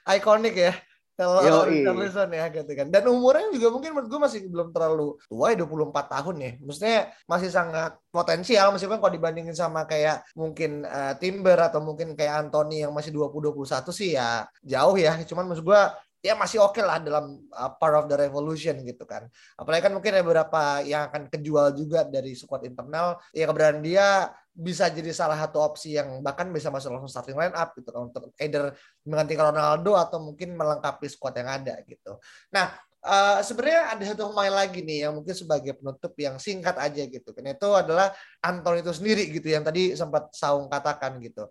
Ikonik 0.09 0.57
ya 0.57 0.73
kalau 1.19 1.67
Richarlison 1.67 2.31
ya 2.31 2.47
gitu 2.47 2.73
kan. 2.79 2.87
Dan 2.95 3.11
umurnya 3.11 3.51
juga 3.51 3.75
mungkin 3.75 3.91
menurut 3.91 4.07
gue 4.07 4.21
masih 4.23 4.41
belum 4.47 4.71
terlalu 4.71 5.19
tua 5.27 5.51
ya 5.51 5.59
24 5.67 6.15
tahun 6.15 6.37
ya. 6.39 6.53
Maksudnya 6.63 6.99
masih 7.27 7.51
sangat 7.51 7.91
potensial 8.15 8.71
meskipun 8.71 9.03
kalau 9.03 9.11
dibandingin 9.11 9.51
sama 9.51 9.83
kayak 9.83 10.23
mungkin 10.39 10.87
uh, 10.87 11.19
Timber 11.19 11.59
atau 11.59 11.83
mungkin 11.83 12.15
kayak 12.15 12.47
Anthony 12.47 12.87
yang 12.87 12.95
masih 12.95 13.11
20 13.11 13.35
21 13.35 13.91
sih 13.91 14.15
ya 14.15 14.47
jauh 14.63 14.95
ya. 14.95 15.19
Cuman 15.27 15.51
maksud 15.51 15.67
gue 15.67 15.83
ya 16.23 16.35
masih 16.35 16.59
oke 16.63 16.79
okay 16.79 16.83
lah 16.87 16.99
dalam 17.03 17.43
uh, 17.51 17.71
part 17.79 17.99
of 17.99 18.07
the 18.07 18.15
revolution 18.15 18.79
gitu 18.87 19.03
kan. 19.03 19.27
Apalagi 19.59 19.91
kan 19.91 19.93
mungkin 19.99 20.15
ada 20.15 20.23
beberapa 20.23 20.87
yang 20.87 21.11
akan 21.11 21.31
kejual 21.35 21.75
juga 21.75 22.07
dari 22.07 22.39
squad 22.39 22.63
internal. 22.63 23.19
Ya 23.35 23.51
keberadaan 23.51 23.83
dia 23.83 24.31
bisa 24.59 24.91
jadi 24.91 25.15
salah 25.15 25.39
satu 25.39 25.63
opsi 25.63 25.95
yang 25.95 26.19
bahkan 26.19 26.51
bisa 26.51 26.67
masuk 26.67 26.91
langsung 26.91 27.07
starting 27.07 27.39
line 27.39 27.55
up 27.55 27.79
gitu 27.79 27.95
kan 27.95 28.11
untuk 28.11 28.35
either 28.43 28.75
menggantikan 29.07 29.55
Ronaldo 29.55 29.95
atau 29.95 30.19
mungkin 30.19 30.59
melengkapi 30.59 31.07
squad 31.07 31.39
yang 31.39 31.47
ada 31.47 31.79
gitu. 31.87 32.19
Nah, 32.51 32.75
uh, 33.07 33.39
sebenarnya 33.39 33.95
ada 33.95 34.03
satu 34.03 34.35
pemain 34.35 34.51
lagi 34.51 34.83
nih 34.83 35.07
yang 35.07 35.15
mungkin 35.15 35.35
sebagai 35.35 35.79
penutup 35.79 36.13
yang 36.19 36.37
singkat 36.43 36.75
aja 36.75 37.03
gitu 37.07 37.31
kan 37.31 37.47
itu 37.47 37.69
adalah 37.71 38.11
Anton 38.43 38.83
itu 38.83 38.91
sendiri 38.91 39.31
gitu 39.31 39.47
yang 39.47 39.63
tadi 39.63 39.95
sempat 39.95 40.35
Saung 40.35 40.67
katakan 40.67 41.23
gitu 41.23 41.47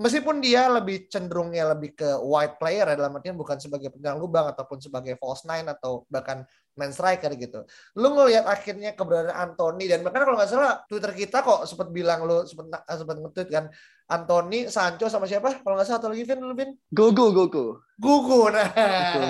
meskipun 0.00 0.40
dia 0.40 0.64
lebih 0.72 1.12
cenderungnya 1.12 1.76
lebih 1.76 1.92
ke 1.92 2.08
wide 2.24 2.56
player 2.56 2.88
ya 2.88 2.96
dalam 2.96 3.20
artian 3.20 3.36
bukan 3.36 3.60
sebagai 3.60 3.92
penyerang 3.92 4.16
lubang 4.16 4.48
ataupun 4.48 4.80
sebagai 4.80 5.20
false 5.20 5.44
nine 5.44 5.68
atau 5.68 6.08
bahkan 6.08 6.48
main 6.72 6.88
striker 6.88 7.28
gitu. 7.36 7.60
Lu 8.00 8.16
ngelihat 8.16 8.48
akhirnya 8.48 8.96
keberadaan 8.96 9.52
Anthony 9.52 9.92
dan 9.92 10.00
bahkan 10.00 10.24
kalau 10.24 10.40
nggak 10.40 10.48
salah 10.48 10.80
Twitter 10.88 11.12
kita 11.12 11.44
kok 11.44 11.68
sempat 11.68 11.92
bilang 11.92 12.24
lu 12.24 12.48
sempat 12.48 12.80
sempat 12.88 13.16
nge-tweet 13.20 13.48
kan 13.52 13.68
Anthony, 14.10 14.66
Sancho 14.66 15.06
sama 15.06 15.28
siapa? 15.28 15.62
Kalau 15.62 15.78
nggak 15.78 15.86
salah 15.86 16.00
atau 16.02 16.10
lagi 16.10 16.26
Vin, 16.26 16.42
lu 16.42 16.56
Vin? 16.56 16.74
Gogo, 16.90 17.30
Gogo. 17.30 17.86
Gogo, 17.94 18.50
nah. 18.50 18.66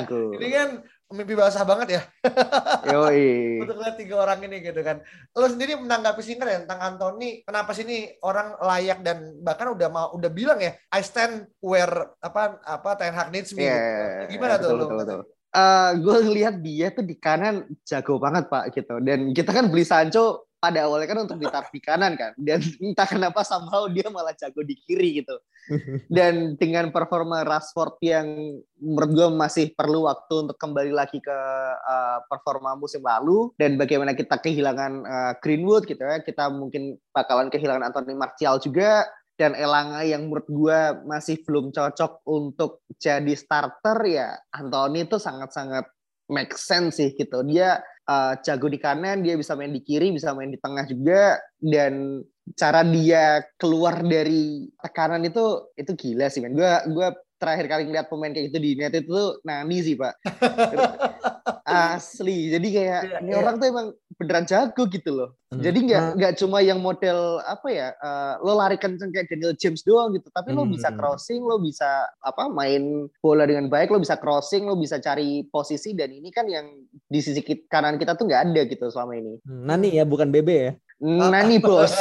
Gogo. 0.09 0.39
Ini 0.41 0.49
kan 0.49 0.69
mimpi 1.11 1.35
basah 1.35 1.67
banget 1.67 1.99
ya. 1.99 2.03
Yoi. 2.95 3.59
Untuk 3.67 3.83
lihat 3.83 3.99
tiga 3.99 4.23
orang 4.23 4.39
ini 4.47 4.63
gitu 4.63 4.79
kan. 4.81 5.03
Lo 5.35 5.47
sendiri 5.51 5.75
menanggapi 5.75 6.23
singkat 6.23 6.47
ya 6.47 6.59
tentang 6.63 6.81
Anthony, 6.95 7.43
kenapa 7.43 7.75
sih 7.75 7.83
ini 7.83 8.15
orang 8.23 8.55
layak 8.63 9.03
dan 9.03 9.43
bahkan 9.43 9.75
udah 9.75 9.89
mau 9.91 10.07
udah 10.15 10.31
bilang 10.31 10.63
ya, 10.63 10.79
I 10.95 11.03
stand 11.03 11.51
where 11.59 12.15
apa 12.23 12.63
apa 12.63 12.91
Ten 12.95 13.15
Hag 13.15 13.35
needs 13.35 13.51
me. 13.53 13.67
Yeah, 13.67 14.31
Gimana 14.31 14.57
yeah, 14.57 14.63
tuh 14.63 14.69
betul, 14.71 14.79
lo? 14.79 14.85
Betul, 14.87 14.99
betul. 15.03 15.21
Uh, 15.51 15.59
eh, 15.59 15.91
gue 15.99 16.17
ngelihat 16.31 16.55
dia 16.63 16.87
tuh 16.95 17.03
di 17.03 17.19
kanan 17.19 17.67
jago 17.83 18.23
banget 18.23 18.47
pak 18.47 18.71
gitu 18.71 19.03
dan 19.03 19.35
kita 19.35 19.51
kan 19.51 19.67
beli 19.67 19.83
Sancho 19.83 20.50
pada 20.61 20.85
awalnya 20.85 21.09
kan 21.09 21.25
untuk 21.25 21.41
ditaruh 21.41 21.73
di 21.73 21.81
kanan 21.81 22.15
kan. 22.21 22.37
Dan 22.37 22.61
entah 22.93 23.09
kenapa 23.09 23.41
somehow 23.43 23.89
dia 23.89 24.07
malah 24.13 24.37
jago 24.37 24.61
di 24.61 24.77
kiri 24.77 25.25
gitu. 25.25 25.41
Dan 26.13 26.61
dengan 26.61 26.93
performa 26.93 27.43
Rashford 27.43 27.97
yang 28.05 28.61
menurut 28.77 29.11
gue 29.17 29.29
masih 29.33 29.73
perlu 29.73 30.05
waktu 30.05 30.47
untuk 30.47 30.61
kembali 30.61 30.93
lagi 30.93 31.19
ke 31.19 31.39
uh, 31.81 32.21
performa 32.29 32.77
musim 32.77 33.01
lalu. 33.01 33.51
Dan 33.57 33.81
bagaimana 33.81 34.13
kita 34.13 34.37
kehilangan 34.37 34.93
uh, 35.03 35.33
Greenwood 35.41 35.89
gitu 35.89 36.05
ya. 36.05 36.21
Kita 36.21 36.53
mungkin 36.53 37.01
bakalan 37.11 37.49
kehilangan 37.49 37.91
Anthony 37.91 38.15
Martial 38.15 38.61
juga. 38.61 39.09
Dan 39.41 39.57
Elanga 39.57 40.05
yang 40.05 40.29
menurut 40.29 40.45
gue 40.53 40.79
masih 41.09 41.41
belum 41.49 41.73
cocok 41.73 42.29
untuk 42.29 42.85
jadi 43.01 43.33
starter 43.33 43.97
ya. 44.05 44.37
Anthony 44.53 45.09
itu 45.09 45.17
sangat-sangat 45.17 45.89
make 46.31 46.55
sense 46.55 47.03
sih 47.03 47.11
gitu 47.19 47.43
dia 47.43 47.83
uh, 48.11 48.33
jago 48.43 48.67
di 48.67 48.79
kanan, 48.83 49.23
dia 49.23 49.39
bisa 49.39 49.55
main 49.55 49.71
di 49.71 49.83
kiri, 49.83 50.11
bisa 50.11 50.35
main 50.35 50.51
di 50.51 50.59
tengah 50.59 50.85
juga 50.91 51.39
dan 51.63 52.25
cara 52.59 52.83
dia 52.83 53.47
keluar 53.55 54.03
dari 54.03 54.67
tekanan 54.83 55.23
itu 55.23 55.71
itu 55.79 55.93
gila 55.95 56.27
sih 56.27 56.43
men. 56.43 56.59
Gue 56.59 56.71
gue 56.91 57.09
terakhir 57.41 57.67
kali 57.73 57.83
ngeliat 57.89 58.07
pemain 58.13 58.31
kayak 58.37 58.53
gitu 58.53 58.59
di 58.61 58.71
net 58.77 58.93
itu 58.93 59.41
Nani 59.43 59.79
sih 59.81 59.97
pak. 59.97 60.15
Asli. 61.71 62.51
Jadi 62.53 62.69
kayak 62.75 63.01
yeah, 63.07 63.21
ini 63.23 63.33
yeah. 63.33 63.41
orang 63.41 63.55
tuh 63.57 63.67
emang 63.71 63.87
beneran 64.21 64.45
jago 64.45 64.85
gitu 64.91 65.11
loh. 65.17 65.31
Hmm. 65.49 65.65
Jadi 65.65 65.79
nggak 65.89 66.03
nah. 66.03 66.15
nggak 66.19 66.35
cuma 66.37 66.59
yang 66.61 66.79
model 66.83 67.41
apa 67.47 67.69
ya 67.73 67.89
uh, 67.99 68.37
lo 68.45 68.59
lari 68.59 68.77
kenceng 68.77 69.15
kayak 69.15 69.33
Daniel 69.33 69.57
James 69.57 69.81
doang 69.87 70.13
gitu, 70.13 70.29
tapi 70.35 70.53
hmm. 70.53 70.59
lo 70.61 70.65
bisa 70.69 70.93
crossing, 70.93 71.41
lo 71.41 71.57
bisa 71.57 72.05
apa 72.21 72.51
main 72.53 73.09
bola 73.25 73.49
dengan 73.49 73.71
baik, 73.73 73.89
lo 73.89 74.03
bisa 74.03 74.21
crossing, 74.21 74.69
lo 74.69 74.77
bisa 74.77 75.01
cari 75.01 75.47
posisi 75.49 75.97
dan 75.97 76.13
ini 76.13 76.29
kan 76.29 76.45
yang 76.51 76.69
di 76.91 77.21
sisi 77.23 77.41
kanan 77.71 77.97
kita 77.97 78.19
tuh 78.19 78.29
nggak 78.29 78.53
ada 78.53 78.61
gitu 78.69 78.85
selama 78.93 79.17
ini. 79.17 79.41
Hmm, 79.47 79.65
Nani 79.65 79.97
ya, 79.97 80.05
bukan 80.05 80.29
Bebe 80.29 80.57
ya? 80.59 80.73
Nani 81.01 81.57
bos. 81.57 81.89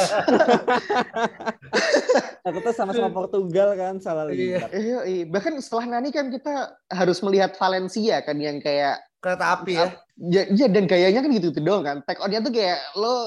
Aku 2.46 2.58
tuh 2.60 2.76
sama-sama 2.76 3.08
Portugal 3.08 3.72
kan 3.72 3.96
salah 3.96 4.28
lihat. 4.28 4.68
Iya, 4.76 5.08
iya, 5.08 5.24
bahkan 5.24 5.56
setelah 5.56 5.96
Nani 5.96 6.12
kan 6.12 6.28
kita 6.28 6.76
harus 6.92 7.24
melihat 7.24 7.56
Valencia 7.56 8.20
kan 8.20 8.36
yang 8.36 8.60
kayak 8.60 9.00
kereta 9.24 9.56
api 9.56 9.72
ya. 9.76 9.88
Ya, 10.20 10.42
ya 10.52 10.66
dan 10.68 10.84
gayanya 10.84 11.24
kan 11.24 11.32
gitu-gitu 11.32 11.64
doang 11.64 11.84
kan. 11.84 12.04
Take 12.04 12.20
on-nya 12.20 12.44
tuh 12.44 12.52
kayak 12.52 12.76
lo 12.92 13.24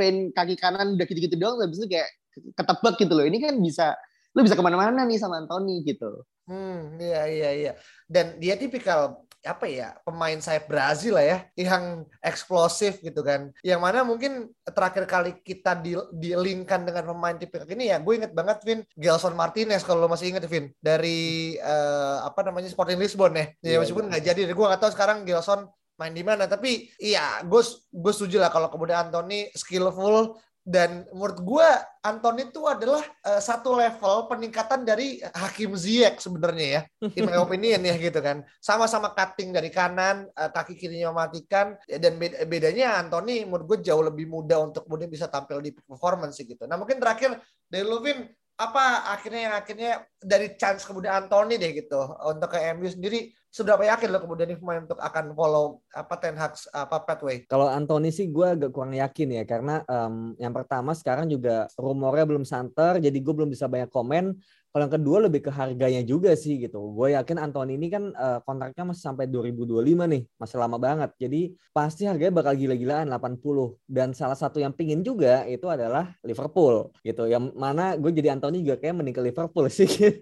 fan 0.00 0.32
kaki 0.32 0.56
kanan 0.56 0.96
udah 0.96 1.04
gitu-gitu 1.04 1.36
doang, 1.36 1.60
habis 1.60 1.84
itu 1.84 1.88
kayak 1.92 2.08
ketebak 2.56 2.96
gitu 2.96 3.12
loh. 3.12 3.24
Ini 3.28 3.38
kan 3.44 3.54
bisa 3.60 3.92
lo 4.32 4.40
bisa 4.40 4.56
ke 4.56 4.64
mana-mana 4.64 5.04
nih 5.04 5.20
sama 5.20 5.44
Anthony 5.44 5.84
gitu. 5.84 6.24
Hmm, 6.48 6.96
iya 6.96 7.28
iya 7.28 7.50
iya. 7.52 7.72
Dan 8.08 8.40
dia 8.40 8.56
tipikal 8.56 9.20
apa 9.40 9.64
ya 9.64 9.96
pemain 10.04 10.36
sayap 10.36 10.68
Brazil 10.68 11.16
lah 11.16 11.24
ya 11.24 11.38
yang 11.56 12.04
eksplosif 12.20 13.00
gitu 13.00 13.24
kan 13.24 13.48
yang 13.64 13.80
mana 13.80 14.04
mungkin 14.04 14.52
terakhir 14.68 15.08
kali 15.08 15.40
kita 15.40 15.80
di, 15.80 15.96
dilingkan 16.12 16.84
dengan 16.84 17.08
pemain 17.08 17.36
tipe 17.40 17.56
ini 17.64 17.88
ya 17.88 17.96
gue 17.98 18.14
inget 18.20 18.32
banget 18.36 18.60
Vin 18.68 18.80
Gelson 19.00 19.32
Martinez 19.32 19.80
kalau 19.80 20.04
lo 20.04 20.08
masih 20.12 20.36
inget 20.36 20.44
Vin 20.44 20.68
dari 20.80 21.56
uh, 21.56 22.28
apa 22.28 22.44
namanya 22.44 22.68
Sporting 22.68 23.00
Lisbon 23.00 23.32
ya 23.32 23.46
ya 23.64 23.68
iya, 23.74 23.76
meskipun 23.80 24.08
iya. 24.08 24.10
nggak 24.12 24.24
jadi 24.28 24.40
gue 24.52 24.66
nggak 24.68 24.80
tahu 24.80 24.92
sekarang 24.92 25.24
Gelson 25.24 25.64
main 26.00 26.16
di 26.16 26.24
mana 26.24 26.48
tapi 26.48 26.88
iya 26.96 27.44
gue 27.44 27.62
gue 27.92 28.12
setuju 28.16 28.40
lah 28.40 28.48
kalau 28.48 28.72
kemudian 28.72 29.12
Anthony 29.12 29.52
skillful 29.52 30.40
dan 30.60 31.08
menurut 31.16 31.40
gue 31.40 31.68
Anton 32.04 32.36
itu 32.36 32.64
adalah 32.68 33.00
uh, 33.24 33.40
satu 33.40 33.76
level 33.76 34.28
peningkatan 34.28 34.84
dari 34.84 35.20
Hakim 35.32 35.72
Ziyech 35.72 36.20
sebenarnya 36.20 36.68
ya 36.68 36.82
in 37.16 37.28
my 37.28 37.40
opinion 37.44 37.80
ya 37.80 37.96
gitu 37.96 38.20
kan. 38.20 38.44
Sama-sama 38.60 39.16
cutting 39.16 39.56
dari 39.56 39.72
kanan 39.72 40.28
uh, 40.36 40.50
kaki 40.52 40.76
kirinya 40.76 41.12
mematikan. 41.12 41.76
Ya, 41.88 41.96
dan 41.96 42.20
beda 42.20 42.44
bedanya 42.44 43.00
Anthony 43.00 43.48
menurut 43.48 43.66
gue 43.76 43.78
jauh 43.88 44.04
lebih 44.04 44.28
mudah 44.28 44.68
untuk 44.68 44.84
kemudian 44.84 45.08
bisa 45.08 45.32
tampil 45.32 45.64
di 45.64 45.72
performance 45.72 46.36
gitu. 46.40 46.68
Nah 46.68 46.76
mungkin 46.76 47.00
terakhir 47.00 47.40
dari 47.64 47.84
Lovin 47.84 48.28
apa 48.60 49.08
akhirnya 49.16 49.40
yang 49.48 49.54
akhirnya 49.56 49.92
dari 50.20 50.52
chance 50.60 50.84
kemudian 50.84 51.24
Anthony 51.24 51.56
deh 51.56 51.72
gitu 51.72 51.96
untuk 52.20 52.52
ke 52.52 52.60
MU 52.76 52.92
sendiri 52.92 53.32
seberapa 53.50 53.82
yakin 53.82 54.14
lo 54.14 54.22
kemudian 54.22 54.54
ini 54.54 54.62
untuk 54.62 55.02
akan 55.02 55.34
follow 55.34 55.82
apa 55.90 56.14
Ten 56.22 56.38
Hag 56.38 56.54
apa 56.70 56.96
pathway? 57.02 57.42
Kalau 57.50 57.66
Anthony 57.66 58.14
sih 58.14 58.30
gue 58.30 58.46
agak 58.46 58.70
kurang 58.70 58.94
yakin 58.94 59.28
ya 59.34 59.42
karena 59.42 59.82
um, 59.90 60.38
yang 60.38 60.54
pertama 60.54 60.94
sekarang 60.94 61.26
juga 61.26 61.66
rumornya 61.74 62.24
belum 62.30 62.46
santer 62.46 63.02
jadi 63.02 63.18
gue 63.18 63.34
belum 63.34 63.50
bisa 63.50 63.66
banyak 63.66 63.90
komen 63.90 64.38
kalau 64.70 64.86
yang 64.86 64.94
kedua 65.02 65.18
lebih 65.26 65.42
ke 65.42 65.50
harganya 65.50 65.98
juga 66.06 66.30
sih 66.38 66.62
gitu. 66.62 66.94
Gue 66.94 67.18
yakin 67.18 67.42
Anthony 67.42 67.74
ini 67.74 67.90
kan 67.90 68.14
uh, 68.14 68.38
kontraknya 68.46 68.86
masih 68.86 69.02
sampai 69.02 69.26
2025 69.26 69.82
nih, 70.06 70.22
masih 70.38 70.56
lama 70.62 70.78
banget. 70.78 71.10
Jadi 71.18 71.58
pasti 71.74 72.06
harganya 72.06 72.38
bakal 72.38 72.54
gila-gilaan 72.54 73.10
80. 73.10 73.90
Dan 73.90 74.14
salah 74.14 74.38
satu 74.38 74.62
yang 74.62 74.70
pingin 74.70 75.02
juga 75.02 75.42
itu 75.50 75.66
adalah 75.66 76.14
Liverpool 76.22 76.94
gitu. 77.02 77.26
Yang 77.26 77.50
mana 77.58 77.98
gue 77.98 78.14
jadi 78.14 78.38
Anthony 78.38 78.62
juga 78.62 78.78
kayak 78.78 78.94
mending 78.94 79.16
ke 79.18 79.22
Liverpool 79.26 79.66
sih. 79.66 79.90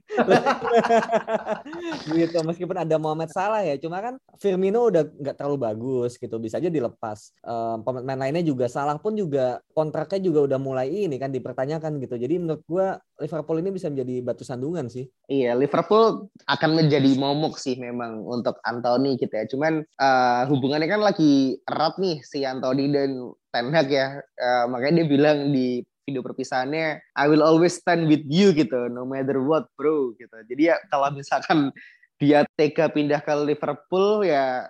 gitu. 2.17 2.39
Meskipun 2.41 2.77
ada 2.81 2.97
Mohamed 2.97 3.29
Salah 3.29 3.61
ya, 3.61 3.77
cuma 3.77 4.01
kan 4.01 4.17
Firmino 4.41 4.89
udah 4.89 5.05
nggak 5.05 5.37
terlalu 5.37 5.61
bagus 5.61 6.17
gitu. 6.17 6.41
Bisa 6.41 6.57
aja 6.57 6.73
dilepas. 6.73 7.37
Um, 7.45 7.85
pemain 7.85 8.17
lainnya 8.17 8.41
juga 8.41 8.65
Salah 8.73 8.97
pun 8.97 9.13
juga 9.13 9.61
kontraknya 9.77 10.25
juga 10.25 10.49
udah 10.49 10.57
mulai 10.57 10.89
ini 10.89 11.21
kan 11.21 11.29
dipertanyakan 11.29 12.01
gitu. 12.01 12.17
Jadi 12.17 12.41
menurut 12.41 12.65
gue 12.65 12.89
Liverpool 13.18 13.59
ini 13.59 13.74
bisa 13.74 13.90
menjadi 13.90 14.22
batu 14.22 14.46
sandungan 14.46 14.87
sih. 14.87 15.11
Iya, 15.26 15.59
Liverpool 15.59 16.31
akan 16.46 16.70
menjadi 16.78 17.18
momok 17.18 17.59
sih 17.59 17.74
memang 17.74 18.22
untuk 18.22 18.62
Anthony 18.62 19.18
gitu 19.18 19.35
ya. 19.35 19.44
Cuman 19.50 19.83
uh, 19.98 20.42
hubungannya 20.46 20.87
kan 20.87 21.02
lagi 21.02 21.59
erat 21.66 21.98
nih 21.98 22.22
si 22.22 22.46
Anthony 22.46 22.88
dan 22.94 23.35
Ten 23.50 23.74
Hag 23.74 23.90
ya. 23.90 24.22
Uh, 24.38 24.70
makanya 24.70 25.02
dia 25.02 25.08
bilang 25.10 25.50
di 25.50 25.83
video 26.08 26.25
perpisahannya 26.25 27.04
I 27.21 27.27
will 27.29 27.44
always 27.44 27.77
stand 27.77 28.08
with 28.08 28.25
you 28.25 28.56
gitu 28.56 28.88
no 28.88 29.04
matter 29.04 29.42
what 29.44 29.69
bro 29.77 30.16
gitu. 30.16 30.33
Jadi 30.48 30.73
ya 30.73 30.81
kalau 30.88 31.12
misalkan 31.12 31.75
dia 32.19 32.48
tega 32.56 32.90
pindah 32.90 33.23
ke 33.23 33.35
Liverpool 33.44 34.27
ya 34.27 34.66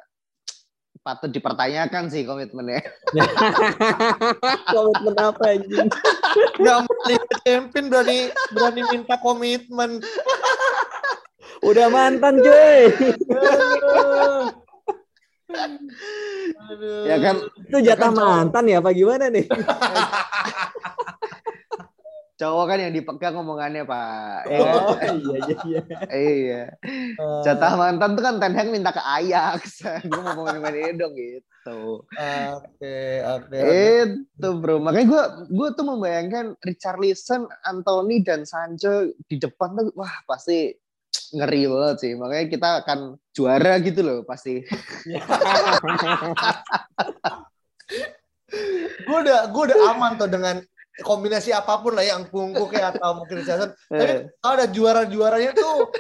patut 1.09 1.33
dipertanyakan 1.33 2.13
sih 2.13 2.29
komitmennya. 2.29 2.85
Komitmen 4.77 5.17
apa 5.17 5.57
anjing? 5.57 5.89
Gak 6.69 6.85
Liga 7.09 7.37
Champion 7.49 7.89
berani 7.89 8.29
berani 8.53 8.83
minta 8.93 9.17
komitmen. 9.17 10.05
Udah 11.65 11.89
mantan 11.89 12.45
cuy. 12.45 12.93
Aduh. 16.69 17.09
ya 17.09 17.17
kan 17.25 17.41
Itu 17.41 17.81
jatah 17.81 18.13
mantan 18.13 18.69
ya 18.69 18.85
apa 18.85 18.93
gimana 18.93 19.33
nih? 19.33 19.49
cowok 22.39 22.65
kan 22.71 22.79
yang 22.79 22.95
dipegang 22.95 23.35
omongannya 23.35 23.83
pak. 23.83 24.47
Ya 24.47 24.59
kan? 24.63 24.75
Oh 24.79 24.95
iya 24.95 25.39
iya 25.43 25.59
iya. 25.67 25.83
Iya. 26.07 26.63
Jatah 27.43 27.75
mantan 27.75 28.15
tuh 28.15 28.23
kan 28.23 28.39
Ten 28.39 28.55
Hag 28.55 28.71
minta 28.71 28.95
ke 28.95 29.03
Ajax. 29.03 29.83
gue 30.07 30.23
mau 30.23 30.47
ngomongin 30.47 30.79
ini 30.79 30.93
dong 30.95 31.19
gitu. 31.19 32.07
Oke, 32.55 32.99
oke. 33.27 33.59
Itu 33.59 34.49
bro. 34.63 34.79
Makanya 34.79 35.07
gue 35.11 35.23
gue 35.51 35.69
tuh 35.75 35.85
membayangkan 35.85 36.55
Richarlison, 36.63 37.51
Anthony 37.67 38.23
dan 38.23 38.47
Sancho 38.47 39.11
di 39.27 39.37
depan 39.43 39.75
tuh 39.75 39.91
wah 39.99 40.23
pasti 40.31 40.71
ngeri 41.35 41.67
banget 41.67 41.97
sih. 42.07 42.13
Makanya 42.15 42.47
kita 42.47 42.69
akan 42.87 43.19
juara 43.35 43.83
gitu 43.83 44.07
loh 44.07 44.23
pasti. 44.23 44.63
Gue 49.09 49.19
udah 49.25 49.53
gue 49.53 49.63
udah 49.69 49.79
aman 49.93 50.17
tuh 50.17 50.29
dengan 50.29 50.57
kombinasi 51.03 51.55
apa 51.55 51.79
pun 51.79 51.95
lah 51.95 52.03
yang 52.03 52.27
kungku 52.27 52.67
kayak 52.67 52.99
atau 52.99 53.23
mungkin 53.23 53.43
Richardson. 53.43 53.71
Tapi 53.91 54.15
kalau 54.43 54.55
ada 54.59 54.67
juara-juaranya 54.67 55.53
tuh 55.55 55.91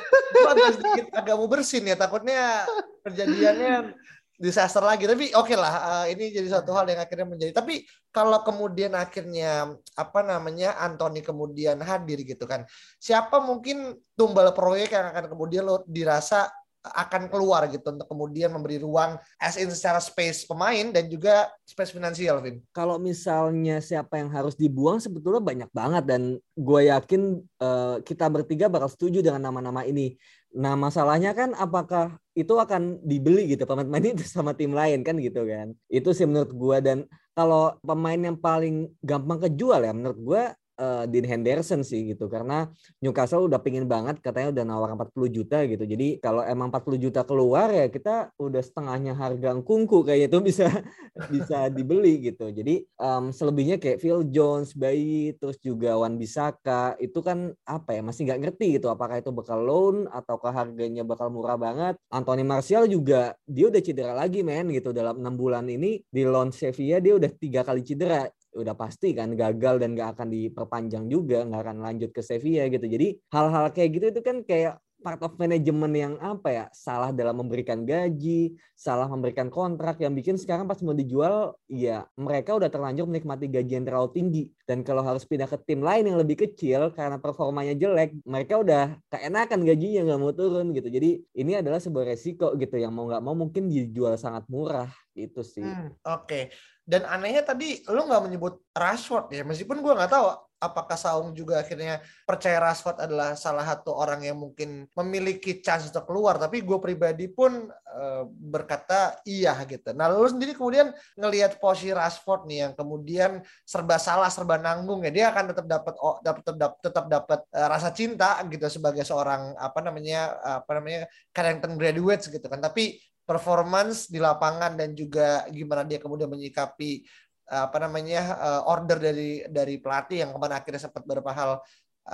agak 0.46 0.70
sedikit 0.78 1.06
agak 1.14 1.34
mau 1.38 1.48
bersin 1.48 1.86
ya 1.86 1.96
takutnya 1.96 2.66
kejadiannya 3.06 3.94
disaster 4.38 4.80
lagi. 4.80 5.04
Tapi 5.04 5.34
oke 5.34 5.54
lah, 5.58 6.06
eh, 6.06 6.14
ini 6.14 6.30
jadi 6.30 6.48
satu 6.48 6.70
hal 6.72 6.86
yang 6.86 7.02
akhirnya 7.02 7.26
menjadi. 7.26 7.52
Tapi 7.52 7.82
kalau 8.14 8.40
kemudian 8.46 8.94
akhirnya 8.94 9.74
apa 9.98 10.20
namanya 10.22 10.78
Anthony 10.78 11.20
kemudian 11.20 11.82
hadir 11.82 12.22
gitu 12.22 12.46
kan, 12.46 12.64
siapa 13.02 13.42
mungkin 13.42 13.98
tumbal 14.14 14.54
proyek 14.54 14.94
yang 14.94 15.10
akan 15.10 15.26
kemudian 15.30 15.66
lo 15.66 15.82
dirasa 15.84 16.48
akan 16.82 17.26
keluar 17.26 17.66
gitu 17.68 17.90
untuk 17.90 18.06
kemudian 18.06 18.54
memberi 18.54 18.78
ruang 18.78 19.18
as 19.42 19.58
in 19.58 19.68
secara 19.68 19.98
space 19.98 20.46
pemain 20.46 20.94
dan 20.94 21.10
juga 21.10 21.50
space 21.66 21.90
finansial, 21.90 22.38
Vin. 22.38 22.62
Kalau 22.70 22.96
misalnya 22.96 23.82
siapa 23.82 24.18
yang 24.22 24.30
harus 24.30 24.54
dibuang 24.54 25.02
sebetulnya 25.02 25.42
banyak 25.42 25.70
banget 25.74 26.04
dan 26.06 26.22
gue 26.54 26.80
yakin 26.86 27.42
eh, 27.42 27.96
kita 28.06 28.30
bertiga 28.30 28.70
bakal 28.70 28.88
setuju 28.88 29.20
dengan 29.20 29.50
nama-nama 29.50 29.82
ini. 29.82 30.14
Nah 30.54 30.78
masalahnya 30.78 31.36
kan 31.36 31.52
apakah 31.58 32.16
itu 32.32 32.54
akan 32.56 33.02
dibeli 33.04 33.52
gitu 33.52 33.68
pemain-pemain 33.68 34.16
itu 34.16 34.24
sama 34.24 34.54
tim 34.56 34.72
lain 34.72 35.02
kan 35.02 35.18
gitu 35.18 35.44
kan. 35.44 35.74
Itu 35.90 36.14
sih 36.16 36.24
menurut 36.24 36.54
gue 36.54 36.76
dan 36.80 36.98
kalau 37.36 37.76
pemain 37.84 38.18
yang 38.18 38.38
paling 38.38 38.90
gampang 39.04 39.38
kejual 39.46 39.82
ya 39.84 39.92
menurut 39.92 40.18
gue 40.18 40.42
eh, 40.78 41.04
Dean 41.10 41.26
Henderson 41.26 41.82
sih 41.82 42.14
gitu 42.14 42.30
karena 42.30 42.70
Newcastle 43.02 43.50
udah 43.50 43.58
pingin 43.58 43.84
banget 43.84 44.22
katanya 44.22 44.54
udah 44.54 44.64
nawar 44.64 44.90
40 44.94 45.28
juta 45.28 45.66
gitu. 45.66 45.84
Jadi 45.84 46.22
kalau 46.22 46.46
emang 46.46 46.70
40 46.70 47.02
juta 47.02 47.20
keluar 47.26 47.68
ya 47.74 47.90
kita 47.90 48.30
udah 48.38 48.62
setengahnya 48.62 49.18
harga 49.18 49.58
kungku 49.60 50.06
kayaknya 50.06 50.28
itu 50.30 50.38
bisa 50.40 50.66
bisa 51.32 51.68
dibeli 51.68 52.30
gitu. 52.30 52.48
Jadi 52.54 52.86
em, 52.86 53.24
selebihnya 53.34 53.76
kayak 53.82 53.98
Phil 53.98 54.22
Jones, 54.30 54.72
Bayi, 54.78 55.34
terus 55.36 55.58
juga 55.58 55.98
Wan 55.98 56.14
Bisaka 56.14 56.94
itu 57.02 57.18
kan 57.20 57.52
apa 57.66 57.98
ya 57.98 58.00
masih 58.06 58.30
nggak 58.30 58.40
ngerti 58.46 58.78
gitu 58.78 58.86
apakah 58.88 59.18
itu 59.18 59.34
bakal 59.34 59.58
loan 59.60 60.06
ataukah 60.14 60.54
harganya 60.54 61.02
bakal 61.02 61.28
murah 61.28 61.58
banget. 61.58 61.98
Anthony 62.08 62.46
Martial 62.46 62.86
juga 62.86 63.34
dia 63.44 63.66
udah 63.66 63.82
cedera 63.82 64.14
lagi 64.14 64.46
men 64.46 64.70
gitu 64.70 64.94
dalam 64.94 65.18
enam 65.18 65.34
bulan 65.34 65.66
ini 65.66 66.00
di 66.06 66.22
loan 66.22 66.54
Sevilla 66.54 67.02
dia 67.02 67.18
udah 67.18 67.30
tiga 67.34 67.66
kali 67.66 67.82
cedera 67.82 68.28
udah 68.54 68.74
pasti 68.76 69.12
kan 69.12 69.32
gagal 69.36 69.80
dan 69.82 69.92
gak 69.98 70.18
akan 70.18 70.28
diperpanjang 70.32 71.04
juga 71.10 71.44
nggak 71.44 71.62
akan 71.64 71.78
lanjut 71.84 72.10
ke 72.12 72.20
Sevilla 72.24 72.66
gitu. 72.68 72.86
Jadi 72.88 73.18
hal-hal 73.32 73.70
kayak 73.72 73.90
gitu 73.96 74.06
itu 74.14 74.20
kan 74.24 74.36
kayak 74.44 74.80
part 74.98 75.22
of 75.22 75.38
manajemen 75.38 75.92
yang 75.94 76.14
apa 76.18 76.48
ya 76.50 76.64
salah 76.74 77.14
dalam 77.14 77.38
memberikan 77.38 77.86
gaji 77.86 78.58
salah 78.74 79.06
memberikan 79.06 79.46
kontrak 79.50 79.98
yang 80.02 80.14
bikin 80.14 80.34
sekarang 80.38 80.66
pas 80.66 80.78
mau 80.82 80.94
dijual 80.94 81.54
ya 81.70 82.06
mereka 82.18 82.54
udah 82.58 82.70
terlanjur 82.70 83.06
menikmati 83.06 83.46
gaji 83.50 83.82
yang 83.82 83.86
terlalu 83.86 84.10
tinggi. 84.14 84.44
Dan 84.68 84.84
kalau 84.84 85.00
harus 85.00 85.24
pindah 85.24 85.48
ke 85.48 85.56
tim 85.64 85.80
lain 85.80 86.06
yang 86.06 86.18
lebih 86.20 86.44
kecil 86.44 86.92
karena 86.92 87.16
performanya 87.16 87.72
jelek 87.74 88.14
mereka 88.26 88.60
udah 88.60 88.98
keenakan 89.08 89.64
gajinya 89.64 90.12
nggak 90.12 90.20
mau 90.20 90.32
turun 90.34 90.74
gitu. 90.74 90.88
Jadi 90.90 91.10
ini 91.34 91.52
adalah 91.58 91.80
sebuah 91.82 92.14
resiko 92.14 92.54
gitu 92.58 92.76
yang 92.78 92.92
mau 92.92 93.08
nggak 93.08 93.22
mau 93.22 93.34
mungkin 93.34 93.70
dijual 93.70 94.14
sangat 94.18 94.46
murah 94.50 94.90
itu 95.18 95.42
sih 95.42 95.66
Hmm, 95.66 95.90
Oke. 96.06 96.54
Dan 96.86 97.04
anehnya 97.04 97.44
tadi 97.44 97.82
lu 97.90 98.06
nggak 98.06 98.24
menyebut 98.24 98.64
Rashford 98.72 99.34
ya, 99.34 99.42
meskipun 99.44 99.82
gua 99.84 99.98
nggak 99.98 100.12
tahu 100.14 100.26
apakah 100.58 100.98
Saung 100.98 101.30
juga 101.32 101.62
akhirnya 101.62 102.02
percaya 102.26 102.58
Rashford 102.58 102.98
adalah 102.98 103.38
salah 103.38 103.62
satu 103.62 103.94
orang 103.94 104.26
yang 104.26 104.36
mungkin 104.38 104.90
memiliki 104.98 105.62
chance 105.62 105.86
untuk 105.88 106.10
keluar, 106.10 106.36
tapi 106.36 106.66
gue 106.66 106.78
pribadi 106.82 107.30
pun 107.30 107.70
eh, 107.70 108.24
berkata 108.26 109.22
iya 109.22 109.54
gitu. 109.64 109.94
Nah, 109.94 110.10
lu 110.10 110.26
sendiri 110.26 110.58
kemudian 110.58 110.90
ngelihat 111.14 111.62
posisi 111.62 111.94
Rashford 111.94 112.50
nih 112.50 112.58
yang 112.68 112.72
kemudian 112.74 113.30
serba 113.62 113.96
salah, 114.02 114.28
serba 114.28 114.58
nanggung 114.58 115.06
ya, 115.06 115.10
dia 115.14 115.26
akan 115.30 115.54
tetap 115.54 115.66
dapat 115.70 115.94
oh, 116.02 116.18
dapat 116.20 116.42
tetap 116.42 116.72
tetap 116.82 117.04
dapat 117.06 117.40
eh, 117.54 117.68
rasa 117.70 117.88
cinta 117.94 118.42
gitu 118.50 118.66
sebagai 118.66 119.06
seorang 119.06 119.54
apa 119.56 119.78
namanya 119.80 120.36
apa 120.62 120.70
namanya 120.74 121.00
Carrington 121.30 121.78
graduates 121.78 122.26
gitu 122.26 122.44
kan. 122.50 122.58
Tapi 122.58 122.98
performance 123.28 124.08
di 124.08 124.16
lapangan 124.16 124.72
dan 124.72 124.96
juga 124.96 125.44
gimana 125.52 125.84
dia 125.84 126.00
kemudian 126.00 126.32
menyikapi 126.32 127.04
eh, 127.52 127.62
apa 127.68 127.76
namanya 127.76 128.22
eh, 128.40 128.62
order 128.64 128.96
dari 128.96 129.44
dari 129.52 129.76
pelatih 129.76 130.24
yang 130.24 130.32
kemarin 130.32 130.56
akhirnya 130.56 130.88
sempat 130.88 131.04
beberapa 131.04 131.36
hal 131.36 131.60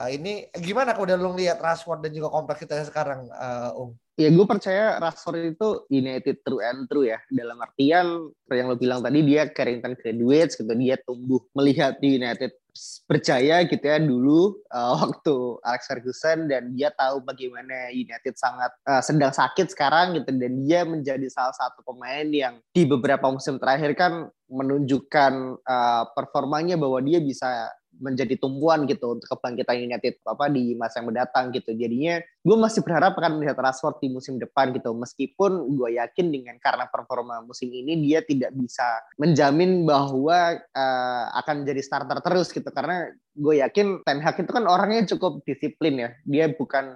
eh, 0.03 0.09
ini 0.19 0.51
gimana 0.59 0.91
kemudian 0.91 1.23
lu 1.23 1.39
lihat 1.39 1.62
Rashford 1.62 2.03
dan 2.03 2.11
juga 2.11 2.35
kompleksitasnya 2.35 2.91
sekarang 2.91 3.31
eh, 3.31 3.79
Ung? 3.79 3.95
Ya 4.15 4.31
gue 4.31 4.47
percaya 4.47 4.99
Rashford 5.03 5.59
itu 5.59 5.69
United 5.91 6.43
true 6.47 6.62
and 6.62 6.87
true 6.87 7.03
ya. 7.03 7.19
Dalam 7.27 7.59
artian 7.59 8.31
yang 8.47 8.71
lo 8.71 8.79
bilang 8.79 9.03
tadi 9.03 9.27
dia 9.27 9.51
Carrington 9.51 9.99
graduates 9.99 10.55
gitu. 10.55 10.71
Dia 10.71 10.95
tumbuh 11.03 11.43
melihat 11.51 11.99
di 11.99 12.23
United 12.23 12.55
berjaya 13.07 13.62
gitu 13.64 13.85
ya 13.85 14.03
dulu 14.03 14.59
uh, 14.70 14.93
waktu 15.03 15.37
Alex 15.62 15.87
Ferguson 15.87 16.51
dan 16.51 16.75
dia 16.75 16.91
tahu 16.91 17.22
bagaimana 17.22 17.95
United 17.95 18.35
sangat 18.35 18.75
uh, 18.85 19.01
sedang 19.01 19.31
sakit 19.31 19.70
sekarang 19.70 20.18
gitu. 20.18 20.31
Dan 20.35 20.66
dia 20.66 20.83
menjadi 20.83 21.27
salah 21.31 21.55
satu 21.55 21.87
pemain 21.87 22.27
yang 22.27 22.59
di 22.75 22.83
beberapa 22.85 23.31
musim 23.31 23.57
terakhir 23.62 23.95
kan 23.95 24.12
menunjukkan 24.51 25.33
uh, 25.64 26.05
performanya 26.12 26.77
bahwa 26.77 27.01
dia 27.01 27.18
bisa 27.22 27.70
menjadi 27.99 28.34
tumpuan 28.38 28.86
gitu 28.86 29.18
untuk 29.18 29.26
kebangkitan 29.30 29.78
United 29.78 30.22
apa 30.26 30.51
di 30.51 30.74
masa 30.74 31.01
yang 31.03 31.11
mendatang 31.11 31.55
gitu. 31.55 31.74
Jadinya 31.74 32.22
gue 32.22 32.57
masih 32.57 32.80
berharap 32.82 33.14
akan 33.18 33.38
melihat 33.40 33.59
Rashford 33.59 34.03
di 34.03 34.09
musim 34.11 34.38
depan 34.38 34.74
gitu. 34.74 34.95
Meskipun 34.95 35.74
gue 35.74 35.90
yakin 35.99 36.26
dengan 36.30 36.57
karena 36.59 36.86
performa 36.90 37.42
musim 37.42 37.70
ini 37.70 37.99
dia 38.03 38.22
tidak 38.22 38.55
bisa 38.55 38.84
menjamin 39.18 39.86
bahwa 39.86 40.59
uh, 40.59 41.24
akan 41.45 41.64
menjadi 41.64 41.80
starter 41.82 42.18
terus 42.22 42.51
gitu 42.51 42.68
karena 42.70 43.11
gue 43.35 43.61
yakin 43.61 44.07
Ten 44.07 44.22
Hag 44.22 44.39
itu 44.39 44.51
kan 44.51 44.64
orangnya 44.64 45.05
cukup 45.14 45.43
disiplin 45.43 45.99
ya. 45.99 46.11
Dia 46.24 46.47
bukan 46.55 46.95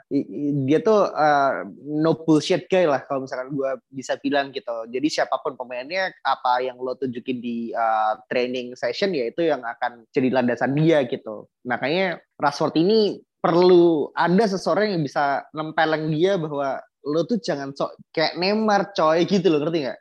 dia 0.65 0.79
tuh 0.81 1.11
uh, 1.11 1.67
no 1.83 2.15
bullshit 2.15 2.71
guy 2.71 2.87
lah 2.87 3.03
kalau 3.05 3.27
misalkan 3.27 3.53
gue 3.53 3.71
bisa 3.91 4.17
bilang 4.23 4.55
gitu. 4.55 4.87
Jadi 4.89 5.09
siapa 5.11 5.39
pun 5.43 5.59
pemainnya 5.59 6.15
apa 6.23 6.63
yang 6.63 6.79
lo 6.79 6.95
tunjukin 6.95 7.43
di 7.43 7.75
uh, 7.75 8.19
training 8.31 8.79
session 8.79 9.11
ya 9.13 9.29
itu 9.29 9.47
yang 9.47 9.61
akan 9.67 10.07
jadi 10.15 10.31
landasan 10.31 10.79
dia 10.79 11.03
gitu. 11.05 11.51
Makanya 11.67 12.23
Rashford 12.39 12.79
ini 12.79 13.19
perlu 13.39 14.11
ada 14.19 14.45
seseorang 14.51 14.99
yang 14.99 15.03
bisa 15.07 15.47
nempeleng 15.55 16.11
dia 16.11 16.35
bahwa 16.35 16.83
lo 17.09 17.25
tuh 17.25 17.41
jangan 17.41 17.73
sok 17.73 17.97
kayak 18.13 18.37
Neymar 18.37 18.93
coy 18.93 19.25
gitu 19.25 19.49
loh 19.49 19.65
ngerti 19.65 19.89
nggak? 19.89 19.99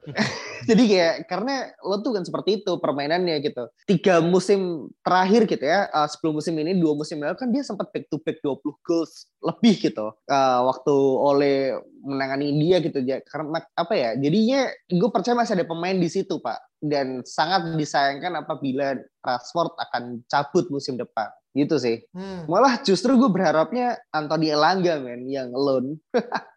Jadi 0.68 0.82
kayak 0.84 1.14
karena 1.24 1.72
lo 1.80 2.04
tuh 2.04 2.20
kan 2.20 2.24
seperti 2.28 2.60
itu 2.62 2.72
permainannya 2.76 3.40
gitu. 3.40 3.64
Tiga 3.88 4.20
musim 4.20 4.92
terakhir 5.00 5.48
gitu 5.48 5.64
ya, 5.64 5.88
uh, 5.88 6.04
sebelum 6.04 6.36
musim 6.36 6.52
ini 6.60 6.76
dua 6.76 6.92
musim 6.92 7.24
lalu 7.24 7.36
kan 7.40 7.48
dia 7.48 7.64
sempat 7.64 7.88
back 7.90 8.06
to 8.12 8.20
back 8.20 8.38
20 8.44 8.60
goals 8.84 9.28
lebih 9.40 9.74
gitu. 9.80 10.12
Uh, 10.28 10.60
waktu 10.68 10.94
oleh 11.18 11.56
menangani 12.04 12.52
dia 12.60 12.76
gitu 12.84 13.00
ya. 13.00 13.24
Karena 13.24 13.64
apa 13.72 13.94
ya? 13.96 14.10
Jadinya 14.20 14.68
gue 14.92 15.08
percaya 15.08 15.34
masih 15.34 15.56
ada 15.56 15.66
pemain 15.66 15.96
di 15.96 16.08
situ 16.12 16.36
pak. 16.38 16.60
Dan 16.84 17.24
sangat 17.24 17.80
disayangkan 17.80 18.44
apabila 18.44 18.92
Rashford 19.24 19.72
akan 19.80 20.20
cabut 20.28 20.68
musim 20.68 21.00
depan 21.00 21.32
gitu 21.54 21.78
sih. 21.78 22.02
Hmm. 22.10 22.44
Malah 22.50 22.82
justru 22.82 23.14
gue 23.14 23.30
berharapnya 23.30 23.96
Anthony 24.10 24.50
Elanga 24.50 24.98
men 24.98 25.24
yang 25.30 25.54
alone. 25.54 25.96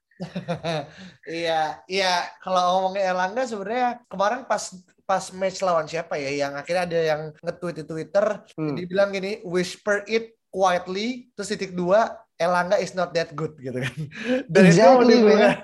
Iya, 1.29 1.77
iya. 1.85 2.25
Kalau 2.41 2.81
ngomongin 2.81 3.05
Erlangga 3.05 3.45
sebenarnya 3.45 4.01
kemarin 4.09 4.49
pas 4.49 4.73
pas 5.05 5.29
match 5.29 5.61
lawan 5.61 5.85
siapa 5.85 6.17
ya 6.17 6.33
yang 6.33 6.57
akhirnya 6.57 6.83
ada 6.89 6.99
yang 6.99 7.21
nge-tweet 7.39 7.75
di 7.79 7.85
Twitter, 7.85 8.25
Hmm. 8.57 8.73
dibilang 8.73 9.13
gini, 9.13 9.39
whisper 9.45 10.01
it 10.09 10.35
quietly, 10.49 11.29
terus 11.37 11.53
titik 11.53 11.77
dua, 11.77 12.17
Elangga 12.33 12.81
is 12.81 12.97
not 12.97 13.13
that 13.13 13.29
good 13.37 13.53
gitu 13.61 13.77
kan. 13.77 13.93
Dan 14.51 14.63
Exactly, 14.67 15.21
itu 15.21 15.25
man. 15.29 15.61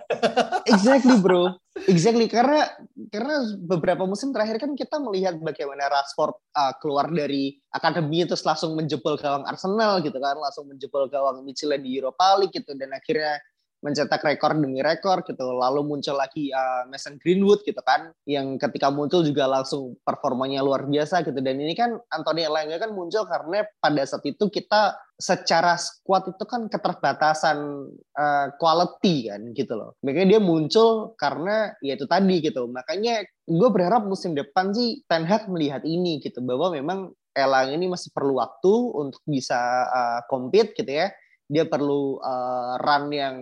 Exactly 0.70 1.16
bro. 1.18 1.58
Exactly 1.74 2.30
karena 2.30 2.70
karena 3.10 3.50
beberapa 3.58 4.06
musim 4.06 4.30
terakhir 4.30 4.62
kan 4.62 4.78
kita 4.78 5.02
melihat 5.02 5.42
bagaimana 5.42 5.90
Rashford 5.90 6.38
uh, 6.54 6.78
keluar 6.78 7.10
dari 7.10 7.58
akademi 7.74 8.22
terus 8.30 8.46
langsung 8.46 8.78
menjebol 8.78 9.18
gawang 9.18 9.42
Arsenal 9.50 9.98
gitu 10.06 10.14
kan, 10.22 10.38
langsung 10.38 10.70
menjebol 10.70 11.10
gawang 11.10 11.42
Michelin 11.42 11.82
di 11.82 11.98
Europa 11.98 12.38
League 12.38 12.54
gitu 12.54 12.78
dan 12.78 12.94
akhirnya 12.94 13.42
mencetak 13.84 14.24
rekor 14.24 14.56
demi 14.56 14.80
rekor 14.80 15.22
gitu. 15.28 15.44
Lalu 15.44 15.84
muncul 15.84 16.16
lagi 16.16 16.50
uh, 16.50 16.88
Mason 16.88 17.20
Greenwood 17.20 17.62
gitu 17.68 17.84
kan, 17.84 18.16
yang 18.24 18.56
ketika 18.56 18.88
muncul 18.88 19.22
juga 19.22 19.46
langsung 19.46 20.00
performanya 20.08 20.64
luar 20.64 20.88
biasa 20.88 21.28
gitu. 21.28 21.38
Dan 21.44 21.60
ini 21.60 21.76
kan 21.76 22.00
Anthony 22.10 22.48
Elanga 22.48 22.80
kan 22.80 22.96
muncul 22.96 23.28
karena 23.28 23.68
pada 23.84 24.02
saat 24.08 24.24
itu 24.24 24.48
kita 24.48 24.96
secara 25.20 25.78
squad 25.78 26.32
itu 26.32 26.44
kan 26.48 26.72
keterbatasan 26.72 27.92
uh, 28.18 28.48
quality 28.58 29.30
kan 29.30 29.52
gitu 29.52 29.76
loh. 29.76 30.00
Makanya 30.02 30.40
dia 30.40 30.42
muncul 30.42 31.14
karena 31.20 31.76
ya 31.84 32.00
itu 32.00 32.08
tadi 32.08 32.40
gitu. 32.40 32.66
Makanya 32.72 33.28
gue 33.44 33.70
berharap 33.70 34.08
musim 34.08 34.32
depan 34.34 34.72
sih 34.72 35.04
Ten 35.06 35.28
Hag 35.28 35.52
melihat 35.52 35.84
ini 35.84 36.24
gitu 36.24 36.40
bahwa 36.40 36.72
memang 36.72 37.12
Elang 37.34 37.74
ini 37.74 37.90
masih 37.90 38.14
perlu 38.14 38.38
waktu 38.38 38.74
untuk 38.94 39.18
bisa 39.26 39.58
uh, 39.90 40.22
compete 40.30 40.78
gitu 40.78 41.02
ya 41.02 41.10
dia 41.54 41.70
perlu 41.70 42.18
uh, 42.18 42.82
run 42.82 43.14
yang 43.14 43.36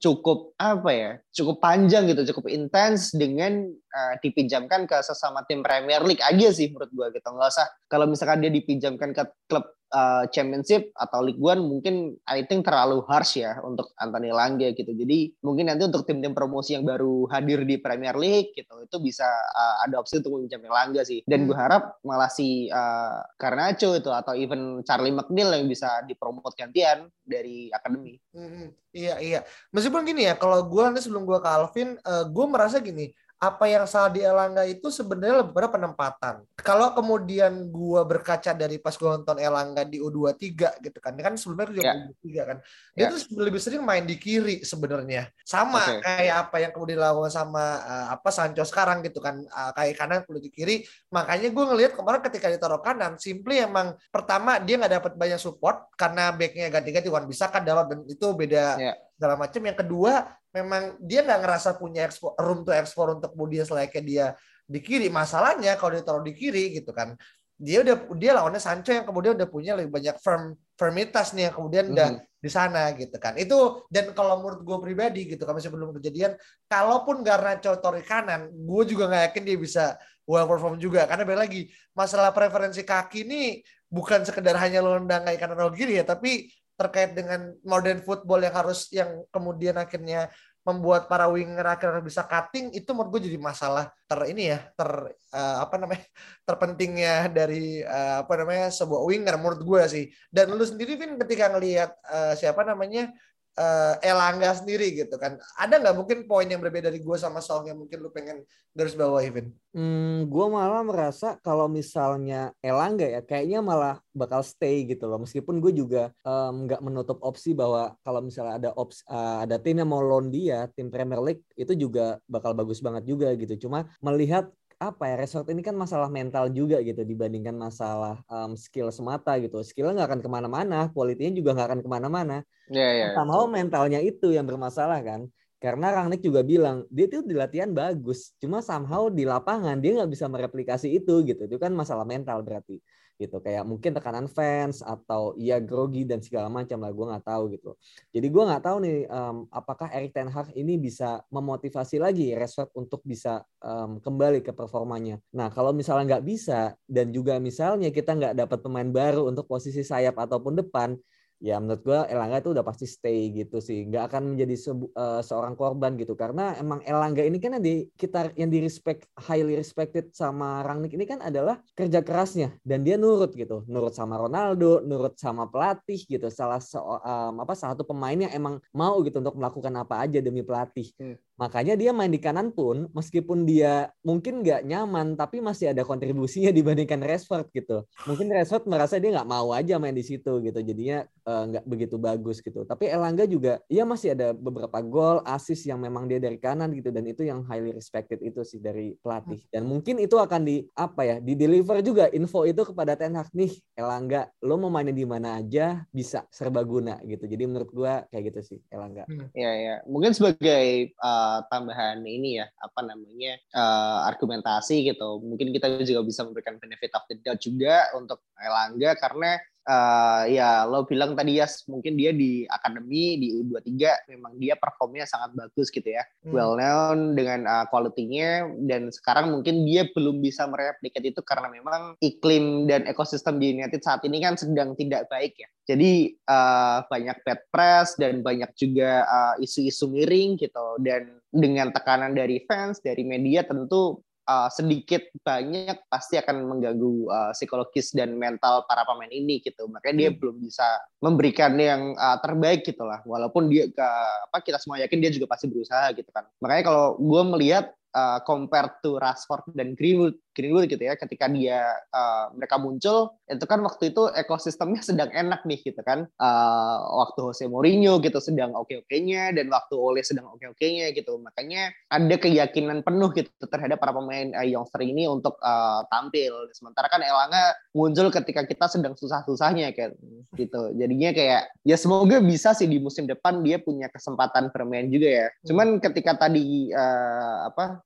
cukup 0.00 0.56
apa 0.56 0.90
ya 0.90 1.10
cukup 1.28 1.60
panjang 1.60 2.08
gitu 2.08 2.32
cukup 2.32 2.48
intens 2.48 3.12
dengan 3.12 3.68
uh, 3.68 4.14
dipinjamkan 4.24 4.88
ke 4.88 4.96
sesama 5.04 5.44
tim 5.44 5.60
Premier 5.60 6.00
League 6.00 6.24
aja 6.24 6.48
sih 6.50 6.72
menurut 6.72 6.88
gue 6.88 7.20
gitu. 7.20 7.28
Nggak 7.28 7.52
usah 7.52 7.68
kalau 7.84 8.08
misalkan 8.08 8.40
dia 8.40 8.48
dipinjamkan 8.48 9.12
ke 9.12 9.22
klub 9.44 9.68
uh, 9.92 10.24
Championship 10.30 10.94
atau 10.96 11.22
League 11.22 11.42
One 11.42 11.62
mungkin 11.66 12.16
I 12.26 12.46
think 12.46 12.66
terlalu 12.66 13.02
harsh 13.06 13.42
ya 13.42 13.58
untuk 13.62 13.92
Anthony 13.98 14.30
Langge 14.30 14.72
gitu. 14.74 14.90
Jadi 14.94 15.34
mungkin 15.42 15.68
nanti 15.68 15.86
untuk 15.86 16.06
tim-tim 16.06 16.32
promosi 16.32 16.74
yang 16.78 16.86
baru 16.86 17.26
hadir 17.30 17.66
di 17.66 17.76
Premier 17.78 18.14
League 18.16 18.54
gitu 18.54 18.80
itu 18.82 18.96
bisa 19.02 19.26
uh, 19.28 19.84
ada 19.84 20.00
opsi 20.00 20.22
untuk 20.22 20.40
meminjam 20.40 20.62
Langge 20.66 21.02
sih. 21.06 21.20
Dan 21.26 21.50
gue 21.50 21.54
hmm. 21.54 21.64
harap 21.66 21.98
malah 22.06 22.30
si 22.30 22.70
uh, 22.70 23.20
Garnacho 23.36 23.98
itu 23.98 24.10
atau 24.10 24.32
even 24.34 24.82
Charlie 24.86 25.14
McNeil 25.14 25.60
yang 25.60 25.66
bisa 25.66 26.02
dipromot 26.06 26.54
gantian 26.54 27.10
dari 27.26 27.70
akademi. 27.70 28.18
Hmm, 28.34 28.74
iya 28.90 29.18
iya. 29.18 29.40
Meskipun 29.70 30.02
gini 30.02 30.26
ya, 30.26 30.34
kalau 30.34 30.66
gue 30.66 30.82
nanti 30.82 31.02
sebelum 31.02 31.26
gue 31.26 31.38
ke 31.38 31.48
Alvin, 31.50 31.98
uh, 32.02 32.26
gue 32.26 32.46
merasa 32.46 32.78
gini 32.82 33.10
apa 33.40 33.64
yang 33.72 33.88
salah 33.88 34.12
di 34.12 34.20
Elangga 34.20 34.68
itu 34.68 34.92
sebenarnya 34.92 35.40
lebih 35.40 35.56
pada 35.56 35.72
penempatan. 35.72 36.34
Kalau 36.60 36.92
kemudian 36.92 37.72
gua 37.72 38.04
berkaca 38.04 38.52
dari 38.52 38.76
pas 38.76 38.92
gua 39.00 39.16
nonton 39.16 39.40
Elangga 39.40 39.80
di 39.88 39.96
U23 39.96 40.76
gitu 40.84 40.98
kan, 41.00 41.16
kan 41.16 41.40
sebelumnya 41.40 41.72
juga 41.72 41.82
yeah. 41.88 42.04
U23 42.20 42.28
kan. 42.44 42.58
Dia 42.92 43.00
yeah. 43.08 43.10
tuh 43.16 43.40
lebih 43.40 43.56
sering 43.56 43.80
main 43.80 44.04
di 44.04 44.20
kiri 44.20 44.60
sebenarnya. 44.60 45.32
Sama 45.40 45.80
okay. 45.80 46.04
kayak 46.04 46.36
apa 46.36 46.56
yang 46.60 46.70
kemudian 46.76 47.00
dilakukan 47.00 47.32
sama 47.32 47.64
uh, 47.80 48.06
apa 48.12 48.28
Sancho 48.28 48.60
sekarang 48.68 49.00
gitu 49.08 49.24
kan, 49.24 49.40
uh, 49.40 49.72
kayak 49.72 49.96
kanan 49.96 50.20
perlu 50.28 50.36
di 50.36 50.52
kiri. 50.52 50.84
Makanya 51.08 51.48
gua 51.48 51.72
ngelihat 51.72 51.96
kemarin 51.96 52.20
ketika 52.20 52.52
ditaruh 52.52 52.84
kanan, 52.84 53.16
simply 53.16 53.64
emang 53.64 53.96
pertama 54.12 54.60
dia 54.60 54.76
nggak 54.76 55.00
dapat 55.00 55.12
banyak 55.16 55.40
support 55.40 55.88
karena 55.96 56.28
backnya 56.36 56.68
ganti-ganti 56.68 57.08
Wan 57.08 57.24
bisa 57.24 57.48
kan 57.48 57.64
dalam 57.64 57.88
dan 57.88 58.04
itu 58.04 58.36
beda 58.36 58.76
yeah. 58.76 58.96
segala 59.16 59.40
macam. 59.40 59.64
Yang 59.64 59.78
kedua 59.80 60.12
memang 60.50 60.98
dia 60.98 61.22
nggak 61.22 61.40
ngerasa 61.42 61.78
punya 61.78 62.06
ekspor, 62.06 62.34
room 62.38 62.66
to 62.66 62.74
export 62.74 63.18
untuk 63.18 63.34
kemudian 63.34 63.62
selayaknya 63.66 64.02
dia 64.02 64.26
di 64.66 64.78
kiri. 64.82 65.06
Masalahnya 65.10 65.78
kalau 65.78 65.94
dia 65.94 66.04
taruh 66.04 66.22
di 66.22 66.34
kiri 66.34 66.74
gitu 66.78 66.90
kan, 66.90 67.14
dia 67.60 67.84
udah 67.84 67.96
dia 68.16 68.32
lawannya 68.34 68.62
Sancho 68.62 68.90
yang 68.90 69.06
kemudian 69.06 69.36
udah 69.36 69.48
punya 69.50 69.76
lebih 69.76 69.92
banyak 69.92 70.16
firm 70.18 70.56
firmitas 70.80 71.36
nih 71.36 71.50
yang 71.50 71.54
kemudian 71.54 71.84
mm. 71.90 71.92
udah 71.94 72.08
di 72.40 72.50
sana 72.50 72.90
gitu 72.96 73.16
kan. 73.20 73.36
Itu 73.36 73.84
dan 73.92 74.10
kalau 74.16 74.40
menurut 74.40 74.64
gue 74.64 74.78
pribadi 74.80 75.20
gitu 75.28 75.42
kan 75.44 75.52
masih 75.54 75.70
belum 75.70 75.94
kejadian, 76.00 76.34
kalaupun 76.66 77.20
Garnacho 77.20 77.76
taruh 77.78 78.02
kanan, 78.02 78.48
gue 78.50 78.82
juga 78.88 79.12
nggak 79.12 79.22
yakin 79.30 79.42
dia 79.44 79.56
bisa 79.60 79.84
well 80.24 80.46
perform 80.46 80.78
juga 80.78 81.04
karena 81.10 81.26
balik 81.26 81.40
lagi 81.50 81.62
masalah 81.90 82.30
preferensi 82.30 82.86
kaki 82.86 83.26
ini 83.26 83.42
bukan 83.90 84.22
sekedar 84.22 84.54
hanya 84.54 84.78
lo 84.78 84.94
nendang 84.96 85.26
kanan 85.34 85.58
atau 85.58 85.74
kiri 85.74 85.98
ya, 85.98 86.04
tapi 86.06 86.46
terkait 86.80 87.12
dengan 87.12 87.52
modern 87.60 88.00
football 88.00 88.40
yang 88.40 88.56
harus 88.56 88.88
yang 88.88 89.20
kemudian 89.28 89.76
akhirnya 89.76 90.32
membuat 90.60 91.08
para 91.08 91.24
winger 91.28 91.64
akhirnya 91.64 92.04
bisa 92.04 92.20
cutting 92.24 92.68
itu 92.76 92.88
menurut 92.92 93.16
gue 93.16 93.32
jadi 93.32 93.40
masalah 93.40 93.88
ter 94.04 94.20
ini 94.28 94.52
ya 94.52 94.60
ter 94.76 94.88
uh, 95.32 95.56
apa 95.64 95.76
namanya 95.80 96.04
terpentingnya 96.48 97.32
dari 97.32 97.80
uh, 97.80 98.24
apa 98.24 98.32
namanya 98.40 98.68
sebuah 98.68 99.02
winger 99.08 99.34
menurut 99.40 99.60
gue 99.60 99.82
sih. 99.88 100.04
Dan 100.28 100.52
lu 100.52 100.64
sendiri 100.64 101.00
Vin 101.00 101.16
ketika 101.20 101.52
ngelihat 101.52 101.90
uh, 102.08 102.32
siapa 102.36 102.60
namanya 102.64 103.12
uh, 103.56 103.94
Elangga 104.04 104.54
sendiri 104.54 104.92
gitu 104.94 105.16
kan. 105.16 105.40
Ada 105.58 105.80
nggak 105.80 105.96
mungkin 105.96 106.18
poin 106.28 106.46
yang 106.46 106.60
berbeda 106.62 106.92
dari 106.92 107.02
gue 107.02 107.16
sama 107.18 107.42
Song 107.42 107.66
yang 107.66 107.78
mungkin 107.78 107.98
lu 108.02 108.10
pengen 108.12 108.44
garis 108.74 108.94
bawah 108.94 109.18
Evin? 109.18 109.50
Hmm, 109.70 110.26
gue 110.26 110.46
malah 110.50 110.82
merasa 110.82 111.38
kalau 111.42 111.66
misalnya 111.66 112.54
Elangga 112.62 113.06
ya 113.06 113.22
kayaknya 113.22 113.62
malah 113.62 114.02
bakal 114.14 114.42
stay 114.42 114.86
gitu 114.86 115.06
loh. 115.06 115.22
Meskipun 115.22 115.58
gue 115.58 115.72
juga 115.74 116.10
nggak 116.26 116.80
um, 116.80 116.86
menutup 116.86 117.18
opsi 117.22 117.54
bahwa 117.54 117.94
kalau 118.02 118.20
misalnya 118.22 118.54
ada 118.58 118.70
opsi, 118.74 119.02
uh, 119.10 119.46
ada 119.46 119.58
tim 119.58 119.78
yang 119.78 119.90
mau 119.90 120.02
loan 120.02 120.30
dia, 120.30 120.66
tim 120.74 120.90
Premier 120.90 121.22
League 121.22 121.42
itu 121.54 121.72
juga 121.74 122.18
bakal 122.26 122.54
bagus 122.54 122.82
banget 122.82 123.06
juga 123.06 123.30
gitu. 123.34 123.68
Cuma 123.68 123.86
melihat 124.02 124.50
apa 124.80 125.12
ya 125.12 125.14
resort 125.20 125.44
ini 125.52 125.60
kan 125.60 125.76
masalah 125.76 126.08
mental 126.08 126.48
juga 126.48 126.80
gitu 126.80 127.04
dibandingkan 127.04 127.52
masalah 127.52 128.24
um, 128.32 128.56
skill 128.56 128.88
semata 128.88 129.36
gitu. 129.36 129.60
Skillnya 129.60 130.00
nggak 130.00 130.08
akan 130.08 130.20
ke 130.24 130.30
mana-mana 130.32 130.78
kualitinya 130.88 131.36
juga 131.36 131.50
nggak 131.52 131.68
akan 131.68 131.80
ke 131.84 131.88
mana-mana. 131.92 132.36
Yeah, 132.72 132.92
yeah, 132.96 133.10
sama 133.12 133.44
mentalnya 133.44 134.00
itu 134.00 134.32
yang 134.32 134.48
bermasalah 134.48 135.04
kan. 135.04 135.28
Karena 135.60 135.92
Rangnick 135.92 136.24
juga 136.24 136.40
bilang 136.40 136.88
dia 136.88 137.04
tuh 137.12 137.20
di 137.20 137.36
latihan 137.36 137.68
bagus 137.68 138.32
cuma 138.40 138.64
somehow 138.64 139.12
di 139.12 139.28
lapangan 139.28 139.76
dia 139.76 140.00
nggak 140.00 140.08
bisa 140.16 140.24
mereplikasi 140.32 140.96
itu 140.96 141.20
gitu. 141.28 141.44
Itu 141.44 141.60
kan 141.60 141.76
masalah 141.76 142.08
mental 142.08 142.40
berarti 142.40 142.80
gitu. 143.20 143.36
Kayak 143.44 143.68
mungkin 143.68 143.92
tekanan 143.92 144.26
fans 144.26 144.80
atau 144.80 145.36
ia 145.36 145.60
grogi 145.60 146.08
dan 146.08 146.24
segala 146.24 146.48
macam 146.48 146.80
lah 146.80 146.88
gue 146.88 147.06
nggak 147.12 147.24
tahu 147.28 147.42
gitu. 147.52 147.70
Jadi 148.16 148.26
gue 148.32 148.42
nggak 148.48 148.62
tahu 148.64 148.76
nih 148.80 148.98
um, 149.12 149.36
apakah 149.52 149.92
Erik 149.92 150.16
Ten 150.16 150.32
Hag 150.32 150.56
ini 150.56 150.80
bisa 150.80 151.20
memotivasi 151.28 152.00
lagi 152.00 152.32
Rashford 152.32 152.72
untuk 152.72 153.04
bisa 153.04 153.44
um, 153.60 154.00
kembali 154.00 154.40
ke 154.40 154.56
performanya. 154.56 155.20
Nah 155.36 155.52
kalau 155.52 155.76
misalnya 155.76 156.16
nggak 156.16 156.24
bisa 156.24 156.72
dan 156.88 157.12
juga 157.12 157.36
misalnya 157.36 157.92
kita 157.92 158.16
nggak 158.16 158.34
dapat 158.40 158.58
pemain 158.64 158.88
baru 158.88 159.28
untuk 159.28 159.44
posisi 159.44 159.84
sayap 159.84 160.16
ataupun 160.16 160.56
depan 160.64 160.96
ya 161.40 161.56
menurut 161.56 161.80
gue 161.80 162.00
Elangga 162.12 162.44
itu 162.44 162.52
udah 162.52 162.64
pasti 162.64 162.84
stay 162.84 163.32
gitu 163.32 163.58
sih. 163.58 163.88
Nggak 163.88 164.12
akan 164.12 164.36
menjadi 164.36 164.54
se 164.60 164.70
uh, 164.70 165.24
seorang 165.24 165.56
korban 165.56 165.96
gitu. 165.96 166.12
Karena 166.12 166.54
emang 166.60 166.84
Elangga 166.84 167.24
ini 167.24 167.40
kan 167.40 167.56
yang 167.56 167.64
di 167.64 167.88
kita 167.96 168.36
yang 168.36 168.52
di 168.52 168.60
respect 168.60 169.08
highly 169.16 169.56
respected 169.56 170.12
sama 170.12 170.60
Rangnick 170.62 170.92
ini 170.92 171.08
kan 171.08 171.24
adalah 171.24 171.58
kerja 171.72 172.04
kerasnya. 172.04 172.54
Dan 172.60 172.84
dia 172.84 173.00
nurut 173.00 173.32
gitu. 173.32 173.64
Nurut 173.66 173.96
sama 173.96 174.20
Ronaldo 174.20 174.84
nurut 174.84 175.16
sama 175.16 175.48
pelatih 175.48 176.04
gitu. 176.04 176.28
Salah 176.28 176.60
se 176.60 176.76
um, 176.76 177.34
apa 177.40 177.56
satu 177.56 177.82
pemain 177.88 178.14
yang 178.14 178.30
emang 178.36 178.60
mau 178.76 179.00
gitu 179.00 179.18
untuk 179.24 179.34
melakukan 179.40 179.72
apa 179.80 180.04
aja 180.04 180.20
demi 180.20 180.44
pelatih. 180.44 180.92
Hmm. 181.00 181.16
Makanya 181.40 181.72
dia 181.72 181.96
main 181.96 182.12
di 182.12 182.20
kanan 182.20 182.52
pun 182.52 182.92
meskipun 182.92 183.48
dia 183.48 183.88
mungkin 184.04 184.44
nggak 184.44 184.68
nyaman 184.68 185.16
tapi 185.16 185.40
masih 185.40 185.72
ada 185.72 185.88
kontribusinya 185.88 186.52
dibandingkan 186.58 187.00
Rashford 187.00 187.48
gitu. 187.56 187.88
Mungkin 188.04 188.28
Rashford 188.28 188.68
merasa 188.68 189.00
dia 189.00 189.16
nggak 189.16 189.24
mau 189.24 189.56
aja 189.56 189.80
main 189.80 189.96
di 189.96 190.04
situ 190.04 190.44
gitu. 190.44 190.60
Jadinya 190.60 191.08
eh, 191.08 191.42
nggak 191.48 191.64
uh, 191.64 191.68
begitu 191.68 191.96
bagus 191.96 192.44
gitu. 192.44 192.68
Tapi 192.68 192.92
Elangga 192.92 193.24
juga 193.24 193.64
ya 193.72 193.88
masih 193.88 194.12
ada 194.12 194.36
beberapa 194.36 194.84
gol, 194.84 195.24
assist 195.24 195.64
yang 195.64 195.80
memang 195.80 196.04
dia 196.04 196.20
dari 196.20 196.36
kanan 196.36 196.76
gitu 196.76 196.92
dan 196.92 197.08
itu 197.08 197.24
yang 197.24 197.40
highly 197.48 197.72
respected 197.72 198.20
itu 198.20 198.44
sih 198.44 198.60
dari 198.60 198.92
pelatih. 199.00 199.40
Dan 199.48 199.64
mungkin 199.64 199.96
itu 199.96 200.20
akan 200.20 200.44
di 200.44 200.68
apa 200.76 201.08
ya, 201.08 201.16
di 201.24 201.32
deliver 201.32 201.80
juga 201.80 202.12
info 202.12 202.44
itu 202.44 202.60
kepada 202.68 203.00
Ten 203.00 203.16
Hag 203.16 203.32
nih, 203.32 203.56
Elangga, 203.72 204.28
lo 204.44 204.60
mau 204.60 204.68
mainin 204.68 204.92
di 204.92 205.08
mana 205.08 205.40
aja 205.40 205.88
bisa 205.88 206.28
serbaguna 206.28 207.00
gitu. 207.08 207.24
Jadi 207.24 207.48
menurut 207.48 207.72
gua 207.72 208.04
kayak 208.12 208.28
gitu 208.28 208.40
sih 208.44 208.58
Elangga. 208.68 209.08
Iya 209.32 209.52
ya. 209.56 209.74
Mungkin 209.88 210.12
sebagai 210.12 210.92
uh, 211.00 211.29
tambahan 211.50 212.02
ini 212.02 212.40
ya 212.40 212.46
apa 212.58 212.80
namanya 212.86 213.38
uh, 213.54 214.08
argumentasi 214.10 214.86
gitu. 214.86 215.20
Mungkin 215.20 215.50
kita 215.54 215.82
juga 215.82 216.00
bisa 216.06 216.26
memberikan 216.26 216.56
benefit 216.58 216.92
of 216.96 217.04
the 217.10 217.16
doubt 217.20 217.40
juga 217.42 217.90
untuk 217.94 218.22
Elangga 218.40 218.96
karena 218.98 219.36
uh, 219.70 220.22
ya 220.26 220.64
lo 220.64 220.86
bilang 220.88 221.12
tadi 221.14 221.38
ya 221.38 221.46
mungkin 221.68 221.98
dia 221.98 222.14
di 222.14 222.46
akademi 222.48 223.18
di 223.20 223.28
U23 223.42 224.10
memang 224.16 224.32
dia 224.40 224.54
performnya 224.56 225.04
sangat 225.04 225.36
bagus 225.36 225.68
gitu 225.68 225.86
ya. 225.86 226.02
Hmm. 226.24 226.32
well 226.32 226.54
known 226.56 227.14
dengan 227.16 227.44
uh, 227.44 227.64
quality-nya 227.68 228.48
dan 228.68 228.88
sekarang 228.92 229.32
mungkin 229.32 229.64
dia 229.64 229.88
belum 229.92 230.20
bisa 230.20 230.44
mereplikat 230.48 231.02
itu 231.04 231.20
karena 231.24 231.48
memang 231.48 231.96
iklim 232.00 232.68
dan 232.68 232.84
ekosistem 232.84 233.40
di 233.40 233.56
United 233.56 233.80
saat 233.80 234.04
ini 234.04 234.20
kan 234.20 234.36
sedang 234.36 234.76
tidak 234.76 235.08
baik 235.08 235.36
ya. 235.36 235.48
Jadi 235.70 236.18
uh, 236.26 236.82
banyak 236.90 237.22
bad 237.22 237.40
press 237.54 237.94
dan 237.94 238.26
banyak 238.26 238.50
juga 238.58 239.06
isu-isu 239.38 239.86
uh, 239.86 239.90
miring 239.92 240.34
gitu. 240.40 240.66
Dan 240.82 241.22
dengan 241.30 241.70
tekanan 241.70 242.12
dari 242.12 242.42
fans 242.50 242.82
dari 242.82 243.06
media 243.06 243.46
tentu 243.46 244.02
uh, 244.26 244.48
sedikit 244.52 245.06
banyak 245.24 245.76
pasti 245.88 246.20
akan 246.20 246.44
mengganggu 246.44 246.94
uh, 247.08 247.32
psikologis 247.32 247.94
dan 247.94 248.16
mental 248.16 248.64
para 248.68 248.84
pemain 248.84 249.10
ini 249.10 249.40
gitu. 249.40 249.70
Makanya 249.70 249.96
dia 249.96 250.10
hmm. 250.12 250.18
belum 250.18 250.36
bisa 250.42 250.66
memberikan 251.00 251.56
yang 251.56 251.94
uh, 251.96 252.18
terbaik 252.20 252.66
gitu 252.66 252.84
lah. 252.84 253.00
Walaupun 253.06 253.48
dia 253.48 253.70
uh, 253.70 254.16
apa 254.28 254.42
kita 254.44 254.60
semua 254.60 254.82
yakin 254.82 254.98
dia 255.00 255.10
juga 255.14 255.30
pasti 255.30 255.48
berusaha 255.48 255.90
gitu 255.96 256.10
kan. 256.12 256.28
Makanya 256.42 256.62
kalau 256.66 256.86
gue 256.98 257.22
melihat 257.36 257.72
uh, 257.94 258.18
compared 258.22 258.78
to 258.82 258.98
Rashford 258.98 259.46
dan 259.54 259.74
Greenwood 259.74 260.18
Greenwood 260.34 260.70
gitu 260.70 260.80
ya. 260.80 260.94
Ketika 260.94 261.26
dia 261.28 261.66
uh, 261.90 262.30
mereka 262.34 262.56
muncul 262.56 263.18
itu 263.26 263.44
kan 263.46 263.60
waktu 263.62 263.92
itu 263.92 264.08
ekosistemnya 264.14 264.82
sedang 264.82 265.10
enak 265.10 265.44
nih 265.44 265.60
gitu 265.60 265.80
kan. 265.82 266.06
Uh, 266.16 266.78
waktu 267.04 267.18
Jose 267.20 267.44
Mourinho 267.50 267.98
gitu 268.00 268.18
sedang 268.22 268.54
oke-oke-nya 268.54 269.34
dan 269.34 269.50
waktu 269.50 269.74
Ole 269.76 270.02
sedang 270.06 270.30
oke-oke-nya 270.32 270.94
gitu. 270.94 271.18
Makanya 271.20 271.74
ada 271.90 272.16
keyakinan 272.16 272.86
penuh 272.86 273.10
gitu 273.14 273.30
terhadap 273.50 273.82
para 273.82 273.92
pemain 273.92 274.32
uh, 274.34 274.46
youngster 274.46 274.80
ini 274.80 275.10
untuk 275.10 275.36
uh, 275.42 275.84
tampil. 275.90 276.48
Sementara 276.54 276.86
kan 276.88 277.02
Elanga 277.02 277.54
muncul 277.74 278.08
ketika 278.10 278.46
kita 278.46 278.66
sedang 278.70 278.94
susah-susahnya 278.94 279.74
kayak 279.74 279.98
gitu. 280.38 280.72
Jadinya 280.78 281.10
kayak 281.12 281.42
ya 281.66 281.76
semoga 281.76 282.22
bisa 282.22 282.54
sih 282.54 282.70
di 282.70 282.78
musim 282.78 283.04
depan 283.04 283.42
dia 283.42 283.58
punya 283.60 283.90
kesempatan 283.90 284.54
bermain 284.54 284.88
juga 284.88 285.08
ya. 285.08 285.26
Cuman 285.44 285.82
ketika 285.82 286.16
tadi 286.16 286.70
uh, 286.72 287.50
apa 287.50 287.79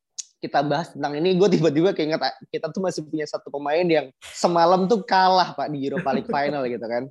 kita 0.44 0.60
bahas 0.60 0.92
tentang 0.92 1.16
ini, 1.16 1.32
gue 1.40 1.48
tiba-tiba 1.56 1.96
keinget 1.96 2.20
kita 2.52 2.68
tuh 2.68 2.84
masih 2.84 3.00
punya 3.08 3.24
satu 3.24 3.48
pemain 3.48 3.88
yang 3.88 4.12
semalam 4.20 4.84
tuh 4.84 5.00
kalah 5.00 5.56
pak 5.56 5.72
di 5.72 5.88
Europa 5.88 6.12
League 6.12 6.28
Final 6.28 6.68
gitu 6.68 6.84
kan 6.84 7.08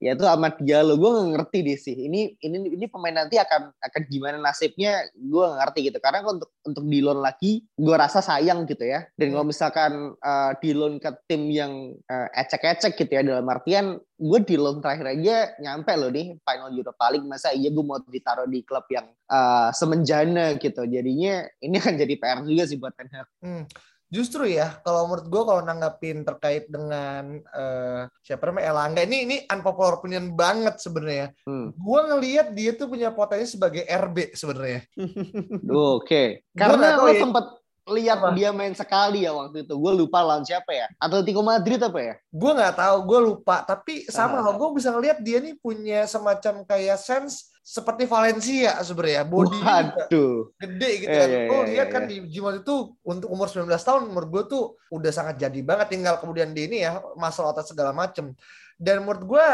yaitu 0.00 0.24
Ahmad 0.24 0.56
Diallo 0.56 0.96
gue 0.96 1.10
gak 1.12 1.28
ngerti 1.36 1.58
deh 1.60 1.78
sih. 1.78 1.96
Ini 2.08 2.40
ini 2.40 2.56
ini 2.72 2.86
pemain 2.88 3.12
nanti 3.12 3.36
akan 3.36 3.68
akan 3.76 4.02
gimana 4.08 4.40
nasibnya 4.40 5.04
gue 5.12 5.44
gak 5.44 5.60
ngerti 5.60 5.78
gitu. 5.92 5.98
Karena 6.00 6.24
untuk 6.24 6.50
untuk 6.64 6.84
di 6.88 7.04
loan 7.04 7.20
lagi 7.20 7.68
gue 7.76 7.96
rasa 8.00 8.24
sayang 8.24 8.64
gitu 8.64 8.80
ya. 8.80 9.04
Dan 9.12 9.36
kalau 9.36 9.44
misalkan 9.52 10.16
uh, 10.16 10.50
di 10.56 10.72
loan 10.72 10.96
ke 10.96 11.12
tim 11.28 11.52
yang 11.52 11.92
uh, 12.08 12.28
ecek-ecek 12.32 12.96
gitu 12.96 13.12
ya 13.12 13.22
dalam 13.22 13.44
artian 13.52 14.00
gue 14.00 14.40
di 14.40 14.56
loan 14.56 14.80
terakhir 14.80 15.20
aja 15.20 15.52
nyampe 15.60 15.92
loh 16.00 16.08
nih 16.08 16.32
final 16.40 16.72
Europa 16.72 17.04
League. 17.12 17.28
Masa 17.28 17.52
iya 17.52 17.68
gue 17.68 17.84
mau 17.84 18.00
ditaruh 18.00 18.48
di 18.48 18.64
klub 18.64 18.88
yang 18.88 19.04
uh, 19.28 19.68
semenjana 19.76 20.56
gitu. 20.56 20.80
Jadinya 20.88 21.44
ini 21.60 21.76
akan 21.76 21.94
jadi 22.00 22.14
PR 22.16 22.40
juga 22.48 22.64
sih 22.64 22.80
buat 22.80 22.96
Ten 22.96 23.12
Hag. 23.12 23.28
Hmm 23.44 23.64
justru 24.10 24.50
ya 24.50 24.82
kalau 24.82 25.06
menurut 25.06 25.26
gue 25.30 25.42
kalau 25.46 25.62
nanggapin 25.62 26.26
terkait 26.26 26.66
dengan 26.66 27.38
uh, 27.54 28.10
siapa 28.26 28.50
namanya 28.50 28.74
Elangga 28.74 29.06
ini 29.06 29.18
ini 29.22 29.36
unpopular 29.46 30.02
opinion 30.02 30.34
banget 30.34 30.82
sebenarnya. 30.82 31.30
Hmm. 31.46 31.70
Gue 31.78 32.00
ngelihat 32.10 32.50
dia 32.52 32.74
tuh 32.74 32.90
punya 32.90 33.14
potensi 33.14 33.54
sebagai 33.54 33.86
RB 33.86 34.34
sebenarnya. 34.34 34.82
Oke. 34.98 36.02
Okay. 36.02 36.28
Karena 36.58 36.98
lo 36.98 37.06
ya. 37.06 37.22
sempat 37.22 37.59
lihat 37.90 38.18
apa? 38.22 38.32
dia 38.32 38.54
main 38.54 38.72
sekali 38.72 39.26
ya 39.26 39.34
waktu 39.34 39.66
itu. 39.66 39.74
Gue 39.74 39.92
lupa 39.94 40.22
lawan 40.22 40.46
siapa 40.46 40.70
ya? 40.70 40.86
Atletico 40.96 41.42
Madrid 41.42 41.82
apa 41.82 42.00
ya? 42.00 42.14
Gue 42.30 42.52
nggak 42.54 42.74
tahu, 42.78 42.96
gue 43.04 43.20
lupa. 43.20 43.66
Tapi 43.66 44.06
sama 44.06 44.40
ah. 44.40 44.54
gue 44.54 44.68
bisa 44.74 44.94
ngelihat 44.94 45.18
dia 45.20 45.42
nih 45.42 45.58
punya 45.58 46.06
semacam 46.06 46.62
kayak 46.64 46.98
sense 46.98 47.50
seperti 47.60 48.08
Valencia 48.08 48.82
sebenarnya 48.82 49.22
body 49.28 49.60
Waduh. 49.62 50.50
gede 50.58 50.90
gitu 51.06 51.12
kan. 51.12 51.28
Yeah, 51.28 51.44
yeah, 51.46 51.64
lihat 51.70 51.88
kan 51.92 52.02
di 52.08 52.24
Jimot 52.26 52.66
itu 52.66 52.98
untuk 53.04 53.28
umur 53.30 53.46
19 53.46 53.70
tahun 53.70 54.10
umur 54.10 54.26
gue 54.26 54.42
tuh 54.48 54.74
udah 54.90 55.12
sangat 55.14 55.38
jadi 55.38 55.60
banget 55.62 55.94
tinggal 55.94 56.18
kemudian 56.18 56.50
di 56.50 56.66
ini 56.66 56.82
ya 56.82 56.98
masalah 57.14 57.54
otak 57.54 57.68
segala 57.68 57.94
macem. 57.94 58.34
Dan 58.80 59.04
menurut 59.04 59.22
gue 59.22 59.46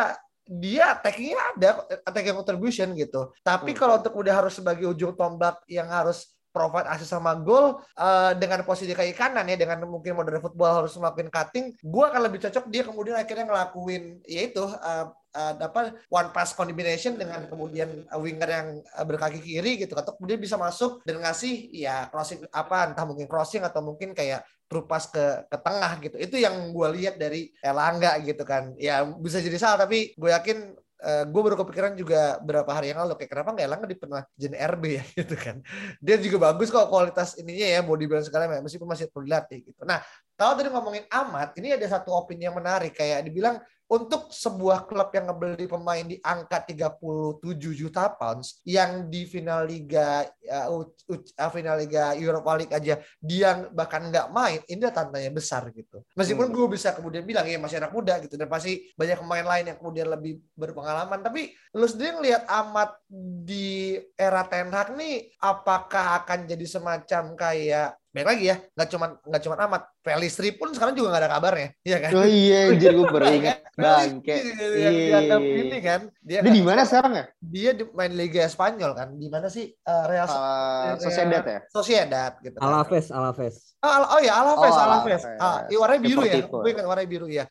dia 0.47 0.95
attackingnya 0.95 1.59
ada 1.59 1.70
attacking 2.07 2.39
contribution 2.39 2.89
gitu. 2.95 3.34
Tapi 3.43 3.74
hmm. 3.74 3.78
kalau 3.78 3.99
untuk 3.99 4.14
udah 4.14 4.34
harus 4.39 4.55
sebagai 4.55 4.87
ujung 4.87 5.12
tombak 5.18 5.59
yang 5.66 5.91
harus 5.91 6.36
provide 6.57 6.88
asis 6.88 7.12
sama 7.12 7.36
gol 7.36 7.84
uh, 8.00 8.32
dengan 8.32 8.64
posisi 8.64 8.96
kayak 8.96 9.12
kanan 9.12 9.44
ya 9.44 9.61
dengan 9.61 9.84
mungkin 9.84 10.16
modern 10.16 10.40
football 10.40 10.80
harus 10.80 10.96
melakukan 10.96 11.28
cutting 11.28 11.76
gue 11.76 12.04
akan 12.09 12.20
lebih 12.24 12.48
cocok 12.48 12.64
dia 12.72 12.82
kemudian 12.88 13.20
akhirnya 13.20 13.44
ngelakuin 13.44 14.24
yaitu 14.24 14.64
uh, 14.64 15.12
uh, 15.36 15.54
apa 15.61 16.00
one 16.09 16.32
pass 16.32 16.57
combination 16.57 17.20
dengan 17.20 17.44
kemudian 17.44 18.09
winger 18.16 18.48
yang 18.48 18.68
berkaki 19.04 19.44
kiri 19.44 19.84
gitu 19.84 19.92
atau 19.92 20.16
kemudian 20.16 20.40
bisa 20.40 20.57
masuk 20.57 21.04
dan 21.04 21.20
ngasih 21.20 21.68
ya 21.76 22.09
crossing 22.09 22.40
apa 22.48 22.88
entah 22.88 23.04
mungkin 23.04 23.28
crossing 23.28 23.61
atau 23.61 23.84
mungkin 23.84 24.16
kayak 24.16 24.48
terupas 24.66 25.07
ke 25.07 25.46
ke 25.46 25.57
tengah 25.62 25.92
gitu. 26.02 26.16
Itu 26.18 26.36
yang 26.42 26.74
gue 26.74 26.88
lihat 26.98 27.22
dari 27.22 27.54
Elangga 27.62 28.18
gitu 28.22 28.42
kan. 28.42 28.74
Ya 28.74 29.07
bisa 29.07 29.38
jadi 29.38 29.54
salah 29.62 29.86
tapi 29.86 30.12
gue 30.18 30.30
yakin 30.30 30.74
uh, 31.03 31.22
eh, 31.22 31.24
gue 31.28 31.40
baru 31.40 31.57
kepikiran 31.61 31.92
juga 31.99 32.40
berapa 32.40 32.70
hari 32.72 32.92
yang 32.92 33.05
lalu 33.05 33.20
kayak 33.20 33.30
kenapa 33.32 33.49
nggak 33.53 33.66
Elang 33.66 33.82
di 33.84 33.97
pernah 33.97 34.22
jadi 34.36 34.57
RB 34.76 34.82
ya 34.88 35.05
gitu 35.24 35.36
kan. 35.36 35.57
Dia 36.01 36.16
juga 36.20 36.36
bagus 36.53 36.68
kok 36.72 36.88
kualitas 36.88 37.36
ininya 37.40 37.66
ya 37.66 37.80
mau 37.84 37.97
dibilang 37.99 38.24
sekali 38.24 38.49
meskipun 38.62 38.88
masih 38.88 39.09
perlu 39.12 39.28
dilatih 39.28 39.59
gitu. 39.66 39.82
Nah 39.84 40.01
kalau 40.36 40.57
tadi 40.57 40.68
ngomongin 40.72 41.05
amat 41.09 41.57
ini 41.61 41.76
ada 41.76 41.86
satu 41.88 42.12
opini 42.12 42.49
yang 42.49 42.57
menarik 42.57 42.97
kayak 42.97 43.24
dibilang 43.24 43.61
untuk 43.87 44.34
sebuah 44.34 44.91
klub 44.91 45.14
yang 45.14 45.30
ngebeli 45.30 45.66
pemain 45.70 46.03
di 46.03 46.18
angka 46.18 46.66
37 46.66 47.43
juta 47.70 48.11
pounds 48.18 48.59
yang 48.66 49.07
di 49.07 49.22
final 49.30 49.62
liga 49.62 50.26
uh, 50.26 50.82
uh, 50.82 51.51
final 51.55 51.78
liga 51.78 52.18
Europa 52.18 52.51
League 52.59 52.74
aja 52.74 52.99
dia 53.22 53.70
bahkan 53.70 54.11
nggak 54.11 54.34
main 54.34 54.59
ini 54.66 54.82
tantanya 54.91 55.30
besar 55.30 55.70
gitu 55.70 56.03
meskipun 56.18 56.51
hmm. 56.51 56.55
gue 56.59 56.66
bisa 56.74 56.99
kemudian 56.99 57.22
bilang 57.22 57.47
ya 57.47 57.62
masih 57.62 57.78
anak 57.78 57.95
muda 57.95 58.18
gitu 58.18 58.34
dan 58.34 58.51
pasti 58.51 58.91
banyak 58.99 59.22
pemain 59.22 59.47
lain 59.47 59.64
yang 59.70 59.78
kemudian 59.78 60.09
lebih 60.11 60.43
berpengalaman 60.59 61.22
tapi 61.22 61.55
lu 61.70 61.87
sendiri 61.87 62.18
ngelihat 62.18 62.43
amat 62.66 62.99
di 63.47 64.03
era 64.18 64.43
Ten 64.51 64.74
Hag 64.74 64.99
nih 64.99 65.30
apakah 65.39 66.26
akan 66.26 66.51
jadi 66.51 66.66
semacam 66.66 67.22
kayak 67.39 67.95
baik 68.16 68.28
lagi 68.32 68.44
ya 68.48 68.56
nggak 68.72 68.88
cuma 68.88 69.06
nggak 69.20 69.42
cuma 69.44 69.56
amat. 69.68 69.82
Pelistri 70.00 70.54
pun 70.56 70.72
sekarang 70.72 70.96
juga 70.96 71.12
nggak 71.12 71.22
ada 71.26 71.30
kabarnya 71.36 71.68
iya 71.84 71.96
kan? 72.00 72.10
Oh 72.16 72.24
iya 72.24 72.72
jadi 72.72 72.96
gue 72.96 73.08
baru 73.12 73.26
ingat. 73.28 73.58
Bangke. 73.76 74.36
Yang 74.56 74.94
dianggap 74.96 75.42
ini 75.44 75.78
kan 75.84 76.00
dia, 76.24 76.40
dia 76.40 76.52
di 76.56 76.62
mana 76.64 76.82
sekarang 76.88 77.12
ya? 77.12 77.24
dia 77.44 77.70
di 77.76 77.84
main 77.92 78.12
Liga 78.16 78.48
Spanyol 78.48 78.92
kan? 78.96 79.08
Di 79.20 79.28
mana 79.28 79.52
sih 79.52 79.68
uh, 79.68 80.04
Real 80.08 80.24
uh, 80.24 80.96
Sociedad 80.96 81.44
ya? 81.44 81.60
Sociedad 81.68 82.32
gitu. 82.40 82.56
Kan. 82.56 82.64
Alaves. 82.64 83.12
Alaves 83.12 83.76
oh, 83.84 84.16
oh 84.16 84.20
ya 84.24 84.32
Alaves 84.40 84.72
oh, 84.72 84.80
Alaves. 84.80 85.22
Ah 85.36 85.68
warnanya 85.68 86.00
biru 86.00 86.22
ya? 86.24 86.34
Gue 86.48 86.70
ingat 86.72 86.86
warnanya 86.88 87.10
biru 87.10 87.28
ya 87.28 87.44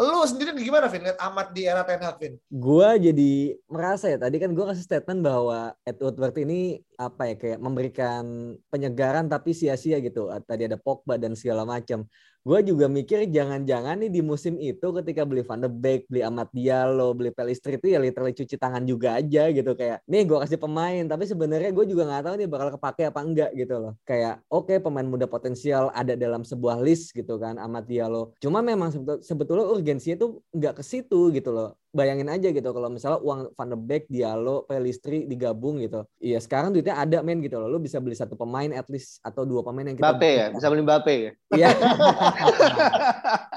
Lu 0.00 0.24
sendiri 0.24 0.56
gimana, 0.56 0.88
Vin? 0.88 1.04
Lihat 1.04 1.20
amat 1.20 1.52
di 1.52 1.68
era 1.68 1.84
Ten 1.84 2.00
Hag, 2.00 2.16
Vin? 2.16 2.40
Gue 2.48 2.88
jadi 2.96 3.52
merasa 3.68 4.08
ya, 4.08 4.16
tadi 4.16 4.40
kan 4.40 4.56
gue 4.56 4.64
kasih 4.64 4.88
statement 4.88 5.20
bahwa 5.20 5.76
Edward 5.84 6.16
Woodward 6.16 6.40
ini 6.40 6.80
apa 6.96 7.28
ya, 7.28 7.34
kayak 7.36 7.60
memberikan 7.60 8.56
penyegaran 8.72 9.28
tapi 9.28 9.52
sia-sia 9.52 10.00
gitu. 10.00 10.32
Tadi 10.48 10.72
ada 10.72 10.80
Pogba 10.80 11.20
dan 11.20 11.36
segala 11.36 11.68
macam 11.68 12.08
gue 12.40 12.58
juga 12.64 12.86
mikir 12.88 13.28
jangan-jangan 13.28 14.00
nih 14.00 14.10
di 14.10 14.20
musim 14.24 14.56
itu 14.56 14.86
ketika 15.02 15.28
beli 15.28 15.44
Van 15.44 15.60
de 15.60 15.68
Beek, 15.68 16.08
beli 16.08 16.24
Amat 16.24 16.48
Diallo, 16.50 17.12
beli 17.12 17.30
Pelistri 17.30 17.76
itu 17.76 17.92
ya 17.92 17.98
literally 18.00 18.32
cuci 18.32 18.56
tangan 18.56 18.82
juga 18.88 19.20
aja 19.20 19.52
gitu. 19.52 19.76
Kayak 19.76 20.00
nih 20.08 20.22
gue 20.24 20.38
kasih 20.40 20.58
pemain. 20.58 21.04
Tapi 21.04 21.24
sebenarnya 21.28 21.70
gue 21.70 21.84
juga 21.84 22.08
nggak 22.08 22.22
tahu 22.26 22.34
nih 22.40 22.48
bakal 22.48 22.68
kepake 22.74 23.02
apa 23.06 23.20
enggak 23.20 23.50
gitu 23.52 23.74
loh. 23.76 23.92
Kayak 24.08 24.40
oke 24.48 24.72
okay, 24.72 24.78
pemain 24.80 25.06
muda 25.06 25.26
potensial 25.30 25.92
ada 25.94 26.16
dalam 26.16 26.42
sebuah 26.42 26.80
list 26.80 27.12
gitu 27.12 27.36
kan 27.36 27.56
Amat 27.60 27.86
Diallo 27.86 28.34
cuma 28.40 28.64
memang 28.64 28.90
sebetulnya 29.20 29.66
urgensinya 29.68 30.16
itu 30.16 30.28
nggak 30.52 30.80
ke 30.80 30.82
situ 30.82 31.30
gitu 31.32 31.50
loh 31.52 31.79
bayangin 31.90 32.30
aja 32.30 32.54
gitu 32.54 32.70
kalau 32.70 32.86
misalnya 32.86 33.18
uang 33.18 33.50
Van 33.54 33.68
de 33.70 33.78
Beek, 33.78 34.06
Diallo, 34.06 34.62
Pelistri 34.66 35.26
digabung 35.26 35.82
gitu. 35.82 36.06
Iya 36.22 36.38
sekarang 36.38 36.70
duitnya 36.70 36.98
ada 36.98 37.18
men 37.20 37.42
gitu 37.42 37.58
loh. 37.58 37.66
Lu 37.66 37.82
bisa 37.82 37.98
beli 37.98 38.14
satu 38.14 38.38
pemain 38.38 38.70
at 38.70 38.86
least 38.86 39.18
atau 39.26 39.42
dua 39.42 39.66
pemain 39.66 39.86
yang 39.86 39.98
kita 39.98 40.14
Bape 40.14 40.30
ya, 40.30 40.46
bisa 40.54 40.66
beli 40.70 40.84
Bape 40.86 41.14
ya. 41.14 41.32
Iya. 41.54 41.70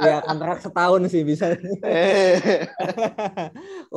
Iya 0.03 0.19
kontrak 0.25 0.59
setahun 0.59 1.07
sih 1.07 1.23
bisa. 1.23 1.53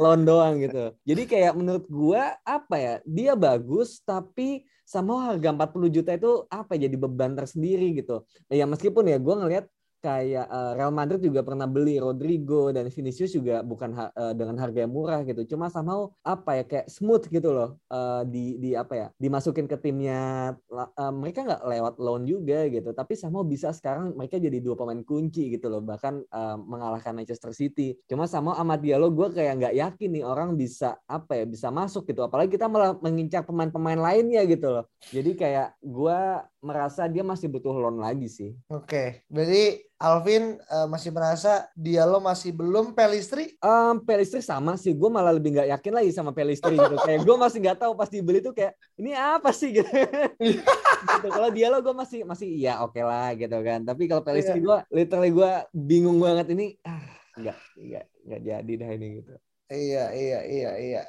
Loan 0.01 0.23
doang 0.23 0.63
gitu. 0.63 0.95
Jadi 1.03 1.23
kayak 1.27 1.59
menurut 1.59 1.83
gua 1.91 2.39
apa 2.47 2.77
ya? 2.79 2.95
Dia 3.03 3.35
bagus 3.35 3.99
tapi 4.07 4.63
sama 4.87 5.35
harga 5.35 5.51
40 5.51 5.91
juta 5.91 6.15
itu 6.15 6.47
apa 6.47 6.79
ya, 6.79 6.87
jadi 6.87 6.95
beban 6.95 7.35
tersendiri 7.35 7.99
gitu. 7.99 8.23
Ya 8.47 8.71
meskipun 8.71 9.11
ya 9.11 9.19
gue 9.19 9.35
ngelihat 9.35 9.67
kayak 10.07 10.47
uh, 10.47 10.73
Real 10.79 10.95
Madrid 10.95 11.19
juga 11.19 11.43
pernah 11.43 11.67
beli 11.67 11.99
Rodrigo 11.99 12.71
dan 12.71 12.87
Vinicius 12.87 13.35
juga 13.35 13.67
bukan 13.67 13.91
ha 13.99 14.15
uh, 14.15 14.31
dengan 14.39 14.55
harga 14.63 14.87
yang 14.87 14.95
murah 14.95 15.27
gitu. 15.27 15.43
Cuma 15.51 15.67
sama 15.67 16.07
apa 16.23 16.63
ya 16.63 16.65
kayak 16.65 16.87
smooth 16.87 17.27
gitu 17.27 17.51
loh 17.51 17.75
uh, 17.91 18.23
di 18.23 18.55
di 18.63 18.79
apa 18.79 18.95
ya 18.95 19.07
dimasukin 19.19 19.67
ke 19.67 19.75
timnya 19.83 20.55
uh, 20.71 21.11
mereka 21.11 21.43
nggak 21.43 21.63
lewat 21.67 21.95
loan 21.99 22.23
juga 22.23 22.71
gitu. 22.71 22.95
Tapi 22.95 23.19
sama 23.19 23.43
bisa 23.43 23.75
sekarang 23.75 24.15
mereka 24.15 24.39
jadi 24.39 24.63
dua 24.63 24.79
pemain 24.79 25.03
kunci 25.03 25.51
gitu 25.51 25.67
loh 25.67 25.83
bahkan 25.83 26.23
uh, 26.31 26.55
mengalahkan 26.55 27.11
Manchester 27.11 27.51
City. 27.51 27.99
Cuma 28.07 28.31
sama 28.31 28.55
Ahmad 28.55 28.87
Diallo 28.87 29.11
gue 29.11 29.35
kayak 29.35 29.59
nggak 29.59 29.75
yakin 29.75 30.11
nih 30.15 30.25
orang 30.25 30.55
bisa 30.55 31.03
apa 31.11 31.43
ya 31.43 31.45
bisa 31.51 31.75
masuk 31.75 32.07
gitu. 32.07 32.23
Apalagi 32.23 32.55
kita 32.55 32.71
malah 32.71 32.95
mengincar 33.03 33.43
pemain-pemain 33.43 33.99
lainnya 33.99 34.47
gitu 34.47 34.71
loh. 34.71 34.85
Jadi 35.11 35.35
kayak 35.35 35.75
gue 35.83 36.21
merasa 36.67 37.07
dia 37.07 37.23
masih 37.23 37.47
butuh 37.47 37.71
loan 37.71 38.03
lagi 38.03 38.27
sih. 38.27 38.51
Oke, 38.67 39.23
berarti 39.31 39.87
Alvin 39.97 40.59
uh, 40.69 40.85
masih 40.91 41.15
merasa 41.15 41.71
dia 41.73 42.03
lo 42.03 42.19
masih 42.19 42.51
belum 42.51 42.91
Pelistri? 42.93 43.55
Um, 43.63 44.03
Pelistri 44.03 44.43
sama 44.43 44.75
sih, 44.75 44.93
gue 44.93 45.07
malah 45.07 45.31
lebih 45.31 45.55
nggak 45.55 45.71
yakin 45.79 45.93
lagi 45.95 46.11
sama 46.11 46.35
Pelistri 46.35 46.75
gitu. 46.75 46.97
kayak 47.07 47.23
gue 47.23 47.37
masih 47.39 47.59
nggak 47.63 47.79
tahu 47.87 47.95
pas 47.95 48.11
dibeli 48.11 48.43
tuh 48.43 48.53
kayak 48.53 48.75
ini 48.99 49.15
apa 49.15 49.55
sih 49.55 49.71
gitu. 49.79 49.87
gitu. 49.87 51.29
Kalau 51.31 51.49
dia 51.55 51.71
lo 51.71 51.79
gue 51.81 51.95
masih 51.95 52.27
masih 52.27 52.51
iya 52.51 52.83
oke 52.83 52.99
okay 52.99 53.07
lah 53.07 53.31
gitu 53.39 53.57
kan. 53.63 53.87
Tapi 53.87 54.03
kalau 54.11 54.27
Pelistri 54.27 54.59
gue 54.59 54.79
literally 54.91 55.31
gue 55.31 55.53
bingung 55.71 56.19
banget 56.19 56.51
ini 56.51 56.75
ah 56.83 57.01
nggak 57.39 57.59
nggak 57.79 58.05
nggak 58.27 58.41
jadi 58.43 58.73
dah 58.77 58.91
ini 58.91 59.09
gitu. 59.23 59.33
Iya 59.71 60.05
iya 60.13 60.41
iya 60.45 60.73
iya. 60.77 61.03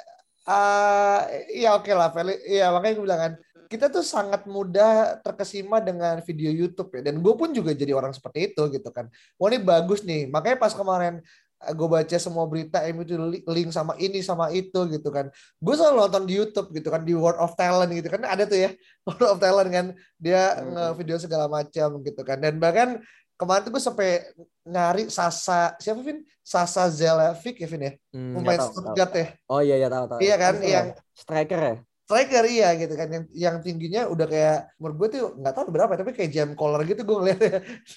Uh, 0.47 1.27
iya 1.51 1.75
oke 1.75 1.91
okay 1.91 1.93
lah, 1.93 2.07
Feli. 2.15 2.39
Iya 2.47 2.71
makanya 2.71 2.93
gue 2.95 3.03
bilang 3.03 3.19
kan 3.19 3.33
kita 3.67 3.91
tuh 3.91 4.01
sangat 4.01 4.47
mudah 4.47 5.19
terkesima 5.21 5.83
dengan 5.83 6.23
video 6.23 6.49
YouTube 6.49 6.89
ya. 6.97 7.11
Dan 7.11 7.19
gue 7.19 7.33
pun 7.35 7.51
juga 7.51 7.75
jadi 7.75 7.91
orang 7.91 8.15
seperti 8.15 8.51
itu 8.51 8.61
gitu 8.71 8.89
kan. 8.89 9.11
Wah 9.35 9.47
ini 9.51 9.59
bagus 9.59 10.01
nih. 10.07 10.31
Makanya 10.31 10.57
pas 10.57 10.71
kemarin 10.71 11.19
eh, 11.61 11.73
gue 11.75 11.87
baca 11.87 12.17
semua 12.17 12.47
berita 12.47 12.79
MU 12.95 13.03
itu 13.03 13.15
link 13.43 13.69
sama 13.75 13.99
ini 13.99 14.23
sama 14.23 14.49
itu 14.55 14.87
gitu 14.87 15.09
kan. 15.11 15.27
Gue 15.59 15.75
selalu 15.75 16.07
nonton 16.07 16.23
di 16.23 16.33
YouTube 16.39 16.71
gitu 16.71 16.87
kan 16.87 17.03
di 17.03 17.13
World 17.13 17.43
of 17.43 17.53
Talent 17.59 17.91
gitu 17.91 18.07
kan 18.07 18.23
ada 18.23 18.47
tuh 18.47 18.57
ya 18.57 18.71
World 19.07 19.35
of 19.35 19.39
Talent 19.43 19.69
kan 19.69 19.85
dia 20.15 20.55
hmm. 20.55 20.71
nge-video 20.73 21.17
segala 21.19 21.45
macam 21.51 21.99
gitu 22.01 22.21
kan. 22.23 22.39
Dan 22.39 22.63
bahkan 22.63 23.03
kemarin 23.35 23.61
tuh 23.67 23.71
gue 23.75 23.83
sampai 23.83 24.09
nyari 24.63 25.11
Sasa 25.11 25.75
siapa 25.77 25.99
Vin? 26.01 26.23
Sasa 26.39 26.87
Zelevic 26.87 27.59
ya 27.59 27.67
Vin 27.67 27.83
ya? 27.83 27.93
Hmm, 28.15 28.39
Pemain 28.39 28.59
Stuttgart 28.63 29.11
ya. 29.11 29.27
Oh 29.51 29.59
iya 29.59 29.75
iya 29.75 29.87
tahu 29.91 30.05
tahu. 30.07 30.19
Iya 30.23 30.35
kan 30.39 30.55
yang 30.63 30.87
striker 31.11 31.59
ya? 31.59 31.75
Striker 32.07 32.43
iya 32.47 32.71
gitu 32.79 32.95
kan. 32.95 33.07
Yang 33.11 33.25
yang 33.35 33.55
tingginya 33.59 34.01
udah 34.07 34.25
kayak 34.31 34.57
umur 34.79 34.95
gue 34.95 35.07
tuh 35.19 35.23
nggak 35.35 35.53
tahu 35.53 35.65
berapa 35.75 35.93
tapi 35.99 36.15
kayak 36.15 36.31
jam 36.31 36.49
collar 36.55 36.87
gitu 36.87 37.03
gue 37.03 37.17
ngeliat 37.19 37.39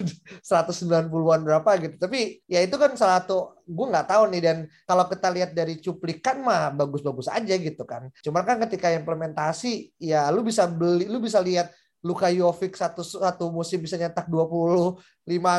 190-an 0.50 1.40
berapa 1.46 1.70
gitu. 1.78 1.94
Tapi 1.94 2.42
ya 2.50 2.58
itu 2.66 2.74
kan 2.74 2.90
salah 2.98 3.22
satu 3.22 3.62
gue 3.70 3.86
nggak 3.86 4.06
tahu 4.10 4.22
nih 4.34 4.42
dan 4.42 4.56
kalau 4.82 5.06
kita 5.06 5.28
lihat 5.30 5.50
dari 5.54 5.78
cuplikan 5.78 6.42
mah 6.42 6.74
bagus-bagus 6.74 7.30
aja 7.30 7.54
gitu 7.54 7.86
kan. 7.86 8.10
Cuma 8.18 8.42
kan 8.42 8.58
ketika 8.66 8.90
implementasi 8.90 9.94
ya 10.02 10.26
lu 10.34 10.42
bisa 10.42 10.66
beli 10.66 11.06
lu 11.06 11.22
bisa 11.22 11.38
lihat 11.38 11.70
Luka 12.02 12.32
Jovic 12.32 12.74
satu 12.74 13.06
satu 13.06 13.52
musim 13.54 13.78
bisa 13.78 13.94
nyetak 13.94 14.26
25 14.26 14.98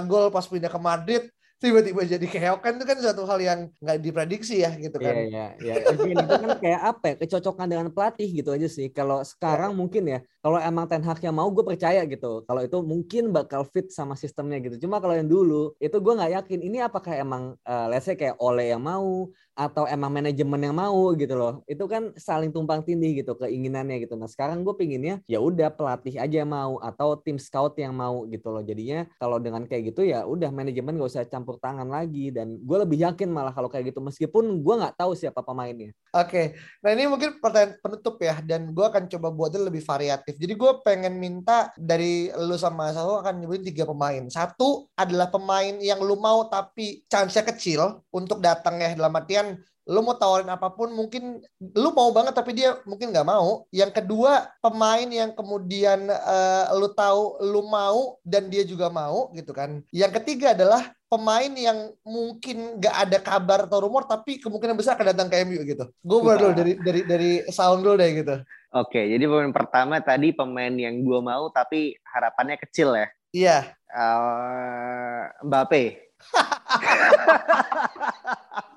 gol 0.10 0.28
pas 0.28 0.44
pindah 0.44 0.68
ke 0.74 0.80
Madrid 0.82 1.24
tiba-tiba 1.62 2.02
jadi 2.02 2.26
keokan 2.26 2.82
itu 2.82 2.86
kan 2.90 2.98
suatu 2.98 3.22
hal 3.30 3.38
yang 3.38 3.60
nggak 3.78 4.02
diprediksi 4.02 4.66
ya 4.66 4.74
gitu 4.82 4.98
kan. 4.98 5.14
Iya 5.14 5.54
iya 5.62 5.74
iya. 5.78 5.94
itu 5.94 6.26
kan 6.26 6.58
kayak 6.58 6.82
apa 6.82 7.04
ya 7.06 7.16
kecocokan 7.22 7.68
dengan 7.70 7.88
pelatih 7.94 8.26
gitu 8.34 8.50
aja 8.50 8.66
sih. 8.66 8.90
Kalau 8.90 9.22
sekarang 9.22 9.72
ya. 9.72 9.78
mungkin 9.78 10.04
ya 10.10 10.20
kalau 10.42 10.58
emang 10.58 10.90
Ten 10.90 11.06
Hag 11.06 11.22
yang 11.22 11.38
mau 11.38 11.46
gue 11.54 11.62
percaya 11.62 12.02
gitu. 12.10 12.42
Kalau 12.50 12.62
itu 12.66 12.78
mungkin 12.82 13.30
bakal 13.30 13.62
fit 13.70 13.94
sama 13.94 14.18
sistemnya 14.18 14.58
gitu. 14.58 14.82
Cuma 14.90 14.98
kalau 14.98 15.14
yang 15.14 15.30
dulu 15.30 15.78
itu 15.78 15.94
gue 16.02 16.14
nggak 16.18 16.34
yakin 16.42 16.60
ini 16.66 16.82
apakah 16.82 17.14
emang 17.14 17.54
uh, 17.62 17.86
let's 17.94 18.10
say 18.10 18.18
kayak 18.18 18.42
Ole 18.42 18.74
yang 18.74 18.82
mau 18.82 19.30
atau 19.62 19.86
emang 19.86 20.10
manajemen 20.10 20.58
yang 20.58 20.74
mau 20.74 21.14
gitu 21.14 21.38
loh. 21.38 21.62
Itu 21.70 21.86
kan 21.86 22.18
saling 22.18 22.50
tumpang 22.50 22.82
tindih 22.82 23.22
gitu 23.22 23.38
keinginannya 23.38 24.02
gitu. 24.02 24.18
Nah 24.18 24.26
sekarang 24.26 24.66
gue 24.66 24.74
pinginnya 24.74 25.22
ya 25.30 25.38
udah 25.38 25.70
pelatih 25.70 26.18
aja 26.18 26.42
yang 26.42 26.50
mau 26.50 26.82
atau 26.82 27.14
tim 27.22 27.38
scout 27.38 27.78
yang 27.78 27.94
mau 27.94 28.26
gitu 28.26 28.50
loh. 28.50 28.66
Jadinya 28.66 29.06
kalau 29.22 29.38
dengan 29.38 29.70
kayak 29.70 29.94
gitu 29.94 30.02
ya 30.02 30.26
udah 30.26 30.50
manajemen 30.50 30.98
gak 30.98 31.12
usah 31.14 31.30
campur 31.30 31.62
tangan 31.62 31.86
lagi 31.86 32.34
dan 32.34 32.58
gue 32.58 32.78
lebih 32.82 33.06
yakin 33.06 33.30
malah 33.30 33.54
kalau 33.54 33.70
kayak 33.70 33.94
gitu 33.94 34.02
meskipun 34.02 34.66
gue 34.66 34.76
nggak 34.82 34.98
tahu 34.98 35.14
siapa 35.14 35.46
pemainnya. 35.46 35.94
Oke, 36.12 36.28
okay. 36.28 36.46
nah 36.84 36.92
ini 36.92 37.08
mungkin 37.08 37.40
pertanyaan 37.40 37.80
penutup 37.80 38.20
ya 38.20 38.44
dan 38.44 38.76
gue 38.76 38.84
akan 38.84 39.08
coba 39.08 39.32
buatnya 39.32 39.72
lebih 39.72 39.80
variatif. 39.80 40.36
Jadi 40.36 40.54
gue 40.60 40.72
pengen 40.84 41.16
minta 41.16 41.72
dari 41.80 42.28
lu 42.36 42.60
sama 42.60 42.92
Saso 42.92 43.24
akan 43.24 43.40
nyebutin 43.40 43.72
tiga 43.72 43.88
pemain. 43.88 44.28
Satu 44.28 44.92
adalah 45.00 45.32
pemain 45.32 45.72
yang 45.80 46.04
lu 46.04 46.20
mau 46.20 46.52
tapi 46.52 47.08
chance-nya 47.08 47.48
kecil 47.48 48.04
untuk 48.12 48.44
datang 48.44 48.80
ya 48.84 48.92
dalam 48.92 49.16
artian 49.16 49.51
lu 49.90 50.06
mau 50.06 50.14
tawarin 50.14 50.48
apa 50.48 50.70
pun 50.70 50.94
mungkin 50.94 51.42
lu 51.58 51.90
mau 51.92 52.14
banget 52.14 52.38
tapi 52.38 52.54
dia 52.54 52.78
mungkin 52.86 53.10
nggak 53.10 53.26
mau. 53.26 53.66
Yang 53.74 54.02
kedua 54.02 54.54
pemain 54.62 55.10
yang 55.10 55.34
kemudian 55.34 56.06
uh, 56.06 56.70
lu 56.78 56.94
tahu 56.94 57.42
lu 57.50 57.66
mau 57.66 58.22
dan 58.22 58.46
dia 58.48 58.62
juga 58.62 58.94
mau 58.94 59.34
gitu 59.34 59.52
kan. 59.52 59.82
Yang 59.90 60.22
ketiga 60.22 60.54
adalah 60.54 60.94
pemain 61.10 61.52
yang 61.52 61.92
mungkin 62.06 62.78
nggak 62.78 62.96
ada 63.10 63.18
kabar 63.20 63.60
atau 63.66 63.84
rumor 63.84 64.06
tapi 64.06 64.38
kemungkinan 64.38 64.78
besar 64.78 64.96
akan 64.96 65.18
datang 65.18 65.30
ke 65.34 65.42
MU 65.50 65.66
gitu. 65.66 65.90
Gue 66.06 66.20
baru 66.22 66.54
dari 66.54 66.78
dari 66.78 67.02
dari 67.04 67.32
sound 67.50 67.82
dulu 67.82 67.98
deh 67.98 68.12
gitu. 68.22 68.36
Oke 68.72 69.10
jadi 69.10 69.26
pemain 69.26 69.52
pertama 69.52 70.00
tadi 70.00 70.32
pemain 70.32 70.72
yang 70.72 71.02
gue 71.02 71.20
mau 71.20 71.50
tapi 71.50 71.98
harapannya 72.06 72.62
kecil 72.62 72.94
ya. 72.94 73.08
Iya. 73.32 73.58
Uh, 73.92 75.28
Mbappe 75.44 76.12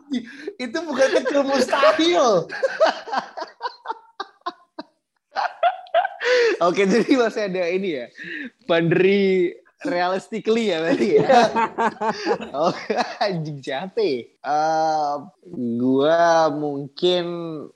itu 0.60 0.78
bukan 0.84 1.08
kecil 1.22 1.40
mustahil. 1.42 2.26
Oke, 6.62 6.88
jadi 6.88 7.10
masih 7.18 7.42
ada 7.50 7.64
ini 7.68 7.88
ya. 8.00 8.06
Pandri 8.64 9.52
realistically 9.84 10.72
ya 10.72 10.80
berarti 10.80 11.08
ya. 11.20 11.28
oh, 12.56 12.72
anjing 13.20 13.60
capek. 13.60 14.32
Uh, 14.40 15.28
gua 15.76 16.48
mungkin 16.54 17.26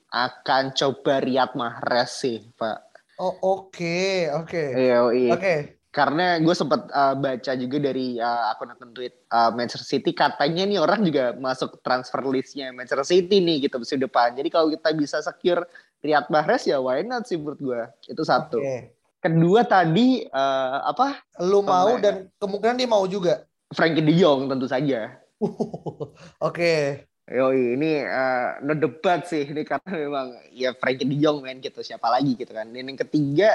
akan 0.09 0.73
coba 0.73 1.21
Riyad 1.21 1.53
Mahrez 1.53 2.09
sih, 2.17 2.41
Pak. 2.57 2.89
Oh, 3.19 3.35
oke, 3.43 3.75
okay, 3.77 4.31
oke. 4.31 4.49
Okay. 4.49 4.67
Iya. 4.73 4.97
Oke. 5.05 5.27
Okay 5.37 5.78
karena 5.89 6.37
gue 6.37 6.53
sempat 6.53 6.85
uh, 6.93 7.17
baca 7.17 7.51
juga 7.57 7.77
dari 7.81 8.21
uh, 8.21 8.53
akun-akun 8.53 8.93
tweet 8.93 9.25
uh, 9.33 9.49
Manchester 9.49 9.89
City 9.89 10.13
katanya 10.13 10.69
nih 10.69 10.77
orang 10.77 11.01
juga 11.01 11.33
masuk 11.33 11.81
transfer 11.81 12.21
listnya 12.29 12.69
Manchester 12.69 13.01
City 13.09 13.41
nih 13.41 13.65
gitu 13.65 13.81
musim 13.81 13.97
depan. 13.97 14.37
Jadi 14.37 14.53
kalau 14.53 14.69
kita 14.69 14.93
bisa 14.93 15.17
secure 15.25 15.65
Riyad 16.05 16.29
Mahrez 16.29 16.69
ya 16.69 16.77
why 16.77 17.01
not 17.01 17.25
sih 17.25 17.41
menurut 17.41 17.57
gue. 17.57 17.81
Itu 18.05 18.21
satu. 18.21 18.61
Okay. 18.61 18.93
Kedua 19.17 19.65
tadi 19.65 20.29
uh, 20.29 20.93
apa? 20.93 21.25
Lu 21.41 21.65
mau 21.65 21.97
dan 21.97 22.29
kemungkinan 22.37 22.77
dia 22.77 22.89
mau 22.89 23.03
juga. 23.09 23.49
Frankie 23.73 24.05
De 24.05 24.13
Jong 24.13 24.45
tentu 24.49 24.69
saja. 24.69 25.17
Oke. 25.41 26.13
okay. 26.37 26.81
Yo 27.29 27.53
ini 27.53 28.01
uh, 28.01 28.57
no 28.65 28.73
debat 28.73 29.21
sih 29.21 29.45
ini 29.45 29.61
karena 29.61 29.93
memang 29.93 30.27
ya 30.49 30.73
Frankie 30.73 31.05
De 31.05 31.17
Jong 31.17 31.45
main 31.45 31.61
gitu 31.61 31.81
siapa 31.81 32.09
lagi 32.13 32.37
gitu 32.37 32.53
kan. 32.53 32.69
Dan 32.69 32.93
yang 32.93 32.97
ketiga 32.97 33.53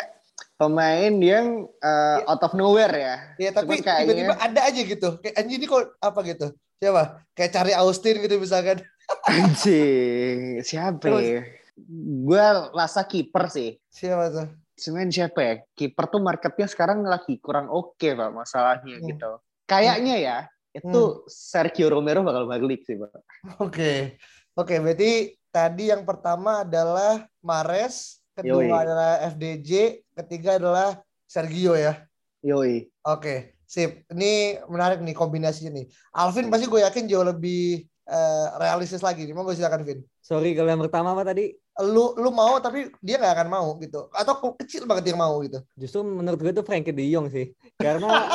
pemain 0.54 1.12
yang 1.18 1.66
uh, 1.82 2.18
out 2.30 2.42
of 2.42 2.52
nowhere 2.54 2.94
ya. 2.94 3.16
Iya, 3.38 3.50
tapi 3.54 3.82
tiba-tiba 3.82 4.34
ada 4.38 4.60
aja 4.66 4.80
gitu. 4.80 5.08
Kayak 5.18 5.34
anjing 5.42 5.58
ini 5.60 5.66
kok 5.66 5.84
apa 5.98 6.20
gitu? 6.26 6.46
Siapa? 6.78 7.02
Kayak 7.34 7.50
cari 7.54 7.72
Austin 7.74 8.16
gitu 8.22 8.36
misalkan. 8.38 8.78
Anjing, 9.28 10.64
siapa 10.64 11.12
ya? 11.20 11.44
Gue 12.24 12.44
rasa 12.72 13.04
kiper 13.04 13.52
sih. 13.52 13.76
Siapa 13.92 14.32
tuh? 14.32 14.48
Semen 14.74 15.12
siapa 15.12 15.40
ya? 15.44 15.54
Kiper 15.76 16.08
tuh 16.08 16.24
marketnya 16.24 16.64
sekarang 16.64 17.04
lagi 17.04 17.36
kurang 17.38 17.68
oke 17.68 18.00
okay, 18.00 18.16
pak 18.16 18.32
masalahnya 18.32 18.96
hmm. 18.96 19.06
gitu. 19.12 19.30
Kayaknya 19.68 20.16
ya 20.20 20.38
itu 20.74 21.02
hmm. 21.22 21.30
Sergio 21.30 21.86
Romero 21.86 22.26
bakal 22.26 22.50
balik 22.50 22.82
sih 22.82 22.98
pak. 22.98 23.12
Oke, 23.14 23.22
okay. 23.60 23.98
oke 24.58 24.66
okay, 24.66 24.78
berarti 24.82 25.12
tadi 25.54 25.84
yang 25.94 26.02
pertama 26.02 26.66
adalah 26.66 27.22
Mares, 27.38 28.23
kedua 28.34 28.62
Yoi. 28.66 28.70
adalah 28.70 29.12
FDJ, 29.30 30.02
ketiga 30.18 30.58
adalah 30.58 30.98
Sergio 31.24 31.78
ya. 31.78 32.02
Yoi. 32.44 32.90
Oke, 33.06 33.56
sip. 33.64 34.04
Ini 34.10 34.62
menarik 34.68 35.00
nih 35.00 35.16
kombinasinya 35.16 35.72
nih. 35.80 35.86
Alvin 36.12 36.50
pasti 36.52 36.66
gue 36.68 36.82
yakin 36.82 37.08
jauh 37.08 37.24
lebih 37.24 37.86
uh, 38.10 38.46
realistis 38.60 39.00
lagi. 39.00 39.28
Mau 39.32 39.46
gue 39.46 39.56
silakan 39.56 39.84
Vin. 39.86 40.04
Sorry 40.20 40.52
kalau 40.52 40.68
yang 40.68 40.82
pertama 40.82 41.16
apa 41.16 41.24
tadi? 41.24 41.56
Lu 41.82 42.14
lu 42.14 42.30
mau 42.30 42.62
tapi 42.62 42.86
dia 43.02 43.18
nggak 43.18 43.34
akan 43.34 43.48
mau 43.50 43.68
gitu. 43.80 44.06
Atau 44.14 44.54
kecil 44.60 44.86
banget 44.86 45.12
dia 45.12 45.16
mau 45.18 45.40
gitu. 45.42 45.58
Justru 45.74 46.04
menurut 46.04 46.38
gue 46.38 46.52
itu 46.52 46.64
Frankie 46.64 46.94
De 46.94 47.04
Jong 47.08 47.28
sih. 47.32 47.50
Karena 47.80 48.28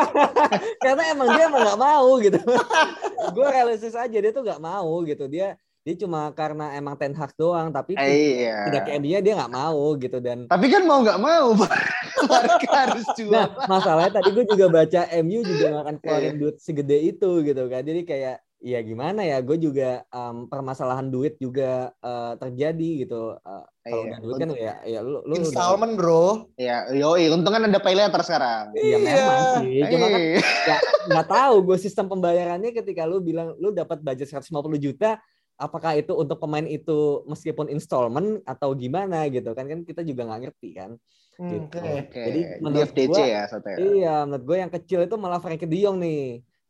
karena 0.84 1.02
emang 1.12 1.28
dia 1.36 1.44
emang 1.46 1.62
nggak 1.62 1.80
mau 1.80 2.08
gitu. 2.18 2.40
gue 3.36 3.46
realistis 3.46 3.94
aja 3.94 4.16
dia 4.16 4.32
tuh 4.32 4.42
nggak 4.44 4.60
mau 4.60 5.04
gitu. 5.06 5.28
Dia 5.28 5.54
dia 5.82 5.94
cuma 5.98 6.30
karena 6.30 6.78
emang 6.78 6.94
Ten 6.94 7.10
Hag 7.10 7.34
doang 7.34 7.74
tapi 7.74 7.98
eh, 7.98 8.46
iya. 8.46 8.70
tidak 8.70 8.82
kayak 8.86 9.02
dia 9.02 9.18
dia 9.18 9.34
nggak 9.34 9.54
mau 9.54 9.98
gitu 9.98 10.22
dan 10.22 10.46
tapi 10.46 10.70
kan 10.70 10.86
mau 10.86 11.02
nggak 11.02 11.18
mau 11.18 11.58
Barca 12.30 12.70
harus 12.70 13.06
jual. 13.18 13.34
nah 13.34 13.50
masalahnya 13.66 14.20
tadi 14.20 14.30
gue 14.34 14.44
juga 14.46 14.66
baca 14.70 15.00
MU 15.22 15.40
juga 15.42 15.66
nggak 15.74 15.82
akan 15.82 15.96
keluarin 15.98 16.36
duit 16.38 16.56
segede 16.62 16.98
itu 17.02 17.30
gitu 17.42 17.62
kan. 17.66 17.82
Jadi 17.82 18.00
kayak 18.06 18.36
ya 18.62 18.78
gimana 18.78 19.26
ya 19.26 19.42
gue 19.42 19.58
juga 19.58 20.06
um, 20.14 20.46
permasalahan 20.46 21.10
duit 21.10 21.34
juga 21.42 21.90
uh, 21.98 22.38
terjadi 22.38 23.06
gitu. 23.06 23.34
Uh, 23.42 23.66
kalau 23.82 24.04
iya. 24.06 24.16
duit 24.22 24.34
kan 24.38 24.48
ya 24.54 24.74
ya 24.86 25.00
lu, 25.02 25.18
lu 25.26 25.34
installment 25.34 25.98
bro. 25.98 26.46
Ya 26.54 26.86
yo 26.94 27.18
untung 27.18 27.52
kan 27.52 27.66
ada 27.66 27.80
pay 27.82 27.98
later 27.98 28.22
sekarang. 28.22 28.70
Iya 28.78 28.96
memang 29.02 29.40
sih. 29.66 29.82
Cuma 29.90 30.06
kan 30.06 30.20
ya 30.22 30.78
nggak 31.10 31.26
tahu 31.26 31.54
gue 31.66 31.78
sistem 31.82 32.06
pembayarannya 32.06 32.70
ketika 32.70 33.02
lu 33.02 33.18
bilang 33.18 33.58
lu 33.58 33.74
dapat 33.74 33.98
budget 33.98 34.30
150 34.30 34.54
juta 34.78 35.18
apakah 35.62 35.94
itu 35.94 36.12
untuk 36.18 36.42
pemain 36.42 36.66
itu 36.66 37.22
meskipun 37.30 37.70
installment 37.70 38.42
atau 38.42 38.74
gimana 38.74 39.30
gitu 39.30 39.54
kan 39.54 39.70
kan 39.70 39.86
kita 39.86 40.02
juga 40.02 40.26
nggak 40.26 40.40
ngerti 40.50 40.68
kan. 40.74 40.90
Hmm, 41.38 41.48
Gitu. 41.48 41.78
Oke. 41.78 41.92
Oke. 42.10 42.22
Jadi 42.28 42.40
Di 42.42 42.60
menurut 42.60 42.90
FDC 42.92 43.08
gua- 43.08 43.28
ya 43.30 43.42
satu 43.48 43.66
ya. 43.70 43.76
Iya, 43.78 44.16
menurut 44.28 44.44
gue 44.44 44.56
yang 44.58 44.72
kecil 44.72 45.00
itu 45.06 45.14
malah 45.16 45.40
Frankie 45.40 45.70
De 45.70 45.78
Jong 45.78 45.96
nih. 46.02 46.24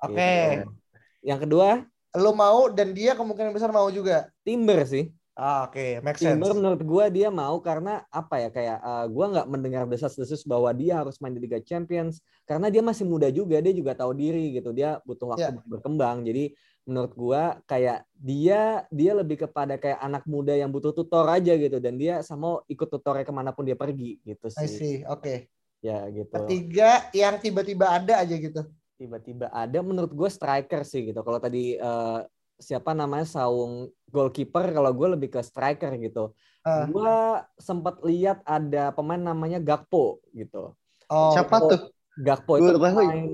Oke. 0.04 0.14
Gitu. 0.14 0.70
Yang 1.24 1.40
kedua 1.48 1.68
Lo 2.12 2.36
mau 2.36 2.68
dan 2.68 2.92
dia 2.92 3.16
kemungkinan 3.16 3.56
besar 3.56 3.72
mau 3.72 3.88
juga. 3.88 4.28
Timber 4.44 4.84
sih. 4.84 5.08
Ah, 5.32 5.64
Oke, 5.64 5.96
make 6.04 6.20
sense. 6.20 6.28
Timber 6.36 6.52
menurut 6.52 6.84
gue 6.84 7.04
dia 7.08 7.32
mau 7.32 7.56
karena 7.64 8.04
apa 8.12 8.36
ya 8.36 8.48
kayak 8.52 8.78
uh, 8.84 9.06
gue 9.08 9.26
nggak 9.32 9.46
mendengar 9.48 9.82
desas-desus 9.88 10.44
bahwa 10.44 10.68
dia 10.76 11.00
harus 11.00 11.16
main 11.24 11.32
di 11.32 11.40
Liga 11.40 11.56
Champions 11.64 12.20
karena 12.44 12.68
dia 12.68 12.84
masih 12.84 13.08
muda 13.08 13.32
juga 13.32 13.64
dia 13.64 13.72
juga 13.72 13.96
tahu 13.96 14.12
diri 14.12 14.60
gitu 14.60 14.76
dia 14.76 15.00
butuh 15.08 15.32
waktu 15.32 15.56
buat 15.56 15.66
berkembang 15.72 16.20
jadi 16.28 16.52
menurut 16.82 17.12
gue 17.12 17.42
kayak 17.64 18.02
dia 18.12 18.60
dia 18.88 19.12
lebih 19.14 19.38
kepada 19.40 19.78
kayak 19.78 19.98
anak 19.98 20.26
muda 20.26 20.50
yang 20.50 20.66
butuh 20.66 20.90
tutor 20.90 21.22
aja 21.24 21.54
gitu 21.54 21.78
dan 21.78 21.94
dia 21.94 22.20
sama 22.20 22.58
ikut 22.66 22.88
tutornya 22.88 23.22
ke 23.22 23.30
mana 23.30 23.50
pun 23.50 23.62
dia 23.62 23.74
pergi 23.74 24.18
gitu 24.20 24.50
I 24.50 24.66
sih 24.66 24.68
see. 24.68 24.96
Oke. 25.04 25.46
ya 25.78 26.06
gitu 26.08 26.34
Ketiga 26.42 27.06
yang 27.10 27.38
tiba-tiba 27.38 27.86
ada 27.88 28.18
aja 28.18 28.34
gitu. 28.34 28.66
tiba-tiba 28.94 29.46
ada 29.48 29.78
menurut 29.78 30.10
gue 30.10 30.26
striker 30.26 30.82
sih 30.82 31.06
gitu 31.06 31.20
kalau 31.20 31.38
tadi 31.38 31.74
uh, 31.74 32.22
siapa 32.56 32.94
namanya 32.94 33.26
saung 33.26 33.86
goalkeeper 34.06 34.70
kalau 34.70 34.90
gue 34.90 35.08
lebih 35.12 35.28
ke 35.28 35.40
striker 35.40 35.94
gitu 35.96 36.34
Ah. 36.62 36.86
gue 36.86 37.14
sempat 37.58 37.98
lihat 38.00 38.38
ada 38.44 38.90
pemain 38.90 39.18
namanya 39.18 39.58
Gakpo 39.58 40.22
gitu 40.30 40.78
Oh, 41.10 41.34
Siapa 41.34 41.58
Gakpo- 41.58 41.68
tuh? 41.68 41.80
Gakpo 42.14 42.52
Gua 42.54 42.60
itu 42.60 42.72
pemain 42.76 43.24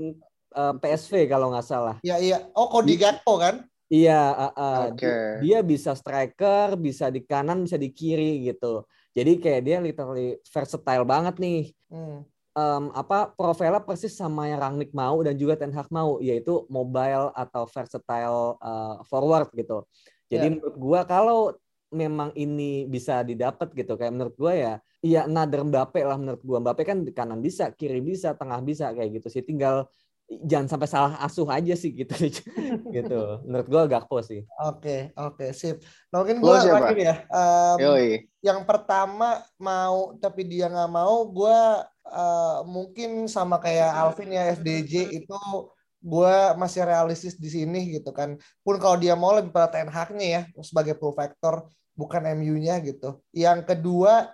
uh, 0.55 0.73
PSV 0.77 1.27
kalau 1.27 1.51
nggak 1.53 1.67
salah 1.67 1.95
Iya 2.01 2.15
iya. 2.17 2.37
Oh, 2.55 2.69
Cody 2.71 2.95
Gakpo 2.95 3.37
kan? 3.37 3.65
iya 3.89 4.21
uh, 4.33 4.53
uh, 4.53 4.81
Oke. 4.93 5.01
di- 5.01 5.49
dia 5.49 5.59
bisa 5.65 5.97
striker 5.97 6.77
bisa 6.77 7.09
di 7.09 7.25
kanan 7.25 7.65
bisa 7.65 7.73
di 7.73 7.89
kiri 7.89 8.45
gitu 8.45 8.85
jadi 9.17 9.41
kayak 9.41 9.61
dia 9.65 9.77
literally 9.81 10.37
versatile 10.45 11.05
banget 11.05 11.35
nih 11.41 11.73
Hmm. 11.89 12.21
em, 12.53 12.93
apa 12.93 13.33
profilnya 13.33 13.81
persis 13.81 14.13
sama 14.13 14.45
yang 14.45 14.61
Rangnick 14.61 14.93
mau 14.93 15.17
dan 15.25 15.33
juga 15.33 15.57
Ten 15.57 15.73
Hag 15.73 15.89
mau 15.89 16.21
yaitu 16.21 16.69
mobile 16.69 17.33
atau 17.33 17.65
versatile 17.65 18.61
uh, 18.61 19.01
forward 19.09 19.49
gitu. 19.57 19.89
Jadi 20.29 20.45
Ya. 20.45 20.53
menurut 20.53 20.77
gua 20.77 21.01
kalau 21.01 21.57
memang 21.89 22.29
ini 22.37 22.85
bisa 22.85 23.25
didapat 23.25 23.73
gitu 23.73 23.97
kayak 23.97 24.13
menurut 24.13 24.35
gua 24.37 24.53
ya 24.53 24.73
iya 25.01 25.25
another 25.25 25.65
Mbappe 25.65 25.97
lah 26.05 26.17
menurut 26.21 26.45
gua. 26.45 26.61
Mbappe 26.61 26.85
kan 26.85 27.01
di 27.01 27.09
kanan 27.09 27.41
bisa, 27.41 27.73
kiri 27.73 28.05
bisa, 28.05 28.37
tengah 28.37 28.61
bisa 28.61 28.93
kayak 28.93 29.17
gitu 29.17 29.33
sih. 29.33 29.41
Tinggal 29.41 29.89
jangan 30.29 30.67
sampai 30.69 30.87
salah 30.89 31.13
asuh 31.25 31.49
aja 31.49 31.73
sih 31.73 31.91
gitu. 31.91 32.13
gitu. 32.95 33.21
Menurut 33.43 33.67
gua 33.67 33.83
Gakpo 33.89 34.21
sih. 34.21 34.45
Oke, 34.61 35.09
oke, 35.17 35.49
sip. 35.51 35.81
Nah, 36.13 36.21
mungkin 36.21 36.37
gue 36.39 36.55
terakhir 36.61 36.97
ya. 36.97 37.15
Yoi. 37.81 38.29
yang 38.39 38.63
pertama 38.63 39.43
mau 39.59 40.15
tapi 40.15 40.47
dia 40.47 40.71
nggak 40.71 40.91
mau, 40.91 41.27
gue 41.27 41.59
mungkin 42.65 43.27
sama 43.27 43.59
kayak 43.59 43.91
Alvin 43.93 44.31
ya 44.33 44.55
FDJ 44.55 45.11
itu 45.11 45.37
gue 45.99 46.35
masih 46.55 46.87
realistis 46.87 47.35
di 47.35 47.51
sini 47.51 47.99
gitu 47.99 48.15
kan. 48.15 48.39
Pun 48.63 48.79
kalau 48.79 48.95
dia 48.95 49.19
mau 49.19 49.35
lebih 49.35 49.51
pada 49.51 49.67
Ten 49.67 49.91
Hag-nya 49.91 50.27
ya 50.27 50.41
sebagai 50.63 50.95
pull 50.95 51.11
factor 51.11 51.67
bukan 51.99 52.23
MU-nya 52.39 52.79
gitu. 52.79 53.19
Yang 53.35 53.67
kedua 53.67 54.31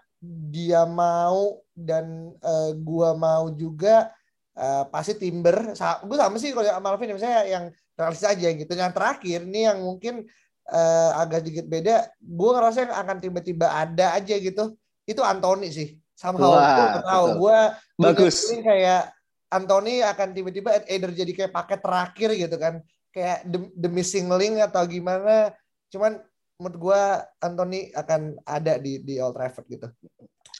dia 0.53 0.85
mau 0.85 1.61
dan 1.73 2.33
eh, 2.37 2.71
gua 2.81 3.17
mau 3.17 3.49
juga 3.53 4.13
eh, 4.55 4.83
pasti 4.89 5.13
Timber. 5.19 5.75
Gue 6.07 6.17
sama 6.17 6.37
sih 6.39 6.51
kalau 6.55 6.67
sama 6.67 6.87
Alvin 6.95 7.15
misalnya 7.15 7.43
yang 7.45 7.65
realistis 7.95 8.27
aja 8.27 8.47
gitu. 8.51 8.71
Yang 8.71 8.93
terakhir 8.95 9.39
ini 9.43 9.67
yang 9.67 9.79
mungkin 9.83 10.27
eh, 10.71 11.11
agak 11.15 11.45
sedikit 11.45 11.65
beda. 11.67 12.09
Gue 12.19 12.49
ngerasa 12.55 12.87
yang 12.87 12.95
akan 12.95 13.17
tiba-tiba 13.19 13.67
ada 13.69 14.15
aja 14.15 14.35
gitu. 14.35 14.75
Itu 15.05 15.21
Anthony 15.21 15.69
sih. 15.69 15.89
Somehow 16.15 16.55
Wah, 16.55 16.95
gue 16.95 17.03
tahu. 17.03 17.25
Gue 17.43 17.59
Bagus. 17.99 18.47
kayak 18.63 19.11
Anthony 19.51 20.01
akan 20.01 20.27
tiba-tiba 20.31 20.83
either 20.87 21.11
jadi 21.11 21.31
kayak 21.31 21.51
paket 21.53 21.79
terakhir 21.83 22.29
gitu 22.35 22.55
kan. 22.55 22.73
Kayak 23.11 23.47
the, 23.47 23.59
the 23.75 23.89
missing 23.91 24.27
link 24.31 24.59
atau 24.59 24.83
gimana. 24.87 25.51
Cuman 25.91 26.19
menurut 26.55 26.77
gue 26.79 27.01
Anthony 27.43 27.91
akan 27.91 28.39
ada 28.47 28.79
di 28.79 29.03
di 29.03 29.19
Old 29.19 29.35
Trafford 29.35 29.67
gitu. 29.67 29.87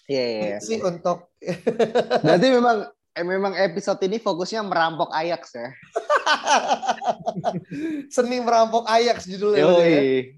Iya, 0.06 0.24
iya, 0.24 0.40
iya. 0.40 0.58
Itu 0.60 0.66
sih 0.70 0.80
untuk 0.84 1.34
Berarti 2.22 2.48
memang 2.52 2.78
eh, 3.16 3.24
memang 3.24 3.56
episode 3.56 4.04
ini 4.04 4.20
fokusnya 4.20 4.62
merampok 4.68 5.10
Ajax 5.16 5.56
ya. 5.56 5.72
seni 8.16 8.44
merampok 8.44 8.84
Ajax 8.86 9.26
judulnya. 9.26 9.64
ya. 9.64 10.02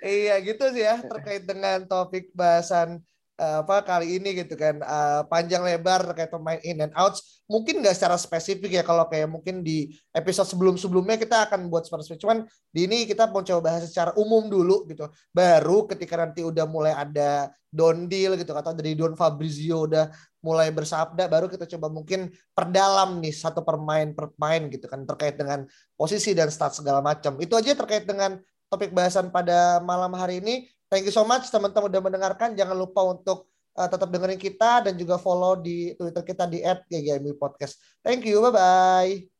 Iya 0.00 0.40
gitu 0.40 0.72
sih 0.72 0.80
ya 0.80 0.96
terkait 1.04 1.44
dengan 1.44 1.84
topik 1.84 2.32
bahasan 2.32 3.04
apa 3.40 3.80
kali 3.80 4.20
ini 4.20 4.36
gitu 4.36 4.52
kan 4.60 4.76
Eh, 4.90 5.22
panjang 5.30 5.62
lebar 5.62 6.02
terkait 6.12 6.30
pemain 6.32 6.60
in 6.66 6.82
and 6.82 6.92
outs. 6.98 7.42
Mungkin 7.46 7.78
nggak 7.78 7.94
secara 7.96 8.16
spesifik 8.20 8.80
ya 8.80 8.82
kalau 8.82 9.06
kayak 9.06 9.30
mungkin 9.30 9.62
di 9.62 9.90
episode 10.12 10.50
sebelum-sebelumnya 10.50 11.16
kita 11.16 11.46
akan 11.48 11.70
buat 11.70 11.86
spesifik. 11.86 12.20
Cuman 12.26 12.38
di 12.74 12.90
ini 12.90 13.06
kita 13.06 13.30
mau 13.30 13.40
coba 13.40 13.72
bahas 13.72 13.86
secara 13.86 14.10
umum 14.18 14.50
dulu 14.50 14.84
gitu. 14.90 15.06
Baru 15.30 15.86
ketika 15.88 16.18
nanti 16.18 16.42
udah 16.42 16.66
mulai 16.66 16.92
ada 16.94 17.54
Don 17.70 18.10
Deal 18.10 18.34
gitu 18.34 18.50
atau 18.50 18.74
dari 18.74 18.98
Don 18.98 19.14
Fabrizio 19.14 19.86
udah 19.86 20.10
mulai 20.42 20.72
bersabda 20.74 21.28
baru 21.30 21.46
kita 21.46 21.68
coba 21.76 21.92
mungkin 21.92 22.32
perdalam 22.56 23.20
nih 23.20 23.30
satu 23.30 23.60
permain 23.60 24.16
per 24.16 24.32
pemain 24.34 24.72
gitu 24.72 24.88
kan 24.88 25.04
terkait 25.04 25.36
dengan 25.36 25.68
posisi 25.94 26.34
dan 26.34 26.50
stat 26.50 26.74
segala 26.74 26.98
macam. 26.98 27.38
Itu 27.38 27.54
aja 27.54 27.78
terkait 27.78 28.10
dengan 28.10 28.42
topik 28.66 28.90
bahasan 28.90 29.30
pada 29.30 29.78
malam 29.82 30.10
hari 30.18 30.42
ini. 30.42 30.66
Thank 30.90 31.06
you 31.06 31.14
so 31.14 31.22
much 31.22 31.46
teman-teman 31.54 31.86
udah 31.86 32.02
mendengarkan. 32.02 32.58
Jangan 32.58 32.74
lupa 32.74 33.06
untuk 33.06 33.46
uh, 33.78 33.86
tetap 33.86 34.10
dengerin 34.10 34.40
kita 34.42 34.90
dan 34.90 34.98
juga 34.98 35.16
follow 35.22 35.54
di 35.54 35.94
Twitter 35.94 36.26
kita 36.26 36.50
di 36.50 36.60
@ggmi 36.66 37.30
podcast. 37.38 37.78
Thank 38.02 38.26
you. 38.26 38.42
Bye 38.42 38.52
bye. 38.52 39.39